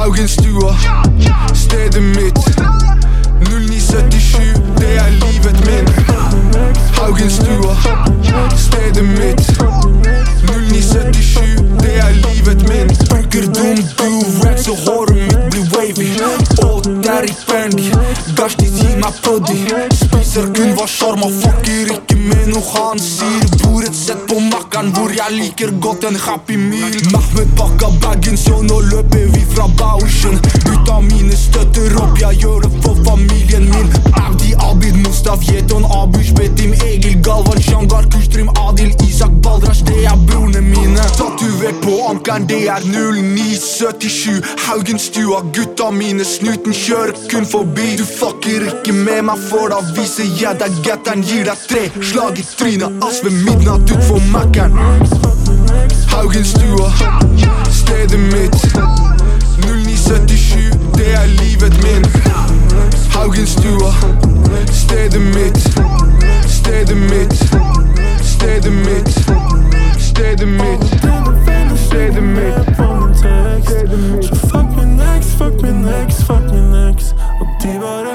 Haugenstua, 0.00 0.76
stedet 1.54 2.02
mitt 2.02 2.38
0977, 3.40 4.62
det 4.78 4.96
er 4.96 5.10
livet 5.10 5.66
min 5.66 5.88
Haugenstua, 6.98 7.76
stedet 8.56 9.04
mitt 9.04 9.60
0977, 10.80 11.80
det 11.80 11.96
er 11.98 12.12
livet 12.12 12.68
min. 12.68 12.88
Bruker 13.10 13.44
dum 13.56 13.76
do-rag 13.98 14.58
så 14.58 14.74
håret 14.84 15.16
mitt 15.16 15.50
blir 15.50 15.66
wavy. 15.74 16.08
Og 16.64 16.84
der 17.04 17.26
i 17.28 17.34
Fendi, 17.46 17.90
Gashtis 18.36 18.72
gir 18.80 18.96
meg 19.02 19.18
puddy 19.24 19.58
Spiser 20.00 20.48
kun 20.56 20.72
hva 20.78 20.86
sjarma, 20.88 21.28
fucker 21.42 21.92
ikke 21.96 22.16
med 22.16 22.48
noe 22.52 22.64
han 22.72 23.02
sier. 23.02 23.44
Bor 23.60 23.84
et 23.84 23.96
sett 23.96 24.24
på 24.30 24.40
Makkeren 24.46 24.92
hvor 24.96 25.12
jeg 25.12 25.36
liker 25.36 25.74
godt 25.84 26.06
en 26.08 26.16
happy 26.16 26.56
meal. 26.56 26.96
Mehmet 27.12 27.52
pakka 27.60 27.92
bagen, 28.00 28.40
så 28.40 28.62
nå 28.64 28.80
løper 28.88 29.28
vi 29.34 29.44
fra 29.52 29.68
Bauschen. 29.80 30.40
Gutta 30.64 31.00
mine 31.10 31.36
støtter 31.36 31.96
opp, 32.00 32.16
jeg 32.22 32.40
gjør 32.44 32.64
det 32.64 32.72
for 32.86 32.96
familien 33.04 33.68
min. 33.74 33.92
Abdi, 34.24 34.54
Abid, 34.70 34.96
Mustaf, 35.04 35.44
Yeton 35.52 35.84
Abush, 36.00 36.32
Betim, 36.38 36.72
Egil, 36.88 37.20
Galvan, 37.26 37.60
Shangar, 37.68 38.08
Kushtrim, 38.14 38.48
Adil, 38.64 38.94
Isak, 39.08 39.36
Baldrash, 39.44 39.84
det 39.84 40.06
er 40.06 40.16
brorene 40.26 40.60
mine 40.60 40.69
Tatovert 41.16 41.82
på 41.82 42.06
ankeren, 42.10 42.46
det 42.48 42.68
er 42.68 42.80
0977 42.80 44.42
Haugenstua, 44.66 45.40
gutta 45.54 45.90
mine, 45.90 46.24
snuten 46.24 46.72
kjører 46.72 47.12
kun 47.30 47.46
forbi. 47.46 47.96
Du 47.98 48.04
fucker 48.04 48.66
ikke 48.68 48.92
med 48.92 49.22
meg, 49.28 49.42
for 49.50 49.72
da 49.72 49.80
viser 49.96 50.28
jeg 50.40 50.60
deg 50.62 50.78
gatteren 50.86 51.24
Gir 51.26 51.44
deg 51.48 51.64
tre 51.70 51.82
slag 52.12 52.38
i 52.38 52.44
trynet, 52.56 53.02
ass 53.04 53.22
ved 53.24 53.36
midnatt 53.44 53.90
ut 53.90 54.04
for 54.08 54.22
Mackeren 54.32 54.76
Haugenstua, 56.10 56.90
stedet 57.70 58.20
mitt. 58.32 58.56
0977, 59.66 60.72
det 60.98 61.12
er 61.14 61.26
livet 61.26 61.74
min. 61.84 62.06
Haugenstua, 63.14 63.92
stedet 64.72 65.22
mitt. 65.34 65.60
Stedet 66.48 66.96
mitt, 66.96 67.34
stedet 68.22 68.72
mitt 68.72 69.69
Stedet 70.20 70.48
mitt, 70.48 70.84
stedet 71.78 72.22
mitt 72.22 72.68
Stedet 73.56 73.98
mitt 73.98 74.26
fuck 74.50 74.76
min 74.76 75.00
ex, 75.00 75.34
fuck 75.38 75.62
min 75.62 75.88
ex, 75.88 76.22
fuck 76.24 76.52
min 76.52 76.74
ex 76.74 77.14
Og 77.40 77.46
de 77.62 77.80
bare 77.80 78.09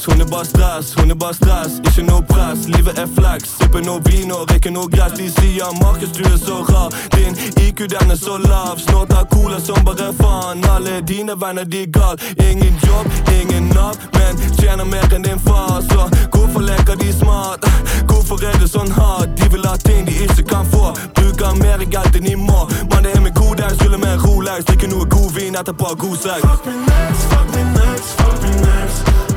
ex 0.00 0.06
Hun 0.06 0.20
er 0.20 0.24
bare 0.24 0.44
stress, 0.44 0.94
hun 0.94 1.10
er 1.10 1.14
bare 1.14 1.34
stress 1.34 1.80
Ikke 1.84 2.02
noe 2.02 2.22
press, 2.22 2.66
livet 2.68 2.98
er 2.98 3.06
flex 3.16 3.56
Sippe 3.58 3.80
noe 3.84 4.00
vin 4.04 4.32
og 4.32 4.48
drikke 4.48 4.70
noe 4.70 4.88
gress 4.88 5.12
De 5.18 5.28
sier 5.30 5.72
Markus 5.82 6.12
du 6.16 6.24
er 6.24 6.38
så 6.38 6.62
rar. 6.68 6.90
Din 7.14 7.36
IQ 7.60 7.88
den 7.90 8.10
er 8.10 8.16
så 8.16 8.38
lav. 8.38 8.78
Snorter 8.78 9.24
cola 9.32 9.60
som 9.60 9.84
bare 9.84 10.12
faen. 10.18 10.64
Alle 10.64 11.00
dine 11.00 11.34
venner 11.40 11.64
de 11.64 11.86
gal. 11.86 12.16
Ingen 12.50 12.74
jobb, 12.86 13.06
ingen 13.40 13.68
nav 13.74 13.96
Men 14.14 14.36
tjener 14.58 14.84
mer 14.84 15.14
enn 15.14 15.22
din 15.22 15.38
far. 15.38 15.80
Så 15.90 16.08
hvorfor 16.32 16.60
leker 16.60 16.96
de 16.96 17.12
smart? 17.12 17.64
Hvorfor 18.08 18.42
er 18.44 18.58
det 18.60 18.68
sånn 18.68 18.90
hard? 18.90 19.36
De 19.36 19.48
vil 19.52 19.64
ha 19.68 19.76
ting 19.76 20.04
de 20.06 20.16
ikke 20.26 20.44
kan 20.52 20.66
få. 20.72 20.92
Bruker 21.16 21.56
mer 21.62 21.84
galt 21.94 22.16
enn 22.16 22.28
de 22.28 22.36
må. 22.36 22.66
Men 22.90 23.04
det 23.04 23.16
er 23.16 23.24
med 23.24 23.34
kodex, 23.38 23.80
ruller 23.84 24.02
med 24.04 24.20
Rolex. 24.24 24.64
Drikker 24.68 24.92
noe 24.92 25.08
god 25.08 25.32
vin 25.36 25.56
etterpå 25.56 25.94
god 26.04 26.16
sex. 26.16 26.46
Fuck 26.46 26.66
me 26.66 26.76
next, 26.84 27.26
fuck 27.32 27.48
me 27.54 27.64
next, 27.76 28.16
fuck 28.20 28.42
me 28.42 28.56
ex 28.82 29.29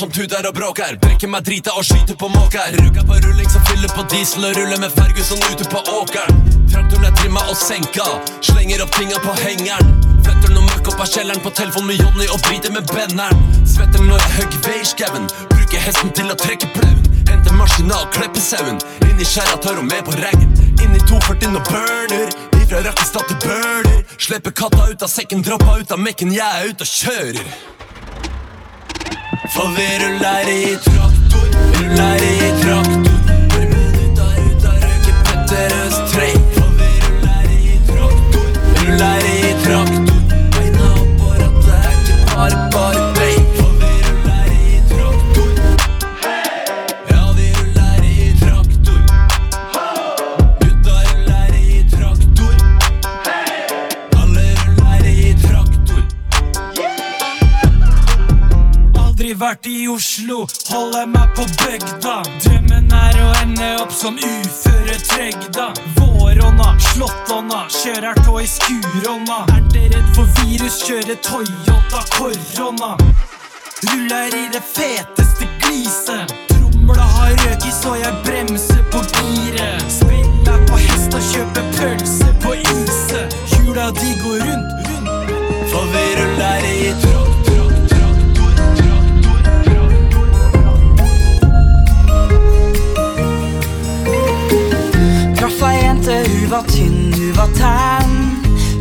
som 0.00 0.10
tuter 0.10 0.46
og 0.48 0.54
bråker. 0.56 0.96
Brekker 1.02 1.28
meg 1.28 1.44
drita 1.44 1.74
og 1.76 1.84
skyter 1.84 2.16
på 2.16 2.28
måker. 2.32 2.72
Ruka 2.80 3.02
på 3.04 3.18
rulling 3.20 3.48
som 3.52 3.64
fyller 3.68 3.90
på 3.92 4.04
diesel 4.12 4.46
og 4.48 4.54
ruller 4.56 4.78
med 4.80 4.92
Ferguson 4.96 5.42
ute 5.50 5.66
på 5.68 5.80
åkeren. 5.92 6.38
Traktoren 6.72 7.04
er 7.04 7.16
trimma 7.18 7.42
og 7.52 7.58
senka. 7.60 8.06
Slenger 8.46 8.80
opp 8.84 8.94
tinga 8.96 9.18
på 9.20 9.34
hengeren. 9.42 9.90
Fletter 10.24 10.54
noe 10.54 10.64
møkk 10.70 10.88
opp 10.92 11.02
av 11.04 11.10
kjelleren 11.10 11.42
på 11.44 11.52
telefon 11.58 11.84
med 11.90 12.00
Johnny 12.00 12.28
og 12.32 12.40
driter 12.46 12.72
med 12.72 12.88
benneren. 12.88 13.42
Svetter 13.68 14.06
når 14.06 14.24
jeg 14.24 14.32
hogger 14.38 14.70
i. 14.78 15.24
Bruker 15.52 15.84
hesten 15.88 16.14
til 16.16 16.32
å 16.32 16.38
trekke 16.44 16.70
plauen. 16.78 17.02
Henter 17.28 17.58
maskina 17.58 18.00
og 18.00 18.14
klipper 18.16 18.44
sauen. 18.44 18.80
Inn 19.04 19.20
i 19.20 19.28
skjæra 19.28 19.58
tar 19.60 19.76
hun 19.82 19.90
med 19.90 20.00
på 20.06 20.16
regn. 20.16 20.48
Inn 20.80 20.96
i 20.96 21.02
240 21.04 21.60
og 21.60 21.68
burner. 21.68 22.32
Ifra 22.62 22.80
Rakkestad 22.88 23.28
til 23.28 23.42
Bøler. 23.44 24.00
Slipper 24.16 24.56
katta 24.62 24.88
ut 24.88 25.04
av 25.04 25.12
sekken, 25.12 25.44
droppa 25.44 25.76
ut 25.82 25.92
av 25.92 26.00
mekken. 26.00 26.32
Jeg 26.32 26.48
er 26.48 26.72
ute 26.72 26.88
og 26.88 26.94
kjører. 26.94 27.79
For 29.48 29.68
vi 29.76 29.86
ruller 29.98 30.48
i 30.48 30.76
traktor, 30.84 31.46
ruller 31.74 32.16
i 32.16 32.62
traktor. 32.62 33.09
Vært 59.40 59.66
i 59.70 59.86
Oslo, 59.88 60.42
holder 60.68 61.06
meg 61.08 61.30
på 61.36 61.46
bygda. 61.62 62.16
Drømmen 62.44 62.90
er 62.92 63.20
å 63.24 63.28
ende 63.40 63.68
opp 63.80 63.92
som 63.94 64.18
uføretrygda. 64.18 65.70
Vårånda, 65.96 66.74
slåttånda, 66.90 67.62
kjører 67.72 68.20
tå 68.26 68.36
i 68.42 68.48
skurånda. 68.50 69.38
Er 69.54 69.62
dere 69.72 69.94
redd 69.94 70.10
for 70.16 70.28
virus, 70.40 70.80
kjører 70.84 71.16
Toyota 71.24 72.02
korona. 72.16 72.92
Ruller 73.88 74.36
i 74.36 74.44
det 74.52 74.60
feteste 74.66 75.48
gliset. 75.62 76.36
Tromla 76.52 77.08
har 77.16 77.32
røket, 77.40 77.72
så 77.80 77.96
jeg 78.02 78.20
bremser 78.26 78.84
på 78.92 79.04
giret. 79.14 79.88
Spiller 79.88 80.60
på 80.68 80.82
hest 80.84 81.16
og 81.16 81.32
kjøper 81.32 81.72
pølse 81.78 82.28
på 82.44 82.58
iset. 82.60 83.40
Hjula 83.54 83.88
de 84.02 84.14
går 84.20 84.46
rundt, 84.50 84.92
rundt. 84.92 85.66
For 85.72 85.88
vi 85.96 86.06
ruller 86.20 86.70
i 86.74 86.94
traktor. 87.00 87.29
Var 96.50 96.62
tynn, 96.62 97.12
hun 97.14 97.32
var 97.36 97.48
tan. 97.58 98.10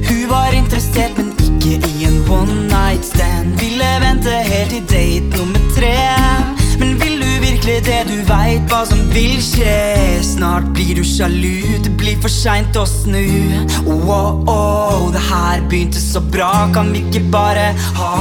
Hun 0.07 0.29
var 0.29 0.53
interessert, 0.53 1.17
men 1.17 1.33
ikke 1.37 1.77
i 1.87 2.05
en 2.07 2.23
one 2.29 2.55
night 2.67 3.05
stand. 3.05 3.59
Ville 3.59 3.89
vente 4.01 4.31
helt 4.31 4.71
til 4.71 4.85
date 4.89 5.37
nummer 5.37 5.59
tre. 5.75 5.93
Men 6.79 6.95
vil 7.01 7.21
du 7.21 7.29
virkelig 7.43 7.85
det? 7.85 7.99
Du 8.09 8.15
veit 8.31 8.65
hva 8.71 8.81
som 8.89 9.03
vil 9.13 9.37
skje. 9.43 9.75
Snart 10.25 10.71
blir 10.73 10.95
du 10.97 11.03
sjalu, 11.05 11.61
det 11.85 11.93
blir 11.99 12.17
for 12.23 12.33
seint 12.33 12.79
å 12.79 12.87
snu. 12.89 13.21
Oh, 13.85 14.09
oh, 14.17 14.49
oh, 14.49 15.05
det 15.13 15.21
her 15.29 15.61
begynte 15.69 16.01
så 16.01 16.23
bra, 16.25 16.71
kan 16.73 16.89
vi 16.95 17.05
ikke 17.05 17.27
bare 17.29 17.69
ha 17.99 18.11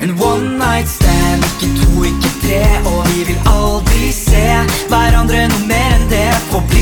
en 0.00 0.14
one 0.16 0.56
night 0.56 0.88
stand? 0.88 1.44
Ikke 1.58 1.74
to, 1.82 2.08
ikke 2.08 2.34
tre, 2.46 2.64
og 2.86 3.04
vi 3.12 3.28
vil 3.32 3.52
aldri 3.52 4.12
se 4.16 4.48
hverandre 4.88 5.48
noe 5.52 5.64
mer 5.68 5.96
enn 5.98 6.12
det. 6.14 6.26
Fan. 6.48 6.77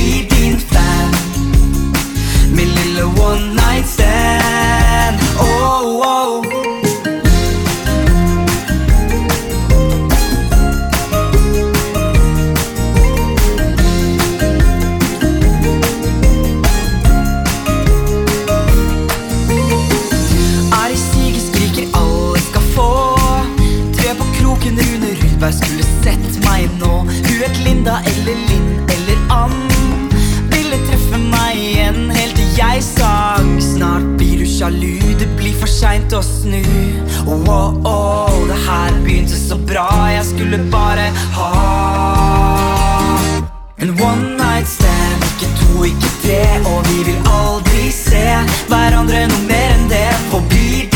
Min 2.57 2.69
lille 2.69 3.05
one 3.05 3.55
night 3.55 3.87
stand. 3.87 4.46
sjalu, 34.57 34.97
det 35.19 35.27
blir 35.37 35.53
for 35.61 35.69
seint 35.69 36.13
å 36.17 36.23
snu. 36.25 36.63
Oh, 37.29 38.47
det 38.49 38.57
her 38.65 38.95
begynte 39.05 39.37
så 39.37 39.59
bra, 39.69 39.89
jeg 40.15 40.25
skulle 40.31 40.61
bare 40.73 41.11
ha 41.37 41.51
En 43.77 43.91
one 44.01 44.37
night 44.39 44.69
stand, 44.69 45.25
ikke 45.35 45.51
to, 45.61 45.85
ikke 45.85 46.13
tre, 46.23 46.41
og 46.73 46.89
vi 46.89 47.03
vil 47.11 47.29
aldri 47.29 47.91
se 47.93 48.25
hverandre 48.71 49.27
noe 49.29 49.43
mer 49.51 49.75
enn 49.77 49.91
det. 49.93 50.07
Forbi 50.31 50.87
blir 50.89 50.96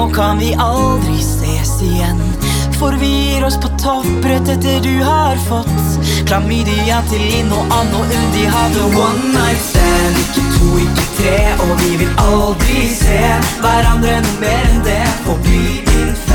nå 0.00 0.10
kan 0.10 0.38
vi 0.38 0.54
aldri 0.54 1.18
ses 1.22 1.82
igjen. 1.82 2.20
For 2.78 2.92
vi 2.92 3.08
gir 3.08 3.44
oss 3.44 3.58
på 3.60 3.68
topprett 3.82 4.48
etter 4.48 4.80
du 4.80 5.02
har 5.04 5.36
fått 5.48 6.06
klamydia 6.28 7.02
til 7.10 7.26
inn 7.40 7.52
og 7.52 7.74
ann 7.80 7.92
og 7.98 8.14
undi 8.20 8.46
hadde 8.54 8.86
one 8.96 9.34
night 9.34 9.60
stand. 9.66 10.22
Ikke 10.24 10.46
to, 10.56 10.72
ikke 10.86 11.06
tre, 11.20 11.36
og 11.66 11.76
vi 11.84 11.92
vil 12.04 12.16
aldri 12.24 12.88
se 12.96 13.20
hverandre 13.60 14.18
noe 14.24 14.40
mer 14.40 14.68
enn 14.72 14.84
det. 14.88 15.00
Forbli 15.28 15.64
din 15.92 16.12
far. 16.16 16.29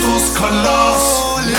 tus 0.00 0.30
colores. 0.38 1.57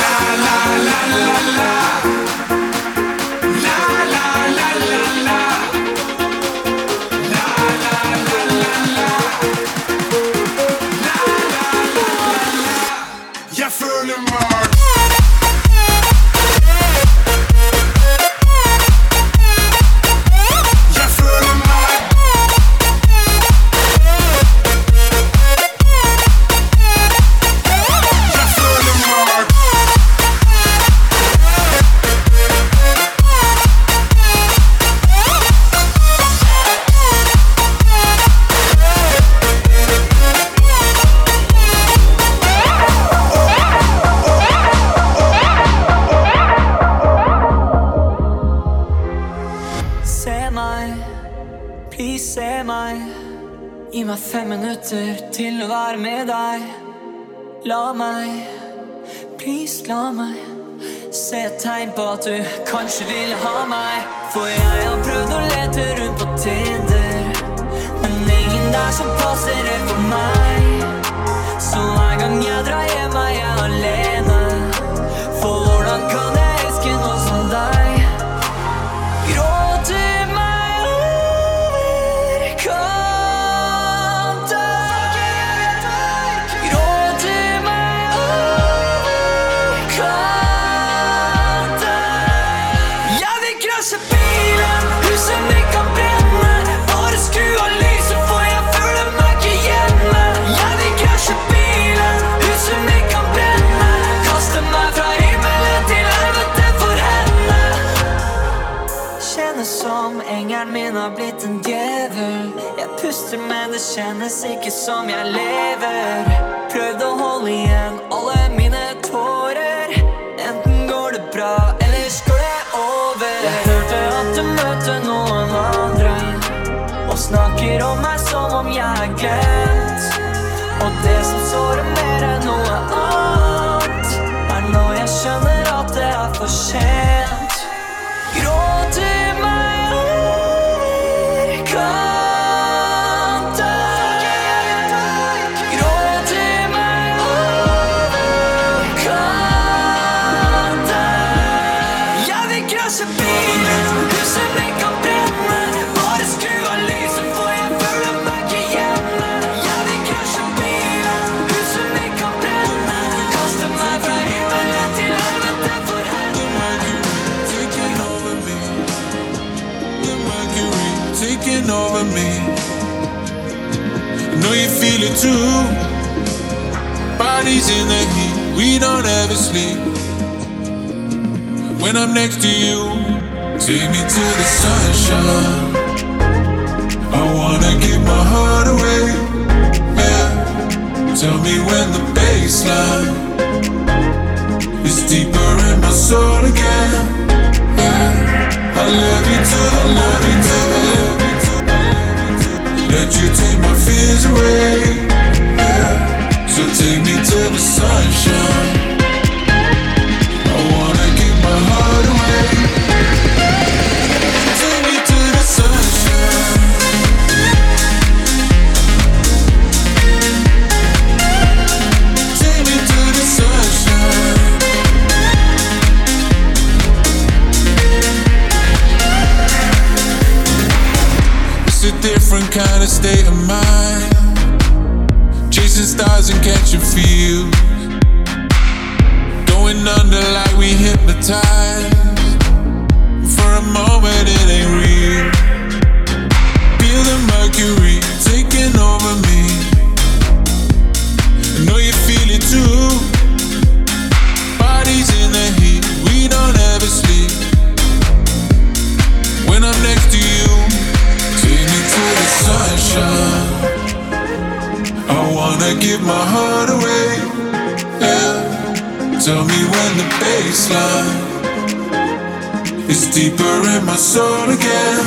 my 273.90 273.96
soul 273.96 274.50
again. 274.50 275.06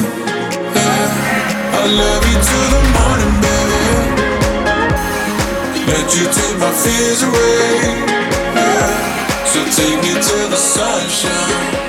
Yeah. 0.75 1.81
I 1.81 1.85
love 2.03 2.23
you 2.31 2.39
till 2.49 2.69
the 2.75 2.83
morning, 2.97 3.35
baby. 3.47 3.85
Let 5.87 6.07
you 6.17 6.25
take 6.39 6.59
my 6.59 6.73
fears 6.83 7.23
away. 7.23 7.69
Yeah. 8.59 9.47
So 9.53 9.59
take 9.79 9.99
me 10.03 10.13
to 10.29 10.39
the 10.51 10.57
sunshine. 10.57 11.82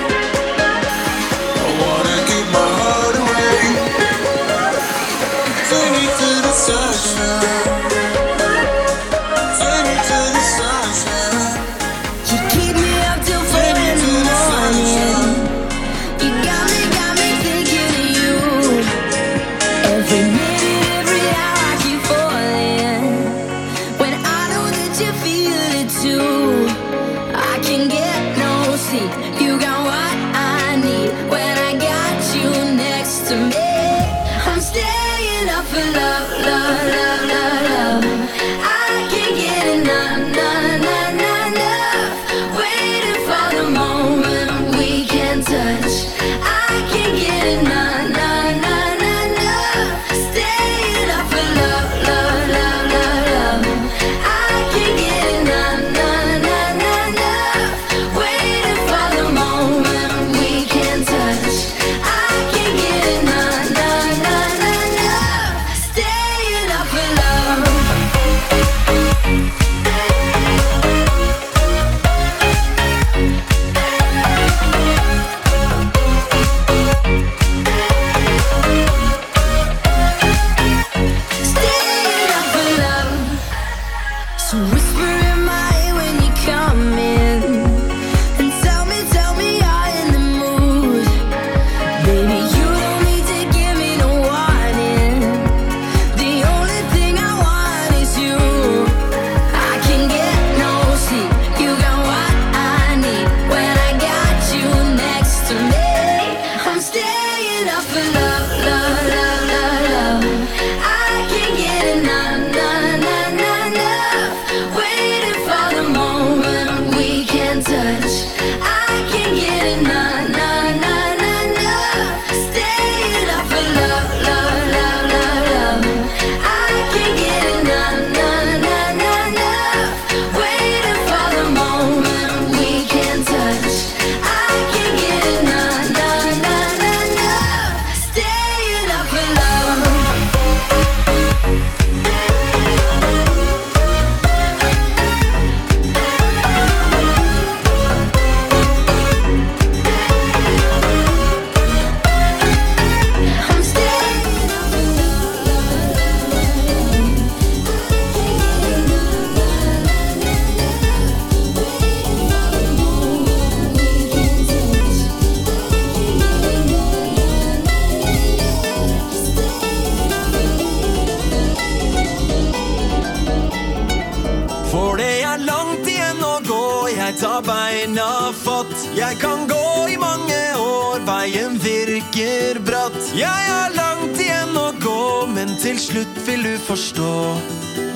beina 177.42 178.32
fått 178.32 178.74
Jeg 178.94 179.18
kan 179.18 179.48
gå 179.48 179.88
i 179.90 179.96
mange 179.98 180.40
år, 180.60 181.00
veien 181.06 181.58
virker 181.58 182.60
bratt. 182.66 182.98
Jeg 183.16 183.48
har 183.50 183.74
langt 183.74 184.20
igjen 184.20 184.54
å 184.58 184.70
gå, 184.82 185.26
men 185.34 185.56
til 185.62 185.78
slutt 185.80 186.20
vil 186.26 186.44
du 186.46 186.54
forstå. 186.68 187.14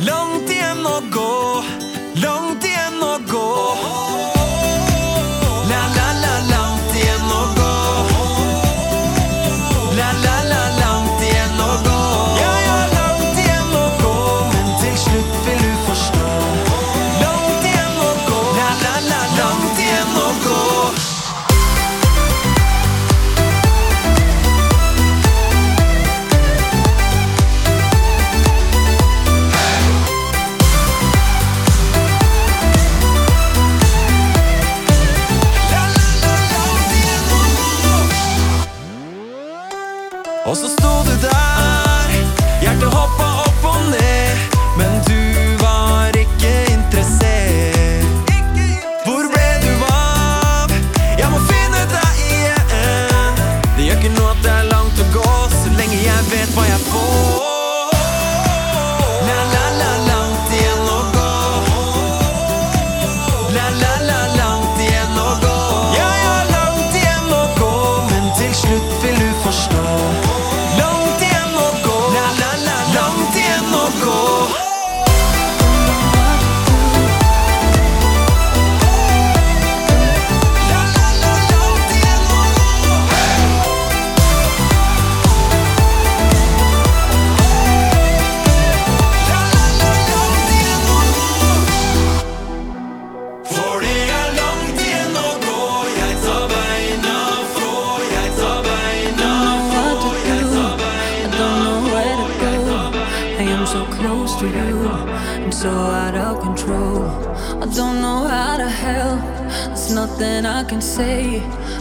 Langt 0.08 0.50
igjen 0.50 0.82
å 0.86 0.98
gå. 1.14 1.87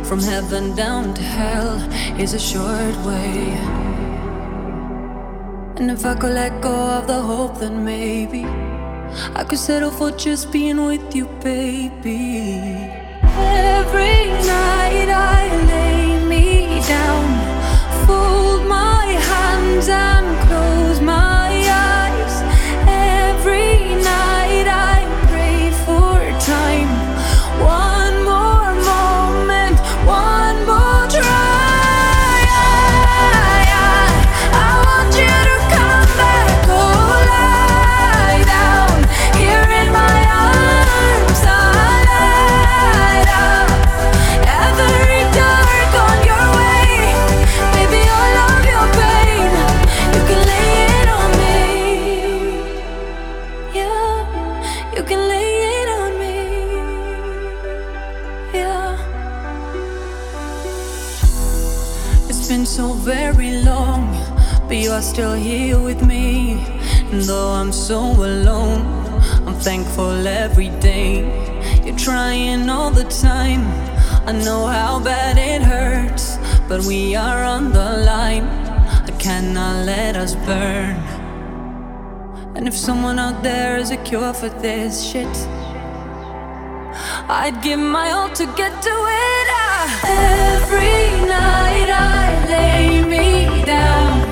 From 0.08 0.22
heaven 0.22 0.74
down 0.74 1.14
to 1.16 1.22
hell 1.22 1.76
is 2.18 2.34
a 2.34 2.40
short 2.40 2.96
way. 3.06 3.52
And 5.76 5.92
if 5.92 6.06
I 6.06 6.16
could 6.16 6.32
let 6.32 6.62
go 6.62 6.74
of 6.74 7.08
the 7.08 7.22
hope, 7.22 7.60
then 7.60 7.84
maybe 7.84 8.46
I 9.36 9.44
could 9.44 9.60
settle 9.60 9.92
for 9.92 10.12
just 10.12 10.50
being 10.50 10.86
with 10.86 11.14
you, 11.14 11.26
baby. 11.44 12.90
Every 13.22 14.28
night 14.48 15.10
I 15.10 15.50
lay 15.74 16.26
me 16.26 16.80
down, 16.88 17.28
fold 18.08 18.66
my 18.66 19.08
hands 19.08 19.90
and 19.90 20.28
close 20.48 21.02
my 21.02 21.50
eyes. 21.70 21.97
Still 65.18 65.34
here 65.34 65.80
with 65.80 66.06
me. 66.06 66.64
And 67.12 67.24
though 67.24 67.50
I'm 67.50 67.72
so 67.72 67.98
alone, 67.98 68.86
I'm 69.48 69.56
thankful 69.56 70.28
every 70.28 70.70
day. 70.80 71.26
You're 71.84 71.98
trying 71.98 72.70
all 72.70 72.92
the 72.92 73.06
time. 73.06 73.66
I 74.28 74.34
know 74.34 74.68
how 74.68 75.00
bad 75.00 75.40
it 75.40 75.64
hurts, 75.64 76.38
but 76.70 76.86
we 76.86 77.16
are 77.16 77.44
on 77.44 77.72
the 77.72 77.98
line. 78.06 78.46
I 79.10 79.12
cannot 79.18 79.88
let 79.88 80.16
us 80.16 80.36
burn. 80.36 80.98
And 82.56 82.68
if 82.68 82.78
someone 82.78 83.18
out 83.18 83.42
there 83.42 83.78
is 83.78 83.90
a 83.90 83.98
cure 83.98 84.36
for 84.36 84.50
this 84.50 85.04
shit, 85.04 85.36
I'd 87.28 87.60
give 87.64 87.80
my 87.80 88.12
all 88.12 88.30
to 88.36 88.46
get 88.56 88.84
to 88.84 88.96
it. 89.24 89.48
I, 89.50 89.82
every 90.62 91.10
night 91.28 91.90
I 91.90 92.28
lay 92.54 93.02
me 93.02 93.66
down, 93.66 94.27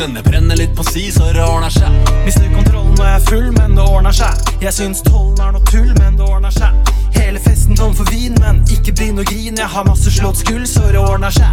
men 0.00 0.14
det 0.14 0.22
brenner 0.22 0.56
litt 0.56 0.72
på 0.76 0.84
si, 0.88 1.10
så 1.12 1.26
det 1.34 1.42
ordner 1.44 1.72
seg. 1.72 2.12
Mister 2.24 2.46
kontrollen 2.54 2.94
når 2.96 3.04
jeg 3.04 3.16
er 3.18 3.24
full, 3.26 3.48
men 3.52 3.74
det 3.76 3.84
ordner 3.84 4.14
seg. 4.16 4.52
Jeg 4.64 4.72
syns 4.72 5.02
tollen 5.04 5.40
er 5.44 5.52
noe 5.52 5.66
tull, 5.68 5.90
men 5.98 6.16
det 6.16 6.24
ordner 6.24 6.54
seg. 6.54 6.92
Hele 7.18 7.42
festen 7.44 7.76
tom 7.76 7.92
for 7.96 8.08
vin, 8.08 8.32
men 8.40 8.62
ikke 8.72 8.94
begynn 8.96 9.20
å 9.20 9.26
grine. 9.28 9.58
Jeg 9.60 9.68
har 9.74 9.84
masse 9.84 10.12
slått 10.14 10.40
skull, 10.40 10.64
så 10.68 10.86
det 10.88 11.02
ordner 11.02 11.34
seg. 11.36 11.52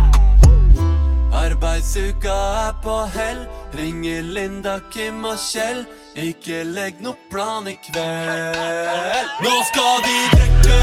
Arbeidsuka 1.35 2.37
er 2.61 2.77
på 2.85 2.95
hell. 3.17 3.43
Ringer 3.75 4.23
Linda, 4.37 4.77
Kim 4.93 5.27
og 5.27 5.35
Kjell. 5.43 5.83
Ikke 6.15 6.63
legg 6.63 7.03
noe 7.03 7.19
plan 7.33 7.67
i 7.67 7.75
kveld. 7.89 9.35
Nå 9.43 9.57
skal 9.73 10.07
de 10.07 10.15
drikke. 10.37 10.79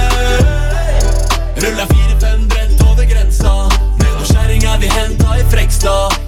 Rulla 1.65 1.89
fire-fem 1.95 2.45
brent 2.53 2.87
over 2.91 3.09
grensa. 3.09 3.57
Med 3.97 4.13
noe 4.13 4.29
skjæring 4.29 4.69
er 4.69 4.85
vi 4.85 4.93
henta 4.99 5.41
i 5.41 5.49
Frekstad. 5.49 6.24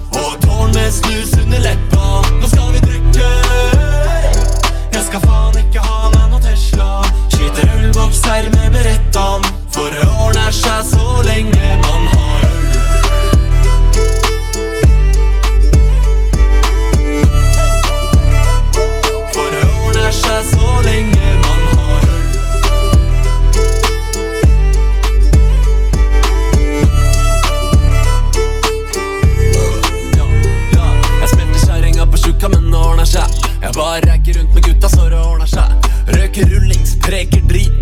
Tårn 0.57 0.71
med 0.73 0.93
snus 0.93 1.33
under 1.43 1.59
leppa. 1.59 2.21
Nå 2.41 2.47
skal 2.47 2.71
vi 2.73 2.79
drikke. 2.79 3.27
Jeg 4.93 5.03
skal 5.05 5.21
faen 5.21 5.59
ikke 5.61 5.83
ha 5.85 6.09
meg 6.15 6.31
noe 6.31 6.41
Tesla. 6.41 6.89
Skyter 7.29 7.69
her 7.69 8.49
med 8.55 8.73
Berettan. 8.73 9.45
For 9.75 9.93
årene 10.07 10.47
er 10.49 10.61
seg 10.63 10.81
så 10.95 11.21
lenge 11.29 11.75
man 11.85 12.07
har 12.09 12.16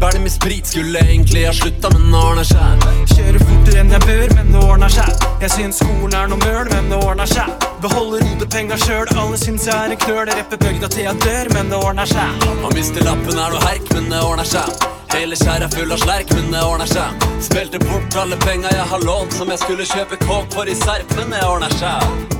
bæler 0.01 0.21
med 0.23 0.31
sprit. 0.31 0.67
Skulle 0.67 0.99
egentlig 0.99 1.45
ha 1.47 1.53
slutta, 1.53 1.91
men 1.93 2.11
det 2.11 2.21
ordner 2.21 2.47
seg. 2.49 2.87
Kjører 3.13 3.45
fortere 3.49 3.83
enn 3.83 3.93
jeg 3.95 4.03
bør, 4.07 4.33
men 4.39 4.51
det 4.53 4.63
ordner 4.63 4.95
seg. 4.95 5.27
Jeg 5.43 5.53
syns 5.55 5.79
skolen 5.83 6.17
er 6.17 6.31
noe 6.31 6.41
møl, 6.41 6.65
men 6.73 6.89
det 6.91 6.99
ordner 6.99 7.29
seg. 7.29 7.69
Beholder 7.83 8.25
hodepenga 8.29 8.79
sjøl, 8.81 9.07
alle 9.15 9.39
syns 9.39 9.67
jeg 9.69 9.75
er 9.75 9.95
en 9.95 10.03
knøl. 10.05 10.25
Repper 10.31 10.61
bygda 10.65 10.91
til 10.95 11.07
jeg 11.07 11.21
dør, 11.25 11.53
men 11.55 11.71
det 11.71 11.79
ordner 11.79 12.11
seg. 12.11 12.49
Å 12.65 12.73
miste 12.75 13.05
lappen 13.05 13.39
er 13.39 13.55
noe 13.55 13.63
herk, 13.67 13.89
men 13.95 14.11
det 14.13 14.21
ordner 14.25 14.51
seg. 14.55 14.85
Hele 15.15 15.37
kjerra 15.39 15.69
full 15.71 15.93
av 15.95 16.01
slerk, 16.01 16.31
men 16.35 16.51
det 16.51 16.63
ordner 16.65 16.89
seg. 16.91 17.27
Spilte 17.45 17.79
bort 17.85 18.17
alle 18.19 18.39
penga 18.43 18.73
jeg 18.73 18.87
har 18.91 19.05
lånt, 19.07 19.37
som 19.37 19.51
jeg 19.53 19.61
skulle 19.63 19.87
kjøpe 19.87 20.19
kåk 20.25 20.51
for 20.57 20.67
i 20.67 20.75
Serp, 20.75 21.15
men 21.19 21.31
det 21.31 21.43
ordner 21.47 21.77
seg. 21.79 22.35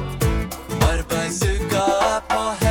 Arbeidsuka 0.90 1.86
er 2.12 2.24
på 2.32 2.65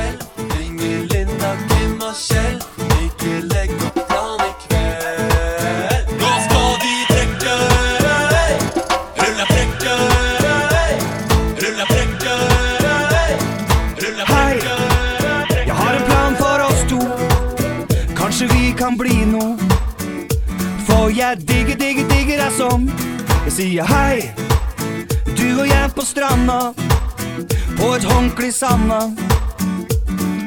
sånn. 22.65 22.89
Jeg 23.45 23.53
sier 23.53 23.89
hei, 23.89 24.31
du 25.37 25.47
og 25.61 25.67
jeg 25.69 25.91
på 25.97 26.05
stranda. 26.07 26.73
På 27.75 27.95
et 27.97 28.05
håndkle 28.07 28.49
i 28.49 28.55
sanda. 28.55 29.01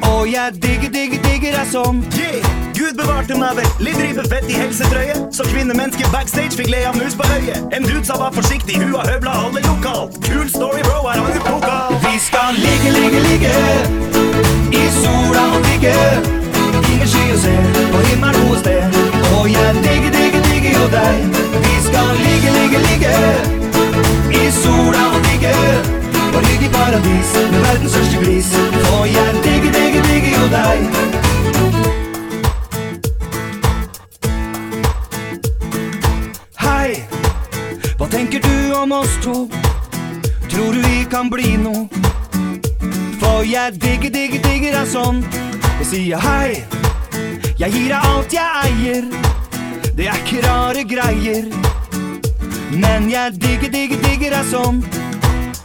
Og 0.08 0.24
jeg 0.30 0.56
digger, 0.62 0.90
digger, 0.94 1.20
digger 1.26 1.58
deg 1.58 1.68
sånn. 1.70 2.00
Yeah. 2.16 2.46
Gud 2.78 2.96
bevarte 2.96 3.36
meg 3.38 3.58
vel, 3.58 3.68
litt 3.84 3.98
ribefett 4.00 4.48
i 4.48 4.56
helsetrøye. 4.56 5.18
Så 5.34 5.46
kvinnemennesket 5.50 6.10
backstage 6.14 6.56
fikk 6.58 6.70
le 6.72 6.80
av 6.88 6.96
mus 6.98 7.14
på 7.18 7.26
øyet. 7.36 7.68
En 7.76 7.86
dude 7.86 8.04
sa 8.08 8.16
var 8.22 8.34
forsiktig, 8.34 8.80
hun 8.80 8.96
har 8.96 9.12
høvla 9.12 9.36
alle 9.44 9.62
lokalt. 9.66 10.18
Kul 10.24 10.48
story, 10.50 10.82
bro, 10.88 11.04
her 11.06 11.20
har 11.20 11.36
du 11.36 11.40
pokal. 11.44 11.98
Vi 12.06 12.16
skal 12.24 12.58
ligge, 12.58 12.94
ligge, 12.96 13.22
ligge 13.28 13.54
i 14.72 14.84
sola 15.02 15.46
og 15.52 15.68
digge. 15.68 15.94
Ingen 16.88 17.08
sky 17.14 17.26
å 17.36 17.40
se 17.44 17.56
på 17.92 18.04
himmelen 18.08 18.46
noe 18.46 18.60
sted. 18.64 19.00
Og 19.36 19.50
jeg 19.52 19.82
digger, 19.84 20.14
digger, 20.16 20.38
digger 20.40 20.47
jo 20.66 20.88
deg. 20.90 21.18
Vi 21.62 21.74
skal 21.86 22.08
ligge, 22.18 22.50
ligge, 22.58 22.78
ligge 22.88 23.14
i 24.34 24.50
sola 24.50 25.02
og 25.14 25.20
digge. 25.24 25.54
Og 26.34 26.42
ligge 26.42 26.64
i 26.64 26.68
paradis 26.72 27.30
med 27.50 27.60
verdens 27.60 27.90
største 27.92 28.18
glis. 28.22 28.50
Og 28.92 29.06
jeg 29.06 29.34
digger, 29.44 29.72
digger, 29.72 30.02
digger 30.10 30.32
jo 30.38 30.44
deg. 30.56 30.78
Hei, 36.58 36.90
hva 37.96 38.06
tenker 38.10 38.40
du 38.42 38.74
om 38.82 38.92
oss 38.92 39.14
to? 39.22 39.36
Tror 40.48 40.72
du 40.72 40.80
vi 40.82 41.06
kan 41.10 41.30
bli 41.30 41.56
noe? 41.56 41.86
For 43.20 43.42
jeg 43.46 43.78
digger, 43.80 44.10
digger, 44.10 44.42
digger 44.42 44.80
deg 44.80 44.90
sånn. 44.90 45.24
Jeg 45.78 45.86
sier 45.92 46.18
hei, 46.26 46.64
jeg 47.58 47.70
gir 47.70 47.90
deg 47.94 48.12
alt 48.12 48.32
jeg 48.34 48.48
eier. 48.66 49.37
Det 49.98 50.06
er 50.06 50.14
ikke 50.14 50.46
rare 50.46 50.82
greier. 50.84 51.44
Men 52.70 53.10
jeg 53.10 53.32
digger, 53.42 53.70
digger, 53.72 53.98
digger 54.04 54.30
deg 54.36 54.44
sånn. 54.46 54.76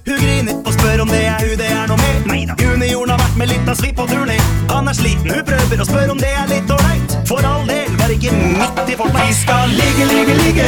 Hun 0.07 0.17
griner 0.17 0.55
og 0.57 0.73
spør 0.73 1.03
om 1.03 1.11
det 1.13 1.19
er 1.29 1.43
hun 1.43 1.59
det 1.59 1.67
er 1.69 1.91
noe 1.91 1.99
mer. 2.01 2.17
Neida. 2.31 2.55
Junioren 2.57 3.13
har 3.13 3.21
vært 3.21 3.37
med 3.37 3.51
litt 3.51 3.69
av 3.69 3.77
svipp 3.77 3.93
på 4.01 4.07
turné. 4.09 4.39
Han 4.73 4.89
er 4.89 4.97
sliten, 4.97 5.29
hun 5.29 5.45
prøver 5.45 5.85
å 5.85 5.87
spørre 5.91 6.15
om 6.15 6.23
det 6.23 6.33
er 6.33 6.49
litt 6.49 6.73
ålreit. 6.79 7.15
For 7.29 7.45
all 7.45 7.69
del, 7.69 7.93
vær 8.01 8.15
ikke 8.17 8.33
midt 8.39 8.81
i 8.89 8.97
Fortnite. 9.03 9.29
Vi 9.29 9.37
skal 9.43 9.77
ligge, 9.77 10.09
ligge, 10.15 10.41
ligge 10.41 10.67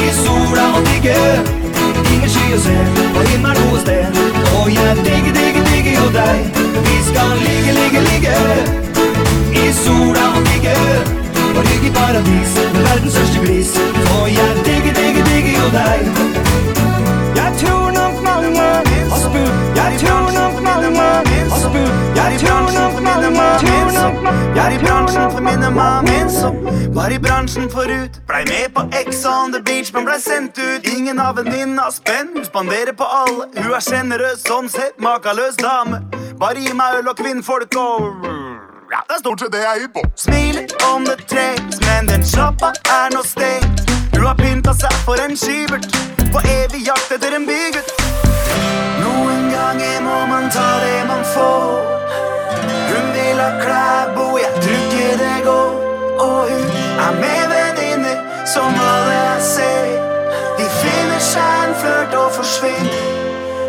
i 0.00 0.08
sola 0.22 0.66
og 0.80 0.88
digge. 0.88 1.20
Ingen 2.00 2.36
sky 2.38 2.48
å 2.56 2.64
se 2.64 2.80
og 3.04 3.22
himmelen 3.34 3.64
noe 3.68 3.84
sted. 3.84 4.20
Og 4.56 4.72
jeg 4.78 5.00
digger, 5.04 5.32
digger, 5.36 5.72
digger 5.74 5.94
jo 6.00 6.10
deg. 6.16 6.60
Vi 6.88 7.00
skal 7.12 7.40
ligge, 7.44 7.80
ligge, 7.84 8.06
ligge 8.08 8.36
i 9.60 9.72
sola 9.84 10.30
og 10.32 10.46
digge. 10.54 11.19
Og 11.56 11.62
rygg 11.66 11.84
i 11.88 11.92
paradis 11.98 12.52
med 12.74 12.82
verdens 12.88 13.12
største 13.12 13.38
glis. 13.44 13.70
Og 14.16 14.26
jeg 14.38 14.52
digger, 14.66 14.94
digger, 15.00 15.24
digger 15.30 15.54
jo 15.60 15.66
deg. 15.78 16.00
Jeg 17.40 17.50
tror 17.60 17.86
nok 17.98 18.14
mange 18.28 18.50
har 18.60 19.18
spurt. 19.24 19.56
Jeg 19.80 19.90
tror 20.02 20.26
nok 20.38 20.62
mange 20.68 20.90
har 20.98 21.58
spurt. 21.64 21.94
Jeg 22.20 22.40
tror 22.42 22.66
nok 22.78 23.02
mange 23.08 23.30
tror 23.62 23.90
nok 23.98 24.56
Jeg 24.56 24.66
er 24.66 24.74
i 24.76 24.78
bransjen 24.84 25.30
for 25.30 25.40
mine 25.40 25.70
mamen 25.70 26.30
som 26.30 26.54
var 26.94 27.10
i 27.10 27.18
bransjen 27.18 27.70
forut. 27.70 28.20
Blei 28.26 28.44
med 28.52 28.74
på 28.74 28.82
Ex 29.00 29.24
on 29.26 29.52
the 29.52 29.62
beach, 29.62 29.92
men 29.94 30.04
blei 30.04 30.20
sendt 30.20 30.58
ut. 30.58 30.86
Ingen 30.96 31.20
av 31.20 31.36
venninna 31.36 31.90
spenn. 31.90 32.30
Hun 32.36 32.44
spanderer 32.44 32.94
på 32.96 33.04
alle. 33.22 33.50
Hun 33.56 33.74
er 33.74 33.84
sjenerøs, 33.88 34.46
sånn 34.46 34.68
sett. 34.68 34.98
makaløs 34.98 35.56
dame. 35.56 36.02
Bare 36.40 36.60
gi 36.60 36.72
meg 36.74 37.00
øl 37.00 37.12
og 37.12 37.16
kvinnfolk 37.16 37.76
og 37.76 38.49
det 39.10 39.16
er 39.16 39.22
stort 39.26 39.40
sett 39.40 39.52
det 39.52 39.60
jeg 39.64 39.76
er 39.76 39.80
hypp 39.82 39.94
på. 39.98 40.02
Smiler 40.24 40.66
om 40.94 41.06
det 41.08 41.16
trengs, 41.32 41.78
men 41.86 42.06
den 42.10 42.22
sjappa 42.32 42.68
er 42.94 43.08
nå 43.14 43.22
stengt. 43.26 43.80
Hun 44.14 44.26
har 44.28 44.36
pynta 44.38 44.74
seg 44.78 44.94
for 45.06 45.18
en 45.24 45.34
skybert, 45.42 45.88
på 46.30 46.42
evig 46.46 46.84
jakt 46.86 47.10
etter 47.16 47.34
en 47.34 47.48
bygutt. 47.48 47.90
Noen 49.02 49.50
ganger 49.50 49.98
må 50.06 50.18
man 50.30 50.46
ta 50.54 50.68
det 50.84 51.02
man 51.10 51.26
får. 51.34 51.66
Hun 52.92 53.10
vil 53.16 53.42
ha 53.42 53.50
Klæbo, 53.64 54.26
jeg 54.44 54.62
tror 54.62 54.78
ikke 54.78 55.12
det 55.24 55.36
går. 55.48 55.70
Og 56.28 56.40
hun 56.54 56.66
er 57.06 57.14
med 57.18 57.44
venninner 57.56 58.18
som 58.54 58.82
alle 58.92 59.16
jeg 59.18 59.46
ser. 59.52 59.94
De 60.58 60.68
finner 60.78 61.24
seg 61.32 61.64
en 61.66 61.80
flørt 61.82 62.14
og 62.14 62.30
forsvinner. 62.38 63.08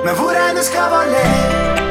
Men 0.06 0.14
hvor 0.22 0.38
er 0.38 0.52
hennes 0.52 0.70
kavaler? 0.70 1.91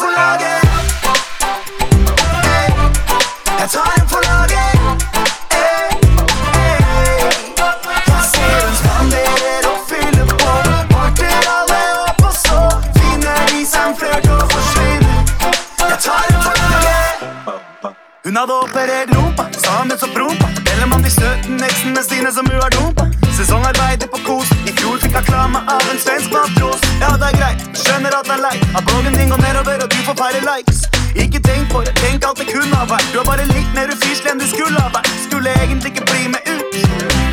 Hun 18.31 18.37
hadde 18.37 18.53
operert 18.63 19.09
rumpa, 19.15 19.43
sammen 19.63 19.97
så 19.99 20.07
prompa. 20.15 20.47
Forteller 20.55 20.87
man 20.87 21.01
de 21.03 21.09
17 21.11 21.63
eksene 21.69 22.03
sine 22.09 22.29
som 22.35 22.45
hun 22.51 22.59
har 22.63 22.71
dumpa. 22.77 23.03
Sesongarbeider 23.37 24.07
på 24.13 24.19
kos. 24.27 24.51
I 24.69 24.71
fjor 24.77 24.95
fikk 25.03 25.15
hun 25.17 25.25
klama 25.29 25.59
av 25.73 25.83
en 25.91 25.99
svensk 25.99 26.31
matros. 26.31 26.79
Ja, 27.01 27.09
det 27.21 27.27
er 27.31 27.35
greit, 27.39 27.65
skjønner 27.81 28.15
at 28.19 28.29
det 28.29 28.37
er 28.37 28.43
lei. 28.45 28.53
At 28.77 28.85
bloggen 28.87 29.17
din 29.19 29.33
går 29.33 29.41
nedover, 29.43 29.83
og 29.83 29.89
du 29.91 29.97
får 30.07 30.15
færre 30.21 30.39
likes. 30.47 30.79
Ikke 31.23 31.41
tenk 31.47 31.67
på 31.73 31.81
det, 31.83 31.91
tenk 31.99 32.23
alt 32.27 32.39
det 32.39 32.47
kunne 32.53 32.79
ha 32.79 32.85
vært. 32.93 33.09
Du 33.11 33.19
er 33.19 33.27
bare 33.31 33.47
litt 33.49 33.73
mer 33.75 33.91
ufyselig 33.91 34.31
enn 34.31 34.39
du 34.39 34.47
skulle 34.53 34.79
ha 34.79 34.93
vært. 34.95 35.09
Skulle 35.25 35.51
egentlig 35.63 35.91
ikke 35.91 36.07
bli 36.11 36.31
med 36.31 36.47
ut. 36.53 36.79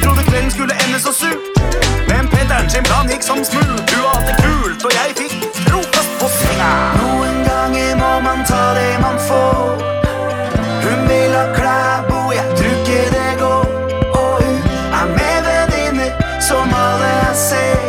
Trodde 0.02 0.24
kvelden 0.30 0.50
skulle 0.56 0.80
ende 0.82 0.98
så 1.04 1.14
surt. 1.20 1.62
Men 2.10 2.26
Petteren 2.32 2.66
sin 2.74 2.82
plan 2.90 3.06
gikk 3.06 3.22
som 3.28 3.44
smurt. 3.46 3.86
Du 3.86 4.02
hadde 4.02 4.34
kult, 4.42 4.82
og 4.82 4.98
jeg 4.98 5.14
fikk 5.22 5.38
frokost 5.62 6.18
på 6.18 6.32
senga. 6.40 6.72
Noen 6.98 7.38
ganger 7.46 7.94
må 8.02 8.12
man 8.26 8.42
ta 8.50 8.64
det 8.80 8.90
man 9.06 9.22
får. 9.28 9.97
Hun 10.88 11.08
vil 11.08 11.32
ha 11.38 11.44
Klæbo, 11.58 12.32
jeg 12.38 12.46
tror 12.58 12.78
det 13.16 13.32
går. 13.42 13.64
Og 14.20 14.34
hun 14.44 14.56
er 15.00 15.06
med 15.18 15.36
venninner 15.48 16.10
som 16.48 16.66
alle 16.86 17.10
jeg 17.22 17.36
ser. 17.48 17.80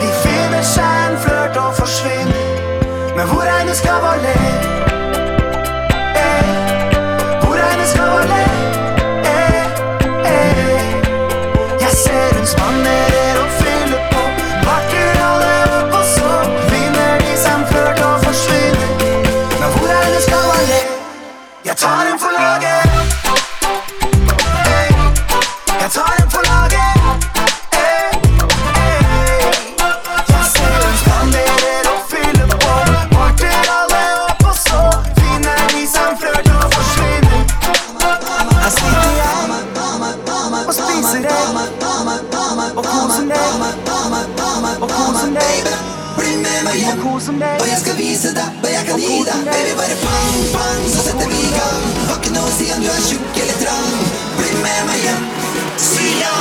De 0.00 0.08
finner 0.22 0.62
seg 0.62 1.56
og 1.56 1.74
forsvinner. 1.74 2.46
Men 3.16 3.24
hvor 3.28 3.42
er 3.42 3.58
hennes 3.58 3.80
kavaler? 3.80 4.30
Eh, 4.30 4.35
Jeg 21.76 21.82
tar 21.82 22.04
dem 22.10 22.18
for 22.18 22.32
laget. 22.40 22.82
Hey. 24.66 24.88
Jeg 25.82 25.90
tar 25.96 26.12
en 26.22 26.30
for 26.34 26.42
laget. 26.50 26.92
Hey. 27.76 28.08
Hey. 28.76 29.40
Jeg 30.32 30.44
ser 30.54 30.76
hun 30.84 30.96
spanderer 31.02 31.84
og 31.92 32.00
fyller 32.10 32.46
på. 32.64 32.72
Parter 33.12 33.68
alle 33.80 34.02
opp, 34.28 34.44
og 34.50 34.56
så 34.68 34.80
finner 35.18 35.60
de 35.74 35.82
seg 35.92 36.06
en 36.10 36.16
flørt 36.20 36.48
og 36.56 36.66
forsvinner. 36.76 37.42
Jeg 38.64 38.72
sitter 38.78 39.10
hjemme 39.18 39.58
og 40.68 40.74
spiser 40.80 41.22
egg 41.40 41.52
og 42.76 42.84
koser 42.92 43.24
meg 43.32 43.44
og 44.80 44.88
koser 44.96 45.30
meg. 45.36 45.68
Bli 46.18 46.32
med 46.44 46.58
meg 46.70 46.76
hjem, 46.84 47.06
og 47.60 47.68
jeg 47.68 47.78
skal 47.84 47.96
vise 48.00 48.32
deg 48.40 48.65
gi 49.00 49.22
deg. 49.28 49.40
Baby, 49.50 49.72
bare 49.78 49.96
pang, 50.02 50.38
pang, 50.54 50.82
så 50.92 51.02
setter 51.06 51.28
vi 51.30 51.40
i 51.48 51.50
gang. 51.52 51.82
Har 52.08 52.20
ikke 52.20 52.32
noe 52.36 52.48
å 52.48 52.54
si 52.56 52.68
om 52.74 52.82
du 52.82 52.88
er 52.90 53.02
tjukk 53.08 53.40
eller 53.42 53.58
trang. 53.62 53.96
Bli 54.38 54.52
med 54.62 54.80
meg 54.88 55.02
hjem, 55.04 55.24
si 55.80 56.08
ja. 56.20 56.36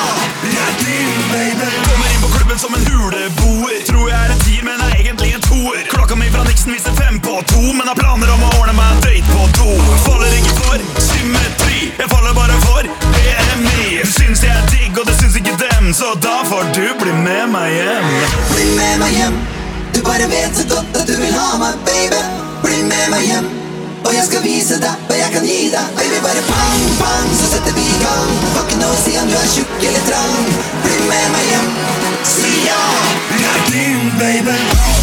Jeg 0.46 0.62
er 0.62 0.76
din, 0.82 1.14
baby. 1.32 1.70
Kommer 1.90 2.14
inn 2.14 2.22
på 2.24 2.32
klubben 2.36 2.60
som 2.62 2.76
en 2.78 2.86
huleboer. 2.90 3.80
Tror 3.90 4.10
jeg 4.12 4.20
er 4.20 4.36
en 4.36 4.44
tier, 4.46 4.64
men 4.68 4.84
er 4.88 4.96
egentlig 5.00 5.34
en 5.38 5.46
toer. 5.48 5.82
Klokka 5.92 6.20
mi 6.20 6.30
fra 6.34 6.46
Nixon 6.48 6.76
viser 6.76 6.96
fem 7.00 7.20
på 7.24 7.40
to, 7.52 7.64
men 7.74 7.90
har 7.90 7.98
planer 8.00 8.32
om 8.36 8.46
å 8.46 8.52
ordne 8.60 8.78
meg 8.78 8.94
en 8.96 9.04
date 9.08 9.26
på 9.34 9.50
do. 9.60 9.76
Faller 10.06 10.38
ikke 10.38 10.56
for 10.62 10.88
symmetri, 11.10 11.92
jeg 11.98 12.12
faller 12.14 12.38
bare 12.38 12.56
for 12.68 12.88
BMI. 13.18 14.06
Du 14.06 14.14
syns 14.14 14.46
jeg 14.46 14.54
er 14.54 14.72
digg, 14.72 14.96
og 15.02 15.10
det 15.10 15.18
syns 15.20 15.38
ikke 15.42 15.58
dem, 15.66 15.92
så 15.98 16.14
da 16.24 16.40
får 16.48 16.72
du 16.78 16.86
bli 17.04 17.20
med 17.26 17.52
meg 17.58 17.74
hjem. 17.80 18.10
Bli 18.54 18.72
med 18.78 18.98
meg 19.04 19.20
hjem. 19.20 19.44
Du 19.96 20.02
bare 20.04 20.28
vet 20.32 20.58
så 20.58 20.68
godt 20.76 20.98
at 21.02 21.08
du 21.08 21.16
vil 21.18 21.34
ha 21.34 21.56
meg, 21.62 21.80
baby. 21.88 22.45
Bli 22.66 22.82
med 22.84 23.10
meg 23.14 23.26
hjem, 23.30 23.48
og 24.06 24.12
jeg 24.14 24.26
skal 24.26 24.42
vise 24.46 24.80
deg 24.82 25.04
hva 25.10 25.20
jeg 25.20 25.34
kan 25.36 25.46
gi 25.46 25.60
deg. 25.74 25.92
Baby, 26.00 26.18
bare 26.26 26.44
pang, 26.50 26.82
pang, 27.02 27.30
så 27.38 27.52
setter 27.54 27.78
vi 27.78 27.86
i 27.86 28.00
gang. 28.02 28.34
Har 28.56 28.66
ikke 28.66 28.82
noe 28.82 28.98
å 28.98 29.00
si 29.04 29.14
om 29.22 29.30
du 29.30 29.38
er 29.38 29.48
tjukk 29.54 29.88
eller 29.92 30.10
trang. 30.10 30.52
Bli 30.82 31.00
med 31.06 31.32
meg 31.38 31.50
hjem, 31.54 31.72
si 32.34 32.52
ja. 32.66 32.84
Jeg 33.38 33.50
er 33.54 33.66
din, 33.70 34.14
baby. 34.18 34.95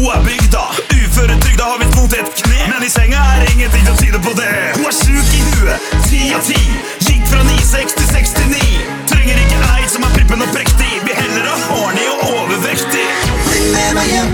Hun 0.00 0.08
er 0.16 0.22
bygda, 0.24 0.62
uføretrygda, 0.96 1.64
har 1.70 1.78
visst 1.80 1.96
vondt 1.98 2.14
et 2.16 2.28
kne. 2.40 2.60
Men 2.72 2.84
i 2.86 2.88
senga 2.88 3.20
er 3.36 3.42
ingenting 3.52 3.82
som 3.88 3.96
tyder 4.00 4.22
på 4.24 4.32
det. 4.38 4.52
Hun 4.78 4.86
er 4.88 4.94
sjuk 4.96 5.28
i 5.36 5.40
huet, 5.48 5.90
ti 6.08 6.20
av 6.36 6.40
ti. 6.46 6.60
Gikk 7.04 7.26
fra 7.28 7.40
96 7.48 7.92
til 7.98 8.08
69. 8.14 8.86
Trenger 9.10 9.42
ikke 9.42 9.58
ei 9.74 9.90
som 9.92 10.06
er 10.08 10.14
prippen 10.14 10.46
og 10.46 10.48
prektig. 10.56 10.88
Blir 11.04 11.20
heller 11.20 11.50
ha 11.50 11.58
horny 11.66 12.06
og 12.14 12.24
overvektig. 12.30 13.04
Bli 13.50 13.60
med 13.74 13.92
meg 13.98 14.08
hjem, 14.14 14.32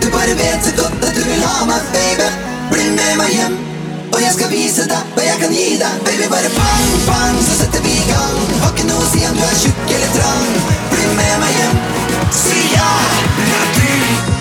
du 0.00 0.08
bare 0.16 0.38
vet 0.40 0.64
så 0.70 0.74
godt 0.80 1.04
at 1.04 1.20
du 1.20 1.22
vil 1.28 1.44
ha 1.44 1.68
meg, 1.68 1.92
baby. 1.92 2.32
Bli 2.72 2.88
med 2.96 3.14
meg 3.20 3.36
hjem, 3.36 3.60
og 4.14 4.18
jeg 4.24 4.34
skal 4.38 4.52
vise 4.56 4.88
deg 4.96 5.12
hva 5.12 5.28
jeg 5.28 5.38
kan 5.44 5.56
gi 5.60 5.70
deg. 5.84 6.02
Baby, 6.08 6.32
bare 6.32 6.56
bang, 6.56 6.90
bang, 7.12 7.40
så 7.50 7.60
setter 7.60 7.84
vi 7.84 7.98
i 8.00 8.08
gang. 8.08 8.36
Har 8.64 8.72
ikke 8.72 8.88
noe 8.88 9.04
å 9.04 9.12
si 9.12 9.28
om 9.28 9.36
du 9.36 9.44
er 9.44 9.56
tjukk 9.60 9.96
eller 10.00 10.12
trang. 10.16 10.52
Bli 10.88 11.08
med 11.20 11.40
meg 11.44 11.58
hjem, 11.60 11.80
si 12.44 12.62
ja. 12.72 12.92
er 13.44 13.52
me 13.52 14.31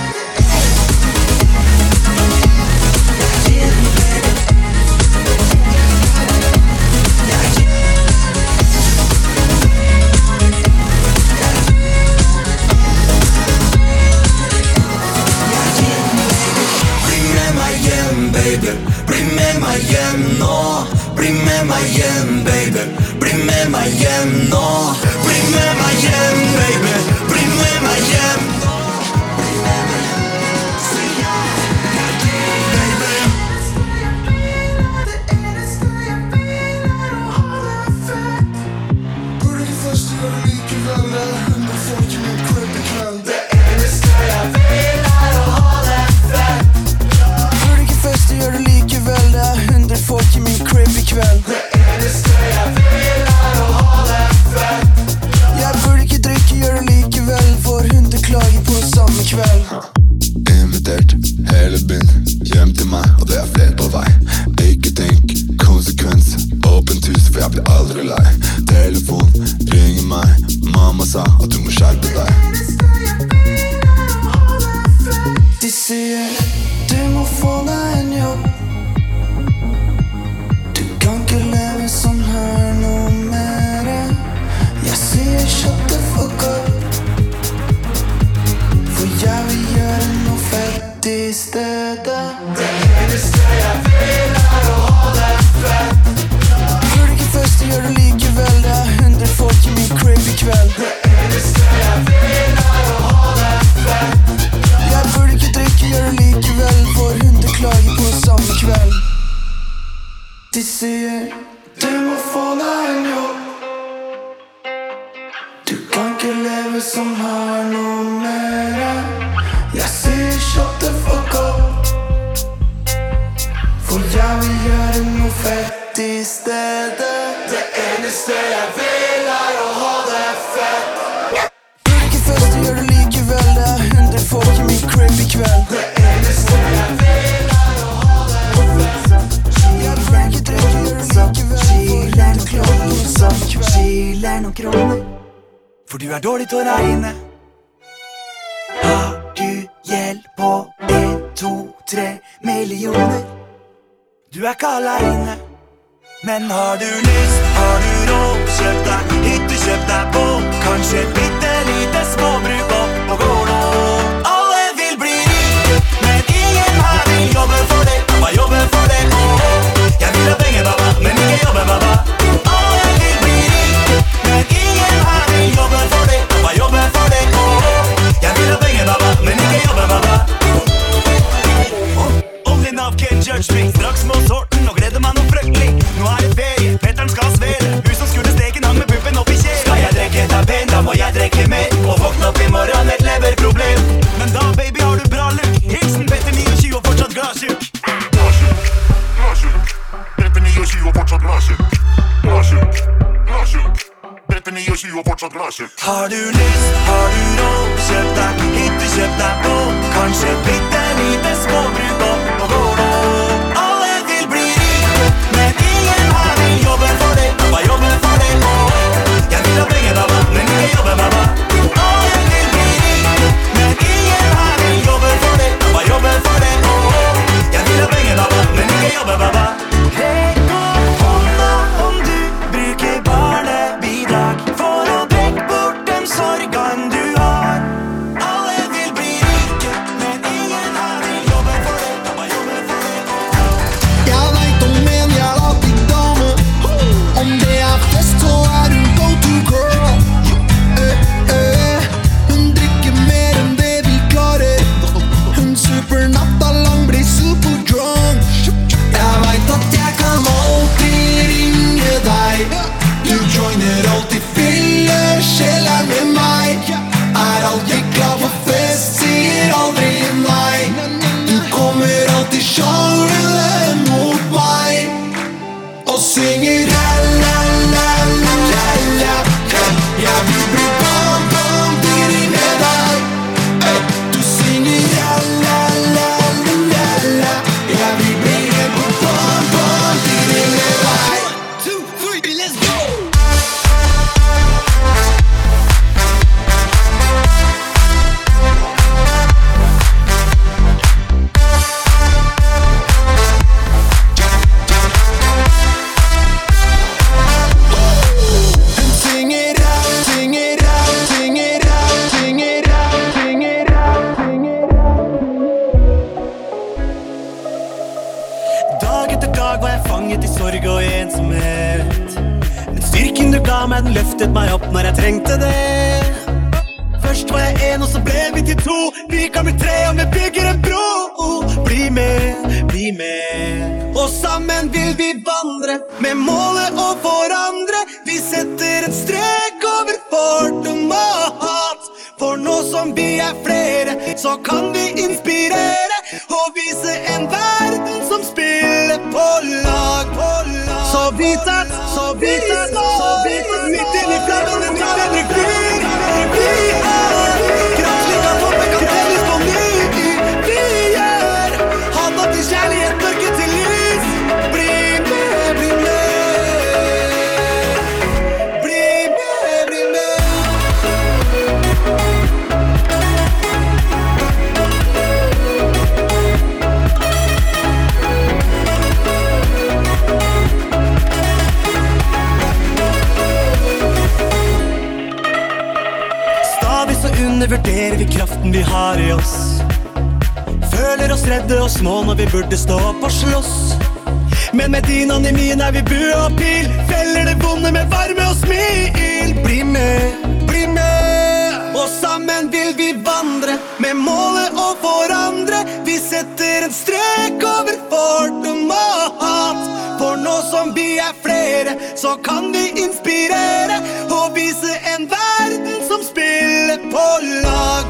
vandre 403.52 403.60
med 403.78 403.96
målet 403.96 404.54
å 404.56 404.76
forandre. 404.82 405.66
Vi 405.86 405.98
setter 406.00 406.66
en 406.66 406.74
strek 406.74 407.44
over 407.44 407.78
fordom 407.90 408.72
og 408.72 409.22
hat. 409.22 409.70
For 410.00 410.18
nå 410.18 410.42
som 410.50 410.74
vi 410.74 410.98
er 411.00 411.14
flere, 411.22 411.76
så 411.96 412.18
kan 412.24 412.52
vi 412.52 412.72
inspirere 412.84 413.82
og 414.10 414.36
vise 414.36 414.78
en 414.96 415.08
verden 415.08 415.82
som 415.88 416.04
spiller 416.04 416.80
på 416.92 417.08
lag. 417.44 417.86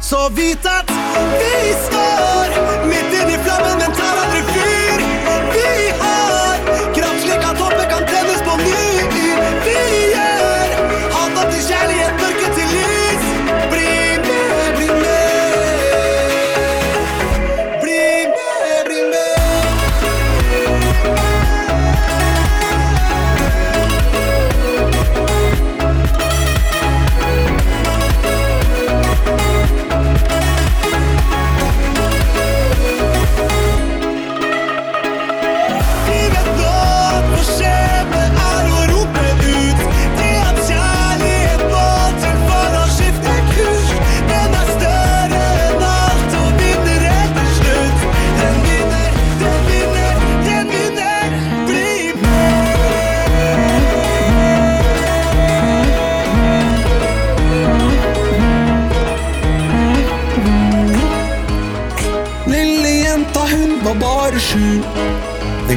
Så 0.00 0.28
vit 0.34 0.66
at 0.66 0.90
vi 0.90 1.72
står 1.86 2.56
midt 2.90 3.14
inni 3.14 3.38
flammen, 3.44 3.78
men 3.78 3.92
tar 3.94 4.24
aldri 4.24 4.39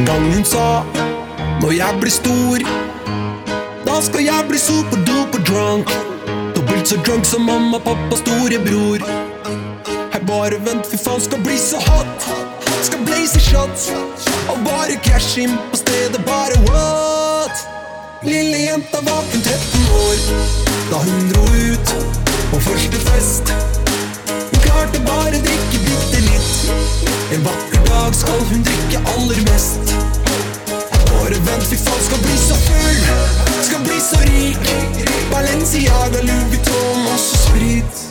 Den 0.04 0.16
gang 0.16 0.34
hun 0.34 0.46
sa 0.46 0.84
Når 1.62 1.72
jeg 1.72 2.00
blir 2.00 2.12
stor, 2.12 2.64
da 3.86 4.02
skal 4.04 4.26
jeg 4.26 4.48
bli 4.50 4.58
super-duper 4.60 5.40
drunk. 5.48 5.88
Dobbelt 6.56 6.88
så 6.88 6.98
drunk 7.08 7.26
som 7.26 7.46
mamma, 7.48 7.80
pappa, 7.80 8.18
storebror. 8.20 9.00
Her 10.12 10.26
bare 10.28 10.60
vent, 10.66 10.90
fy 10.92 11.00
faen, 11.00 11.24
skal 11.24 11.40
bli 11.46 11.56
så 11.56 11.80
hot. 11.88 12.28
Skal 12.84 13.00
blaze 13.08 13.40
shots 13.40 13.88
og 14.52 14.60
bare 14.68 15.00
cash 15.08 15.40
inn 15.40 15.56
på 15.72 15.80
stedet, 15.80 16.20
bare 16.28 16.60
what? 16.68 17.64
Lille 18.28 18.60
jenta 18.66 19.00
var 19.08 19.24
kun 19.32 19.48
13 19.48 19.88
år 20.04 20.20
da 20.92 21.00
hun 21.08 21.32
dro 21.32 21.48
ut 21.48 21.96
på 22.52 22.64
første 22.68 23.08
fest. 23.08 23.56
Hun 24.52 24.64
klarte 24.68 25.00
bare 25.08 25.40
drikke 25.40 25.86
bitte 25.88 26.28
litt. 26.28 26.33
En 27.34 27.44
vakker 27.44 27.82
dag 27.90 28.16
skal 28.16 28.40
hun 28.50 28.64
drikke 28.64 29.00
aller 29.14 29.42
mest. 29.50 29.94
Bare 31.10 31.40
vent, 31.48 31.66
fy 31.70 31.78
faen, 31.78 32.04
skal 32.08 32.22
bli 32.26 32.38
så 32.38 32.58
full. 32.68 33.02
Skal 33.68 33.82
bli 33.88 34.00
så 34.10 34.20
rik. 34.28 34.72
Balenciaga, 35.32 36.22
Louis 36.28 36.46
Vuitton, 36.52 37.04
masse 37.08 37.38
sprit. 37.46 38.04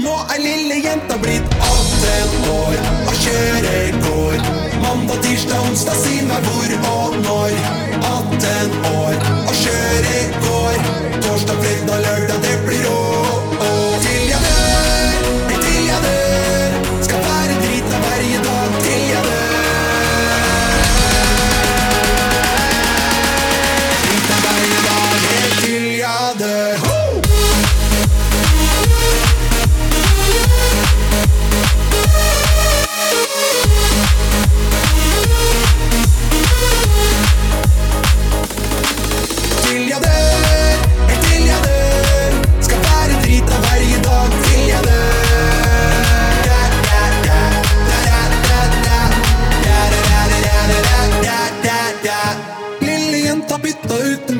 Nå 0.00 0.14
er 0.34 0.40
lille 0.40 0.78
jenta 0.84 1.18
blitt 1.20 1.56
18 1.58 2.48
år 2.54 2.78
og 3.08 3.14
kjører 3.24 3.98
går. 4.06 4.38
Mandag, 4.80 5.20
tirsdag, 5.26 5.60
onsdag, 5.68 5.98
si 6.04 6.22
meg 6.30 6.48
hvor 6.48 6.76
og 6.94 7.18
når. 7.26 7.58
18 8.00 8.78
år 8.94 9.20
og 9.44 9.54
kjører 9.64 10.32
går. 10.46 10.80
Torsdag, 11.20 11.60
fredag, 11.64 12.06
lørdag, 12.06 12.40
det 12.46 12.59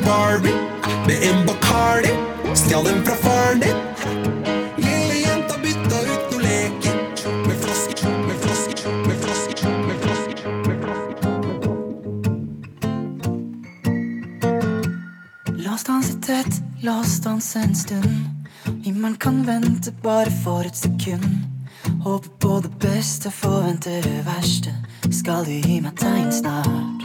en 0.01 0.07
Barbie 0.07 0.53
med 1.07 1.23
en 1.23 1.45
Bacardi. 1.45 2.09
Stjal 2.55 2.83
den 2.85 3.05
fra 3.05 3.15
faren 3.15 3.59
din. 3.59 3.75
Lille 4.77 5.13
jenta 5.13 5.55
bytta 5.61 6.01
ut 6.01 6.31
noe 6.31 6.41
leker 6.41 6.95
med 7.47 7.57
flasker, 7.61 8.09
med 8.27 8.35
flasker, 8.41 8.89
med 9.07 9.17
flasker, 9.23 9.69
med 9.87 9.97
flasker. 10.01 10.37
La 15.63 15.73
oss 15.73 15.83
danse 15.83 16.19
tett, 16.21 16.61
la 16.81 16.99
oss 16.99 17.19
danse 17.21 17.59
en 17.59 17.75
stund. 17.75 18.15
Himmelen 18.83 19.15
kan 19.15 19.45
vente 19.47 19.91
bare 20.03 20.31
for 20.43 20.61
et 20.65 20.77
sekund. 20.77 21.25
Håper 22.03 22.29
på 22.39 22.59
det 22.59 22.71
beste, 22.79 23.31
forventer 23.31 24.01
det 24.01 24.25
verste. 24.25 24.73
Skal 25.11 25.45
du 25.45 25.51
gi 25.51 25.81
meg 25.81 25.95
tegn 25.99 26.31
snart? 26.33 27.00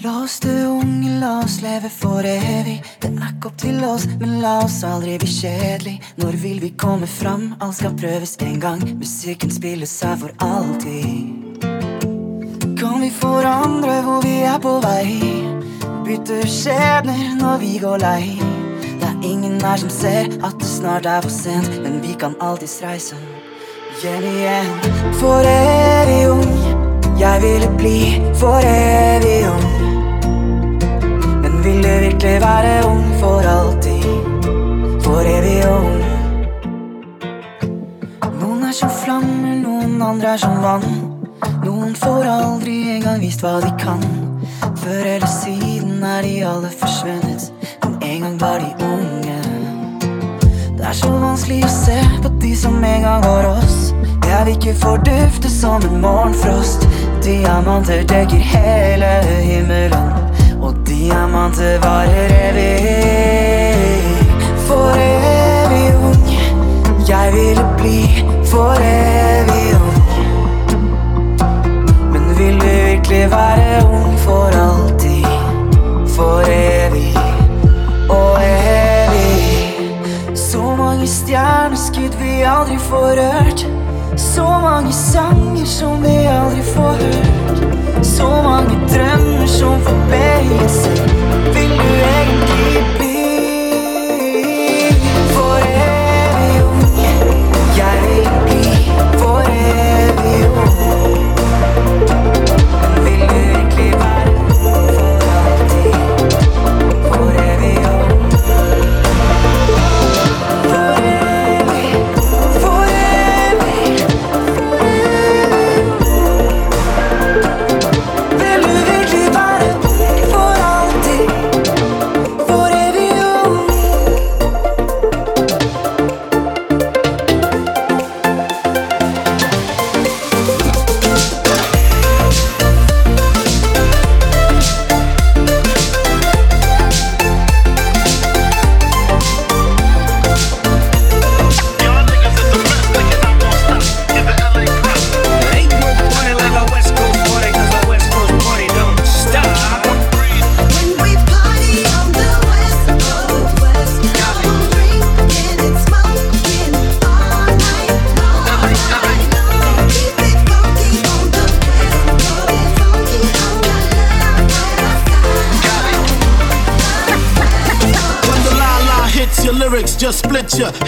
La 0.00 0.22
oss 0.22 0.38
dø 0.40 0.52
unge, 0.64 1.10
la 1.20 1.42
oss 1.44 1.58
leve 1.60 1.90
for 1.92 2.24
evig. 2.24 2.78
Det 3.02 3.10
er 3.10 3.32
ikke 3.34 3.50
opp 3.50 3.56
til 3.60 3.82
oss, 3.84 4.06
men 4.20 4.38
la 4.40 4.54
oss 4.64 4.78
aldri 4.86 5.18
bli 5.20 5.28
kjedelig. 5.28 5.96
Når 6.22 6.38
vil 6.40 6.60
vi 6.62 6.70
komme 6.80 7.08
fram? 7.10 7.50
Alt 7.60 7.76
skal 7.76 7.98
prøves 8.00 8.32
en 8.40 8.56
gang. 8.62 8.80
Musikken 8.96 9.52
spilles 9.52 9.92
her 10.00 10.16
for 10.22 10.32
alltid. 10.40 11.60
Kan 12.80 13.04
vi 13.04 13.10
forandre 13.12 13.98
hvor 14.06 14.24
vi 14.24 14.38
er 14.48 14.56
på 14.64 14.78
vei? 14.86 15.18
Bytte 16.06 16.38
skjebner 16.48 17.36
når 17.42 17.60
vi 17.60 17.74
går 17.82 18.00
lei. 18.00 18.38
Det 19.02 19.10
er 19.10 19.28
ingen 19.28 19.60
her 19.60 19.76
som 19.84 19.92
ser 19.92 20.32
at 20.40 20.56
det 20.62 20.70
snart 20.70 21.04
er 21.04 21.20
for 21.26 21.34
sent, 21.34 21.76
men 21.84 22.00
vi 22.00 22.16
kan 22.16 22.38
alltids 22.40 22.78
reise 22.80 23.20
hjem 24.00 24.24
igjen. 24.32 24.72
For 25.20 25.44
evig 25.44 26.24
ung, 26.32 26.56
jeg 27.20 27.44
ville 27.44 27.70
bli 27.76 28.00
for 28.40 28.64
evig 28.64 29.44
ung. 29.52 29.79
Vil 31.64 31.82
du 31.82 31.88
virkelig 31.88 32.40
være 32.40 32.86
ung 32.86 33.04
for 33.20 33.40
alltid? 33.40 34.04
For 35.04 35.20
evig 35.20 35.60
ung. 35.68 36.00
Noen 38.40 38.64
er 38.64 38.72
som 38.72 38.90
flammer, 39.02 39.58
noen 39.60 40.02
andre 40.02 40.32
er 40.34 40.40
som 40.40 40.56
vann. 40.62 40.86
Noen 41.64 41.92
får 42.00 42.30
aldri 42.32 42.76
engang 42.94 43.20
vist 43.20 43.44
hva 43.44 43.58
de 43.60 43.74
kan. 43.82 44.00
Før 44.80 45.04
eller 45.04 45.28
siden 45.28 46.00
er 46.02 46.22
de 46.24 46.32
alle 46.48 46.70
forsvunnet, 46.80 47.50
men 47.84 47.98
en 48.08 48.24
gang 48.24 48.40
var 48.40 48.64
de 48.64 48.70
unge. 48.88 49.38
Det 50.78 50.86
er 50.88 50.96
så 50.96 51.12
vanskelig 51.12 51.60
å 51.66 51.74
se 51.74 51.98
på 52.24 52.32
de 52.40 52.54
som 52.56 52.80
en 52.84 53.04
gang 53.04 53.26
var 53.26 53.50
oss. 53.50 53.92
Jeg 54.30 54.46
vil 54.46 54.56
ikke 54.56 54.74
fordufte 54.80 55.52
som 55.52 55.84
en 55.84 56.00
morgenfrost. 56.00 56.88
Diamanter 57.20 58.00
dekker 58.08 58.40
hele 58.54 59.12
himmelen, 59.44 60.08
og 60.16 60.19
diamanter 61.10 61.78
varer 61.78 62.30
evig. 62.48 62.80
For 64.66 64.94
evig 64.94 65.94
ung, 66.08 66.28
jeg 67.08 67.32
ville 67.32 67.64
bli 67.78 68.24
for 68.46 68.74
evig 68.78 69.74
ung. 69.74 70.02
Men 72.12 72.38
vil 72.38 72.60
du 72.60 72.66
virkelig 72.66 73.30
være 73.30 73.86
ung 73.90 74.18
for 74.18 74.50
alltid? 74.66 75.26
For 76.16 76.42
evig 76.48 77.16
og 78.08 78.38
evig. 78.42 80.36
Så 80.36 80.76
mange 80.76 81.06
stjerneskudd 81.06 82.14
vi 82.22 82.42
aldri 82.42 82.78
får 82.78 83.10
rørt. 83.22 83.66
Så 84.16 84.46
mange 84.62 84.92
sanger 84.92 85.64
som 85.64 86.02
vi 86.02 86.16
aldri 86.26 86.62
får 86.74 86.92
hørt. 87.02 87.79
Så 88.02 88.28
mange 88.42 88.76
drømmer 88.88 89.46
som 89.46 89.80
forbedrelser. 89.82 91.04
Vil 91.54 91.70
du 91.70 91.92
egentlig 92.16 92.84
bli 92.96 93.09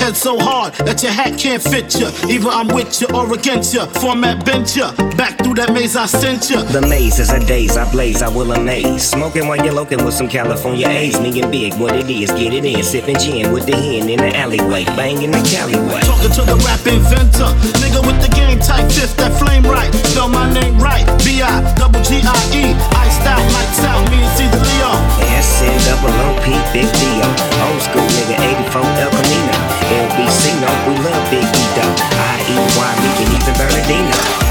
head 0.03 0.17
so 0.17 0.37
hard 0.39 0.75
that 0.83 1.03
your 1.03 1.13
hat 1.13 1.39
can't 1.39 1.63
fit 1.63 1.95
you. 1.95 2.11
Either 2.27 2.51
I'm 2.51 2.67
with 2.67 3.01
you 3.01 3.07
or 3.15 3.33
against 3.33 3.73
you. 3.73 3.87
Format 4.03 4.45
bent 4.45 4.75
you. 4.75 4.91
Back 5.15 5.39
through 5.39 5.55
that 5.63 5.73
maze 5.73 5.95
I 5.95 6.07
sent 6.07 6.51
you. 6.51 6.61
The 6.63 6.83
maze 6.83 7.19
is 7.21 7.31
a 7.31 7.39
daze, 7.39 7.77
I 7.77 7.87
blaze, 7.91 8.21
I 8.23 8.29
will 8.29 8.51
amaze. 8.53 9.03
Smoking 9.09 9.47
while 9.47 9.63
you're 9.63 9.75
loking 9.75 10.05
with 10.05 10.15
some 10.15 10.29
California 10.29 10.89
A's. 10.89 11.21
Me 11.21 11.31
and 11.41 11.51
big, 11.53 11.75
what 11.79 11.95
it 11.95 12.11
is, 12.11 12.31
get 12.33 12.53
it 12.53 12.65
in. 12.65 12.83
Sipping 12.83 13.19
gin 13.19 13.53
with 13.53 13.67
the 13.67 13.77
hen 13.77 14.11
in 14.11 14.19
the 14.19 14.35
alleyway. 14.37 14.85
Banging 14.99 15.31
the 15.31 15.43
Caliway. 15.47 16.03
Talking 16.03 16.33
to 16.35 16.43
the 16.51 16.57
rap 16.67 16.83
inventor. 16.83 17.51
Nigga 17.79 18.03
with 18.03 18.19
the 18.19 18.33
game 18.35 18.59
type 18.59 18.91
fifth, 18.91 19.17
that 19.19 19.31
flame 19.39 19.63
right. 19.63 19.95
Spell 20.11 20.29
my 20.29 20.51
name 20.53 20.79
right. 20.79 21.07
B-I, 21.23 21.63
double 21.79 22.03
G-I-E. 22.03 22.75
Iced 22.75 23.27
out, 23.31 23.45
lights 23.55 23.83
out, 23.87 24.03
me 24.11 24.19
and 24.19 24.33
Caesar 24.35 24.63
Leo. 24.67 24.91
SN 25.39 25.79
double 25.87 26.15
OP, 26.27 26.47
big 26.75 26.91
deal. 26.99 27.29
Old 27.71 27.83
school 27.87 28.09
nigga, 28.19 28.37
84 28.67 28.83
El 28.99 29.11
Camino. 29.11 29.72
LBC, 29.93 30.61
no, 30.61 30.71
we 30.89 30.97
love 31.05 31.31
Big 31.31 31.45
E 31.45 31.65
though. 31.77 31.95
I-E-Y, 32.17 32.93
we 33.03 33.11
can 33.19 33.29
even 33.37 33.55
Bernardino. 33.59 34.42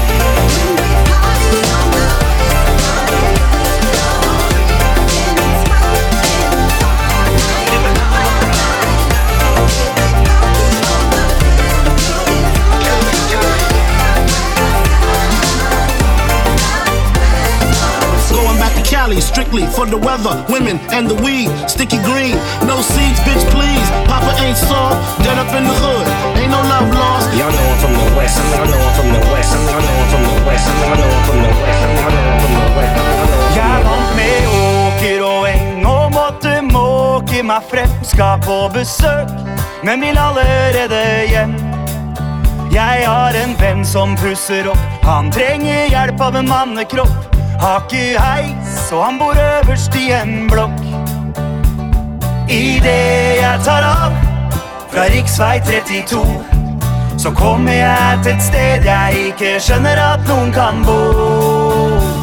Cali, 19.12 19.20
strictly 19.20 19.66
for 19.66 19.84
the 19.84 19.98
weather, 19.98 20.44
women, 20.48 20.78
and 20.90 21.06
the 21.06 21.14
weed. 21.16 21.50
Sticky 21.68 21.98
green, 21.98 22.32
no 22.64 22.80
seeds, 22.80 23.20
bitch, 23.20 23.44
please. 23.52 23.88
Papa 24.08 24.32
ain't 24.40 24.56
soft, 24.56 24.96
dead 25.22 25.36
up 25.36 25.52
in 25.52 25.64
the 25.64 25.76
hood. 25.84 26.06
Ain't 26.40 26.50
no 26.50 26.60
love 26.72 26.88
lost. 26.94 27.28
Y'all 27.36 27.52
know 27.52 27.60
I'm 27.60 27.78
from 27.82 27.92
the 27.92 28.16
west, 28.16 28.38
y'all 28.56 28.64
know 28.64 28.80
I'm 28.80 28.94
from 28.96 29.08
the 29.12 29.20
west, 29.28 29.52
y'all 29.68 29.80
know 29.84 29.96
I'm 30.00 30.08
from 30.08 30.22
the 30.24 30.34
west, 30.48 30.68
y'all 30.80 30.96
know 30.96 31.12
I'm 31.12 31.24
from 31.28 31.38
the 31.44 31.52
west, 31.60 31.82
y'all 31.92 32.12
know 32.14 32.24
I'm 32.24 32.40
from 32.40 32.54
the 32.56 32.68
west, 32.76 32.96
Jeg 33.56 33.84
vant 33.84 34.16
med 34.16 34.46
åker 34.48 35.24
og 35.26 35.48
eng 35.50 35.84
og 35.86 36.06
måtte 36.12 36.54
måke 36.70 37.42
meg 37.44 37.68
frem. 37.68 37.92
Skal 38.02 38.40
på 38.46 38.56
besøk, 38.72 39.28
men 39.84 40.00
vil 40.00 40.18
allerede 40.18 41.02
hjem. 41.28 41.52
Jeg 42.72 43.04
har 43.04 43.36
en 43.36 43.52
venn 43.60 43.84
som 43.84 44.16
pusser 44.16 44.72
opp. 44.72 44.88
Han 45.04 45.28
trenger 45.32 45.92
hjelp 45.92 46.20
av 46.20 46.40
en 46.40 46.48
mannekropp. 46.48 47.28
Har 47.62 47.84
ikke 47.84 48.18
heis, 48.18 48.61
og 48.92 49.04
han 49.04 49.18
bor 49.18 49.32
øverst 49.32 49.94
i 49.94 50.12
en 50.12 50.48
blokk. 50.50 50.80
Idet 52.48 53.40
jeg 53.40 53.60
tar 53.64 53.84
av 53.88 54.12
fra 54.92 55.04
riksvei 55.14 55.60
32, 55.60 56.20
så 57.18 57.30
kommer 57.30 57.72
jeg 57.72 58.18
til 58.22 58.32
et 58.32 58.42
sted 58.42 58.84
jeg 58.84 59.24
ikke 59.30 59.52
skjønner 59.66 60.00
at 60.04 60.26
noen 60.28 60.52
kan 60.52 60.82
bo. 60.86 60.98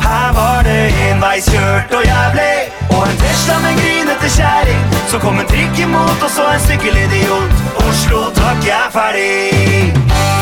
Her 0.06 0.34
var 0.38 0.62
det 0.68 0.94
enveiskjørt 1.10 1.96
og 1.98 2.04
jævlig, 2.12 2.58
og 2.90 3.02
en 3.08 3.18
Tesla 3.24 3.58
med 3.66 3.82
grinete 3.82 4.30
kjerring. 4.38 4.84
Så 5.08 5.22
kom 5.24 5.40
en 5.42 5.50
trikk 5.50 5.82
imot, 5.86 6.22
og 6.22 6.30
så 6.36 6.52
en 6.54 6.68
sykkelidiot. 6.68 7.66
Oslo, 7.88 8.28
takk, 8.38 8.62
jeg 8.70 8.78
er 8.78 8.94
ferdig. 8.94 10.39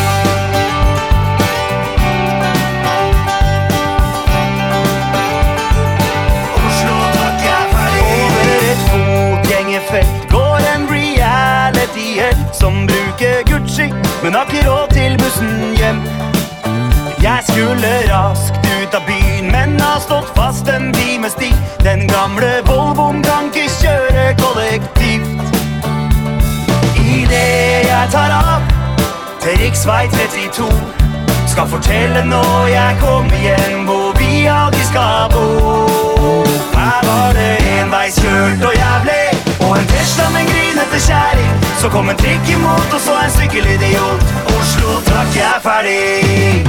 Men 14.27 14.35
har 14.35 14.45
ikke 14.45 14.69
råd 14.69 14.87
til 14.91 15.13
bussen 15.23 15.75
hjem. 15.79 15.99
Jeg 17.23 17.39
skulle 17.49 17.91
raskt 18.11 18.65
ut 18.75 18.95
av 18.97 19.03
byen, 19.07 19.45
men 19.51 19.79
har 19.79 20.01
stått 20.03 20.27
fast 20.35 20.67
en 20.67 20.91
times 20.93 21.35
tid. 21.39 21.55
Den 21.83 22.01
gamle 22.11 22.49
Volvoen 22.67 23.23
kan 23.23 23.47
ikke 23.47 23.69
kjøre 23.81 24.25
kollektivt. 24.41 25.55
Idet 26.99 27.87
jeg 27.87 28.05
tar 28.11 28.35
av 28.35 28.67
til 29.45 29.55
riksvei 29.63 30.03
32, 30.11 30.67
skal 31.53 31.71
fortelle 31.71 32.25
når 32.27 32.67
jeg 32.73 32.99
kommer 33.05 33.39
hjem 33.47 33.87
hvor 33.87 34.11
vi 34.19 34.43
aldri 34.51 34.83
skal 34.91 35.31
bo. 35.31 35.47
Her 36.75 36.99
var 37.09 37.31
det 37.39 37.55
enveiskjørt 37.77 38.67
og 38.71 38.75
jævlig, 38.83 39.16
og 39.69 39.77
en 39.79 39.87
Tesla 39.87 40.29
med 40.33 40.41
en 40.41 40.47
grinete 40.53 40.99
kjerring. 41.07 41.53
Så 41.81 41.89
kom 41.89 42.09
en 42.09 42.17
trikk 42.17 42.49
imot, 42.55 42.93
og 42.95 43.01
så 43.05 43.15
en 43.23 43.31
sykkelidiot. 43.37 44.23
Oslo 44.57 44.99
trakk 45.07 45.35
jeg 45.35 45.55
ferdig. 45.65 46.63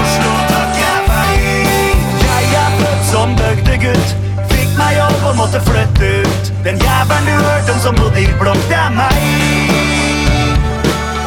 Oslo 0.00 0.32
trakk 0.50 0.82
jeg 0.84 0.98
ferdig. 1.10 1.54
Jeg 2.26 2.44
er 2.64 2.70
født 2.80 3.06
som 3.12 3.38
bygdegutt. 3.40 4.14
Fikk 4.52 4.76
meg 4.78 4.98
jobb 5.00 5.30
og 5.32 5.40
måtte 5.42 5.64
flytte 5.70 6.12
ut. 6.22 6.52
Den 6.66 6.84
jævelen 6.86 7.32
du 7.32 7.34
hørte 7.48 7.78
om 7.78 7.82
som 7.86 7.98
bodde 8.02 8.22
i 8.22 8.30
blokk, 8.42 8.62
det 8.68 8.78
er 8.84 8.94
meg. 9.00 9.99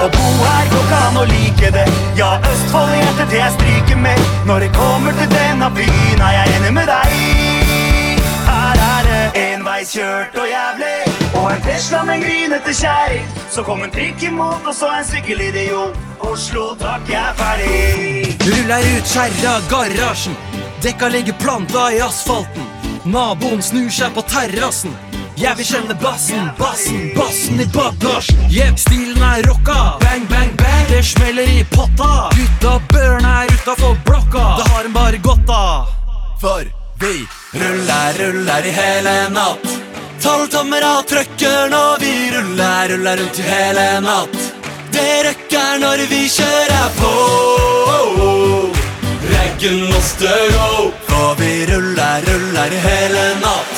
Å 0.03 0.07
bo 0.11 0.29
her 0.43 0.65
går 0.67 0.81
ikke 0.83 0.97
an 0.99 1.17
å 1.21 1.21
like 1.29 1.69
det. 1.71 1.83
Ja, 2.19 2.33
Østfold 2.49 2.89
hjertet 2.91 3.29
det 3.31 3.37
jeg 3.37 3.53
stryker 3.53 3.99
med. 4.03 4.23
Når 4.49 4.65
det 4.65 4.71
kommer 4.75 5.15
til 5.15 5.29
denne 5.31 5.69
byen, 5.77 6.23
er 6.27 6.33
jeg 6.35 6.55
enig 6.57 6.71
med 6.75 6.89
deg. 6.91 7.13
Her 8.49 8.81
er 8.87 9.07
det 9.07 9.43
enveiskjørt 9.43 10.35
og 10.41 10.49
jævlig. 10.51 10.97
Og 11.39 11.47
en 11.53 11.63
Tesla 11.63 12.01
med 12.03 12.17
en 12.17 12.25
grinete 12.25 12.75
kjerring. 12.81 13.31
Så 13.53 13.63
kom 13.63 13.85
en 13.87 13.95
trikk 13.95 14.27
imot, 14.27 14.67
og 14.67 14.75
så 14.75 14.91
en 14.97 15.07
sykkelidiot. 15.07 15.95
Oslo 16.33 16.65
takk, 16.83 17.07
jeg 17.07 17.21
er 17.21 17.39
ferdig. 17.39 18.35
Ruller 18.43 18.91
ut 18.97 19.15
kjerra 19.15 19.55
garasjen. 19.71 20.35
Dekka 20.83 21.13
ligger 21.15 21.39
planta 21.39 21.87
i 21.95 22.03
asfalten. 22.03 22.67
Naboen 23.07 23.63
snur 23.63 23.87
seg 23.87 24.11
på 24.19 24.27
terrassen. 24.27 24.91
Jeg 25.33 25.57
vil 25.57 25.65
kjenne 25.65 25.95
bassen, 25.97 26.49
bassen, 26.59 27.07
bassen 27.17 27.61
i 27.61 27.65
bagasjen. 27.73 28.37
Jepp, 28.53 28.77
stilen 28.77 29.17
er 29.17 29.41
rocka. 29.47 29.97
Bang, 30.03 30.27
bang, 30.29 30.51
bang. 30.59 30.83
Det 30.91 31.01
smeller 31.05 31.49
i 31.49 31.63
potta. 31.71 32.29
Gutta 32.37 32.73
børn 32.91 33.25
er 33.25 33.49
utafor 33.49 33.97
blokka. 34.05 34.43
Det 34.59 34.67
har 34.69 34.85
en 34.85 34.93
bare 34.93 35.17
godt 35.17 35.49
av. 35.49 35.89
For 36.41 36.69
vi 37.01 37.25
ruller, 37.57 38.19
ruller 38.19 38.69
i 38.69 38.73
hele 38.77 39.15
natt. 39.33 39.65
Tolv 40.21 40.47
tommer 40.53 40.85
av 40.85 41.01
trøkkeren, 41.09 41.73
og 41.73 42.03
vi 42.03 42.13
ruller, 42.35 42.93
ruller 42.93 43.17
rundt 43.23 43.39
i 43.41 43.47
hele 43.47 43.87
natt. 44.05 44.37
Det 44.93 45.11
røkker 45.27 45.81
når 45.81 46.05
vi 46.13 46.21
kjører 46.29 46.93
på. 47.01 47.13
Reggen 49.33 49.81
måste 49.89 50.29
gå, 50.53 50.91
for 51.09 51.33
vi 51.41 51.55
ruller, 51.73 52.29
ruller 52.29 52.77
i 52.77 52.83
hele 52.85 53.25
natt. 53.41 53.72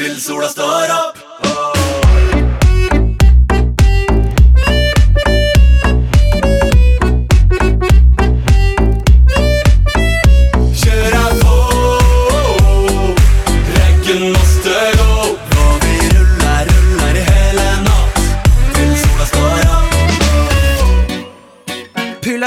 Til 0.00 0.14
sola 0.16 0.48
står 0.48 0.94
opp. 0.96 1.79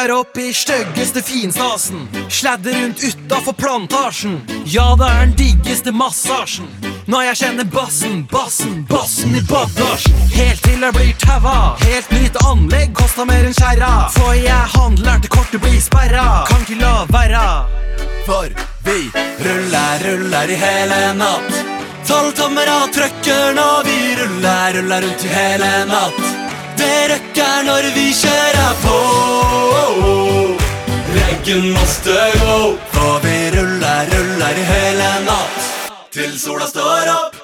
Puller 0.03 0.19
opp 0.19 0.37
i 0.37 0.53
styggeste 0.53 1.21
finstasen. 1.21 2.07
Sladder 2.29 2.73
rundt 2.81 3.03
utafor 3.03 3.53
plantasjen. 3.53 4.41
Ja, 4.65 4.95
det 4.99 5.05
er 5.07 5.19
den 5.19 5.35
diggeste 5.35 5.91
massasjen. 5.95 6.67
Når 7.07 7.23
jeg 7.23 7.37
kjenner 7.39 7.69
bassen, 7.71 8.25
bassen, 8.31 8.81
bassen 8.89 9.35
i 9.35 9.43
bagasjen. 9.47 10.19
Helt 10.35 10.59
til 10.65 10.83
jeg 10.83 10.97
blir 10.97 11.15
taua. 11.23 11.55
Helt 11.85 12.11
nytt 12.11 12.41
anlegg 12.43 12.91
kosta 12.99 13.23
mer 13.29 13.47
enn 13.47 13.55
kjerra. 13.55 13.93
For 14.17 14.35
jeg 14.35 14.69
handler 14.75 15.23
til 15.23 15.35
kortet 15.37 15.63
blir 15.63 15.79
sperra. 15.79 16.27
Kan 16.51 16.67
ikke 16.67 16.81
la 16.83 16.93
være. 17.13 17.47
For 18.27 18.51
vi 18.83 18.99
ruller, 19.47 20.07
ruller 20.09 20.51
i 20.51 20.61
hele 20.67 21.01
natt. 21.23 21.59
Tolv 22.03 22.35
tommer 22.35 22.67
av 22.67 22.89
trøkkeren, 22.91 23.67
og 23.71 23.85
vi 23.87 23.99
ruller, 24.19 24.81
ruller 24.81 25.07
rundt 25.07 25.29
i 25.29 25.37
hele 25.39 25.75
natt. 25.87 26.52
Det 26.83 27.03
røkker 27.11 27.61
når 27.67 27.85
vi 27.95 28.09
kjører 28.17 28.73
på. 28.83 28.95
Reggen 31.15 31.69
måste 31.77 32.17
gå, 32.41 32.57
for 32.95 33.23
vi 33.23 33.37
ruller, 33.55 34.11
ruller 34.11 34.59
hele 34.71 35.13
natt. 35.29 35.71
Til 36.11 36.35
sola 36.39 36.67
står 36.67 37.15
opp. 37.15 37.42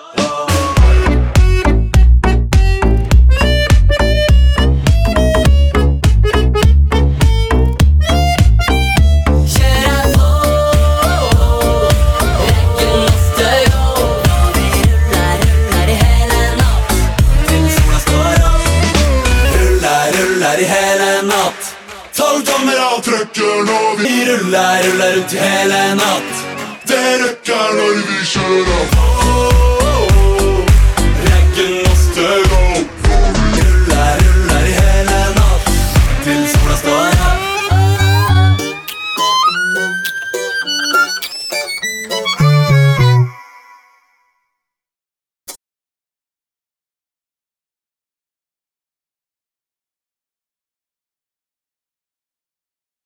røkkar 23.60 23.74
når 23.74 23.98
vi 23.98 24.26
ruller, 24.32 24.84
ruller 24.84 25.16
rundt 25.16 25.32
hele 25.32 25.96
natt. 25.96 26.46
Det 26.88 27.22
røkker 27.22 27.74
når 27.74 27.96
vi 28.08 28.26
kjører 28.26 28.72
opp. 28.82 29.69